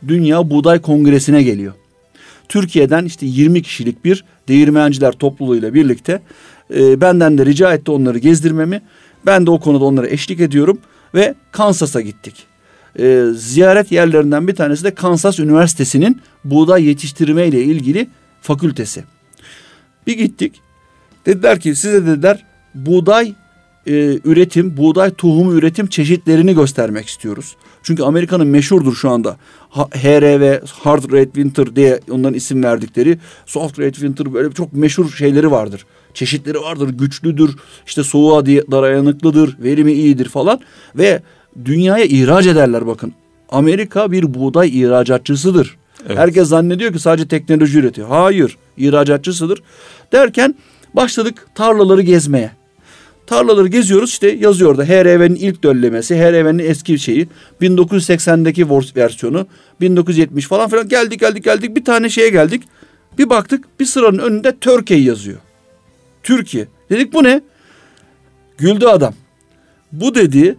Dünya 0.08 0.50
Buğday 0.50 0.80
Kongresi'ne 0.80 1.42
geliyor. 1.42 1.72
Türkiye'den 2.48 3.04
işte 3.04 3.26
20 3.26 3.62
kişilik 3.62 4.04
bir 4.04 4.24
değirmenciler 4.48 5.12
topluluğuyla 5.12 5.74
birlikte 5.74 6.20
e, 6.74 7.00
benden 7.00 7.38
de 7.38 7.46
rica 7.46 7.74
etti 7.74 7.90
onları 7.90 8.18
gezdirmemi. 8.18 8.82
Ben 9.26 9.46
de 9.46 9.50
o 9.50 9.60
konuda 9.60 9.84
onlara 9.84 10.08
eşlik 10.08 10.40
ediyorum 10.40 10.78
ve 11.14 11.34
Kansas'a 11.52 12.00
gittik. 12.00 12.34
E, 12.98 13.24
ziyaret 13.34 13.92
yerlerinden 13.92 14.48
bir 14.48 14.54
tanesi 14.54 14.84
de 14.84 14.94
Kansas 14.94 15.38
Üniversitesi'nin 15.38 16.20
buğday 16.44 16.84
yetiştirme 16.84 17.46
ile 17.46 17.62
ilgili 17.62 18.08
fakültesi. 18.40 19.04
Bir 20.06 20.18
gittik. 20.18 20.60
Dediler 21.26 21.60
ki 21.60 21.74
size 21.74 22.06
dediler 22.06 22.44
buğday 22.74 23.34
e, 23.86 24.18
üretim, 24.24 24.76
buğday 24.76 25.10
tohumu 25.10 25.54
üretim 25.54 25.86
çeşitlerini 25.86 26.54
göstermek 26.54 27.06
istiyoruz. 27.08 27.56
Çünkü 27.82 28.02
Amerika'nın 28.02 28.46
meşhurdur 28.46 28.94
şu 28.94 29.10
anda. 29.10 29.36
HRV, 29.74 30.60
Hard 30.82 31.12
Red 31.12 31.24
Winter 31.24 31.76
diye 31.76 32.00
onların 32.10 32.34
isim 32.34 32.64
verdikleri. 32.64 33.18
Soft 33.46 33.78
Red 33.78 33.94
Winter 33.94 34.34
böyle 34.34 34.52
çok 34.52 34.72
meşhur 34.72 35.10
şeyleri 35.10 35.50
vardır. 35.50 35.86
Çeşitleri 36.14 36.60
vardır, 36.60 36.88
güçlüdür, 36.88 37.56
işte 37.86 38.04
soğuğa 38.04 38.46
dayanıklıdır, 38.46 39.56
verimi 39.62 39.92
iyidir 39.92 40.28
falan. 40.28 40.60
Ve 40.94 41.22
dünyaya 41.64 42.04
ihraç 42.04 42.46
ederler 42.46 42.86
bakın. 42.86 43.12
Amerika 43.48 44.12
bir 44.12 44.34
buğday 44.34 44.80
ihracatçısıdır. 44.80 45.76
Evet. 46.06 46.18
Herkes 46.18 46.48
zannediyor 46.48 46.92
ki 46.92 46.98
sadece 46.98 47.28
teknoloji 47.28 47.78
üretiyor. 47.78 48.08
Hayır, 48.08 48.56
ihracatçısıdır. 48.76 49.62
Derken 50.12 50.54
başladık 50.94 51.46
tarlaları 51.54 52.02
gezmeye. 52.02 52.50
Tarlaları 53.26 53.68
geziyoruz 53.68 54.10
işte 54.10 54.28
yazıyor 54.30 54.78
da 54.78 54.84
HRV'nin 54.84 55.34
ilk 55.34 55.62
döllemesi, 55.62 56.16
HRV'nin 56.16 56.58
eski 56.58 56.98
şeyi, 56.98 57.28
1980'deki 57.60 58.64
vor- 58.64 58.96
versiyonu, 58.96 59.46
1970 59.80 60.46
falan 60.48 60.70
filan 60.70 60.88
geldik 60.88 61.20
geldik 61.20 61.44
geldik 61.44 61.76
bir 61.76 61.84
tane 61.84 62.08
şeye 62.08 62.28
geldik. 62.28 62.62
Bir 63.18 63.30
baktık 63.30 63.80
bir 63.80 63.84
sıranın 63.84 64.18
önünde 64.18 64.56
Türkiye 64.60 65.00
yazıyor. 65.00 65.38
Türkiye. 66.22 66.68
Dedik 66.90 67.12
bu 67.12 67.24
ne? 67.24 67.40
Güldü 68.58 68.86
adam. 68.86 69.14
Bu 69.92 70.14
dedi 70.14 70.56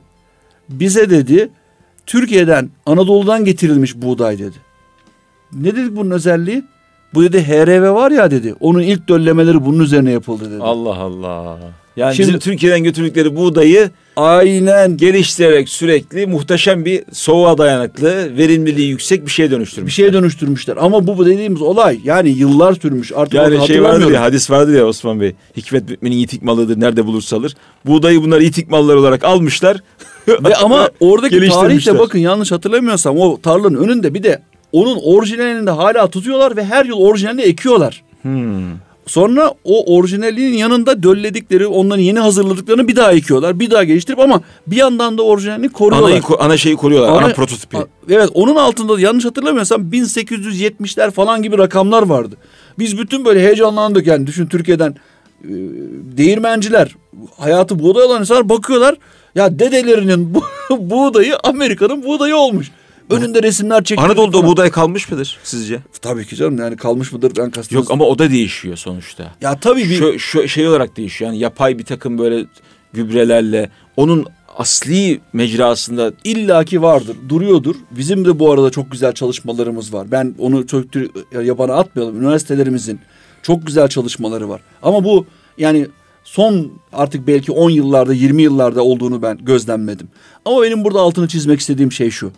bize 0.70 1.10
dedi 1.10 1.50
Türkiye'den 2.06 2.70
Anadolu'dan 2.86 3.46
getirilmiş 3.46 3.96
buğday 3.96 4.40
dedi. 4.40 4.56
Ne 5.54 5.76
dedik 5.76 5.96
bunun 5.96 6.12
özelliği? 6.12 6.64
Bu 7.14 7.24
dedi 7.24 7.48
HRV 7.48 7.94
var 7.94 8.12
ya 8.12 8.32
dedi. 8.32 8.56
Onun 8.60 8.80
ilk 8.82 9.10
döllemeleri 9.10 9.66
bunun 9.66 9.80
üzerine 9.84 10.12
yapıldı 10.12 10.52
dedi. 10.52 10.64
Allah 10.64 10.96
Allah. 10.96 11.58
Yani 11.98 12.16
Şimdi- 12.16 12.28
bizim 12.28 12.40
Türkiye'den 12.40 12.84
götürdükleri 12.84 13.36
buğdayı 13.36 13.90
Aynen. 14.16 14.98
geliştirerek 14.98 15.70
sürekli 15.70 16.28
muhteşem 16.28 16.86
bir 16.86 17.04
soğuğa 17.12 17.58
dayanıklı, 17.58 18.38
verimliliği 18.38 18.90
yüksek 18.90 19.26
bir 19.26 19.32
şeye 19.32 19.44
Bir 19.44 19.52
dönüştürmüş. 19.52 19.96
şeye 19.96 20.14
dönüştürmüşler. 20.14 20.78
Ama 20.78 21.08
bu 21.08 21.26
dediğimiz 21.26 21.62
olay 21.62 22.00
yani 22.04 22.30
yıllar 22.30 22.74
sürmüş. 22.74 23.12
Artık 23.16 23.34
Yani 23.34 23.68
şey 23.68 23.84
vardır 23.84 24.12
ya 24.12 24.22
hadis 24.22 24.52
vardır 24.52 24.74
ya 24.74 24.86
Osman 24.86 25.22
Bey. 25.22 25.36
Hikmet 25.58 26.02
müminin 26.02 26.20
yitik 26.20 26.44
malıdır 26.44 26.80
nerede 26.80 27.06
bulursa 27.06 27.38
alır. 27.38 27.56
Buğdayı 27.86 28.22
bunlar 28.24 28.42
yitik 28.42 28.70
mallar 28.72 28.96
olarak 28.96 29.24
almışlar. 29.24 29.78
Ve 30.28 30.56
ama 30.56 30.90
oradaki 31.00 31.50
tarihte 31.50 32.00
bakın 32.00 32.20
yanlış 32.20 32.52
hatırlamıyorsam 32.52 33.18
o 33.18 33.42
tarlanın 33.42 33.84
önünde 33.84 34.14
bir 34.14 34.24
de 34.24 34.42
onun 34.72 35.00
orijinalini 35.04 35.68
de 35.68 35.72
hala 35.72 36.08
tutuyorlar 36.08 36.58
ve 36.58 36.66
her 36.66 36.86
yıl 36.86 36.98
orijinalini 36.98 37.42
ekiyorlar. 37.42 38.04
Hmm. 38.22 38.64
Sonra 39.08 39.54
o 39.64 39.96
orijinalinin 39.98 40.58
yanında 40.58 41.04
dölledikleri, 41.04 41.68
onların 41.68 42.02
yeni 42.02 42.20
hazırladıklarını 42.20 42.88
bir 42.88 42.96
daha 42.96 43.12
ekiyorlar. 43.12 43.60
Bir 43.60 43.72
daha 43.72 43.84
geliştirip 43.84 44.20
ama 44.20 44.42
bir 44.68 44.76
yandan 44.76 45.18
da 45.18 45.22
orijinalini 45.24 45.70
koruyorlar. 45.70 46.10
Anayı, 46.10 46.22
ana 46.40 46.58
şeyi 46.58 46.76
koruyorlar. 46.76 47.10
Ana, 47.10 47.26
Ana- 47.26 47.34
prototipi. 47.34 47.78
A- 47.78 47.88
Evet 48.10 48.30
onun 48.34 48.56
altında 48.56 48.96
da 48.96 49.00
yanlış 49.02 49.26
hatırlamıyorsam 49.26 49.82
1870'ler 49.92 51.12
falan 51.12 51.42
gibi 51.42 51.58
rakamlar 51.58 52.04
vardı. 52.04 52.36
Biz 52.80 52.98
bütün 52.98 53.26
böyle 53.26 53.40
heyecanlandık 53.40 54.08
yani 54.08 54.28
düşün 54.28 54.46
Türkiye'den 54.46 54.96
e, 55.44 55.50
değirmenciler 56.18 56.96
hayatı 57.38 57.80
buğday 57.80 58.04
olan 58.04 58.20
insanlar 58.20 58.50
bakıyorlar 58.50 58.96
ya 59.36 59.60
dedelerinin 59.60 60.34
bu, 60.34 60.44
buğdayı 60.90 61.36
Amerika'nın 61.44 62.04
buğdayı 62.04 62.36
olmuş. 62.36 62.72
Önünde 63.10 63.44
resimler 63.44 63.84
çektirdik. 63.84 64.10
Anadolu'da 64.12 64.38
falan. 64.38 64.52
buğday 64.52 64.72
kalmış 64.72 65.12
mıdır 65.12 65.40
sizce? 65.44 65.80
Tabii 66.02 66.26
ki 66.26 66.36
canım 66.36 66.58
yani 66.58 66.78
kalmış 66.78 67.12
mıdır 67.12 67.32
ben 67.38 67.52
kastediyorum. 67.52 67.84
Yok 67.84 67.92
ama 67.92 68.06
o 68.06 68.20
da 68.20 68.32
değişiyor 68.32 68.78
sonuçta. 68.78 69.32
Ya 69.42 69.60
tabii 69.60 69.90
bir 69.90 69.96
Şu, 69.96 70.20
şu 70.20 70.48
şey 70.48 70.68
olarak 70.68 70.98
değişiyor. 70.98 71.32
Yani 71.32 71.40
yapay 71.40 71.78
bir 71.78 71.86
takım 71.86 72.18
böyle 72.18 72.46
gübrelerle 72.94 73.70
onun 73.98 74.26
asli 74.58 75.22
mecrasında 75.34 76.14
illaki 76.24 76.82
vardır, 76.82 77.16
duruyordur. 77.30 77.76
Bizim 77.92 78.26
de 78.26 78.40
bu 78.40 78.52
arada 78.52 78.70
çok 78.70 78.92
güzel 78.92 79.14
çalışmalarımız 79.14 79.94
var. 79.94 80.12
Ben 80.12 80.36
onu 80.40 80.68
çok 80.68 80.86
yabana 81.44 81.74
atmayalım. 81.74 82.22
Üniversitelerimizin 82.22 83.00
çok 83.42 83.68
güzel 83.68 83.88
çalışmaları 83.88 84.50
var. 84.50 84.62
Ama 84.84 85.04
bu 85.04 85.26
yani 85.58 85.88
son 86.24 86.72
artık 86.94 87.28
belki 87.28 87.52
10 87.52 87.70
yıllarda 87.70 88.14
20 88.14 88.42
yıllarda 88.44 88.84
olduğunu 88.84 89.22
ben 89.22 89.38
gözlemledim. 89.42 90.08
Ama 90.46 90.62
benim 90.62 90.84
burada 90.84 91.00
altını 91.00 91.28
çizmek 91.28 91.60
istediğim 91.60 91.92
şey 91.92 92.10
şu. 92.12 92.32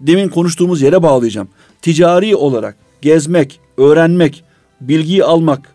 Demin 0.00 0.28
konuştuğumuz 0.28 0.82
yere 0.82 1.02
bağlayacağım. 1.02 1.48
Ticari 1.82 2.36
olarak 2.36 2.76
gezmek, 3.02 3.60
öğrenmek, 3.76 4.44
bilgiyi 4.80 5.24
almak, 5.24 5.74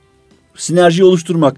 sinerji 0.56 1.04
oluşturmak, 1.04 1.56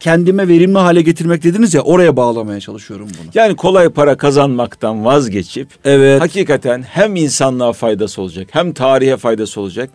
kendime 0.00 0.48
verimli 0.48 0.78
hale 0.78 1.02
getirmek 1.02 1.42
dediniz 1.42 1.74
ya 1.74 1.82
oraya 1.82 2.16
bağlamaya 2.16 2.60
çalışıyorum 2.60 3.08
bunu. 3.08 3.30
yani 3.34 3.56
kolay 3.56 3.88
para 3.88 4.16
kazanmaktan 4.16 5.04
vazgeçip 5.04 5.68
Evet. 5.84 6.20
hakikaten 6.22 6.82
hem 6.82 7.16
insanlığa 7.16 7.72
faydası 7.72 8.22
olacak 8.22 8.48
hem 8.50 8.72
tarihe 8.72 9.16
faydası 9.16 9.60
olacak 9.60 9.90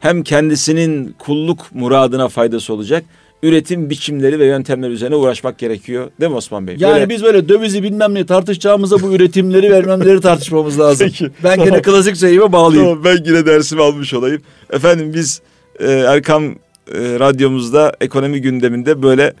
hem 0.00 0.22
kendisinin 0.22 1.14
kulluk 1.18 1.74
muradına 1.74 2.28
faydası 2.28 2.74
olacak 2.74 3.04
üretim 3.42 3.90
biçimleri 3.90 4.38
ve 4.38 4.46
yöntemleri 4.46 4.92
üzerine 4.92 5.16
uğraşmak 5.16 5.58
gerekiyor. 5.58 6.10
Değil 6.20 6.30
mi 6.30 6.36
Osman 6.36 6.66
Bey? 6.66 6.76
Yani 6.78 6.94
Böyle- 6.94 7.08
biz 7.08 7.22
böyle 7.22 7.48
dövizi 7.48 7.82
bilmem 7.82 8.14
ne 8.14 8.26
tartışacağımıza 8.26 9.00
bu 9.02 9.12
üretimleri 9.14 9.70
vermemleri 9.70 10.20
tartışmamız 10.20 10.80
lazım. 10.80 11.06
Peki, 11.06 11.30
Ben 11.44 11.56
tamam. 11.56 11.66
gene 11.66 11.82
klasik 11.82 12.16
şeyime 12.16 12.52
bağlayayım. 12.52 12.88
Tamam, 12.88 13.04
ben 13.04 13.24
yine 13.24 13.46
dersimi 13.46 13.82
almış 13.82 14.14
olayım. 14.14 14.42
Efendim 14.72 15.14
biz 15.14 15.40
e, 15.80 15.92
Erkam 15.92 16.44
e, 16.44 16.54
radyomuzda 16.94 17.92
ekonomi 18.00 18.40
gündeminde 18.40 19.02
böyle 19.02 19.34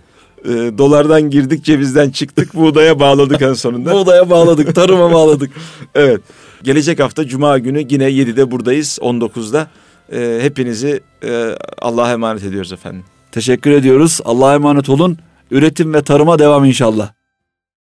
e, 0.44 0.48
dolardan 0.78 1.30
girdik 1.30 1.64
cevizden 1.64 2.10
çıktık 2.10 2.54
buğdaya 2.54 3.00
bağladık 3.00 3.42
en 3.42 3.52
sonunda. 3.54 3.92
Buğdaya 3.94 4.30
bağladık, 4.30 4.74
tarıma 4.74 5.12
bağladık. 5.12 5.50
evet. 5.94 6.20
Gelecek 6.62 7.00
hafta 7.00 7.26
Cuma 7.26 7.58
günü 7.58 7.86
yine 7.90 8.04
7'de 8.10 8.50
buradayız 8.50 8.98
19'da. 9.02 9.66
E, 10.12 10.38
hepinizi 10.42 11.00
e, 11.24 11.56
Allah'a 11.78 12.12
emanet 12.12 12.44
ediyoruz 12.44 12.72
efendim. 12.72 13.04
Teşekkür 13.32 13.70
ediyoruz. 13.70 14.20
Allah'a 14.24 14.54
emanet 14.54 14.88
olun. 14.88 15.18
Üretim 15.50 15.94
ve 15.94 16.02
tarıma 16.02 16.38
devam 16.38 16.64
inşallah. 16.64 17.12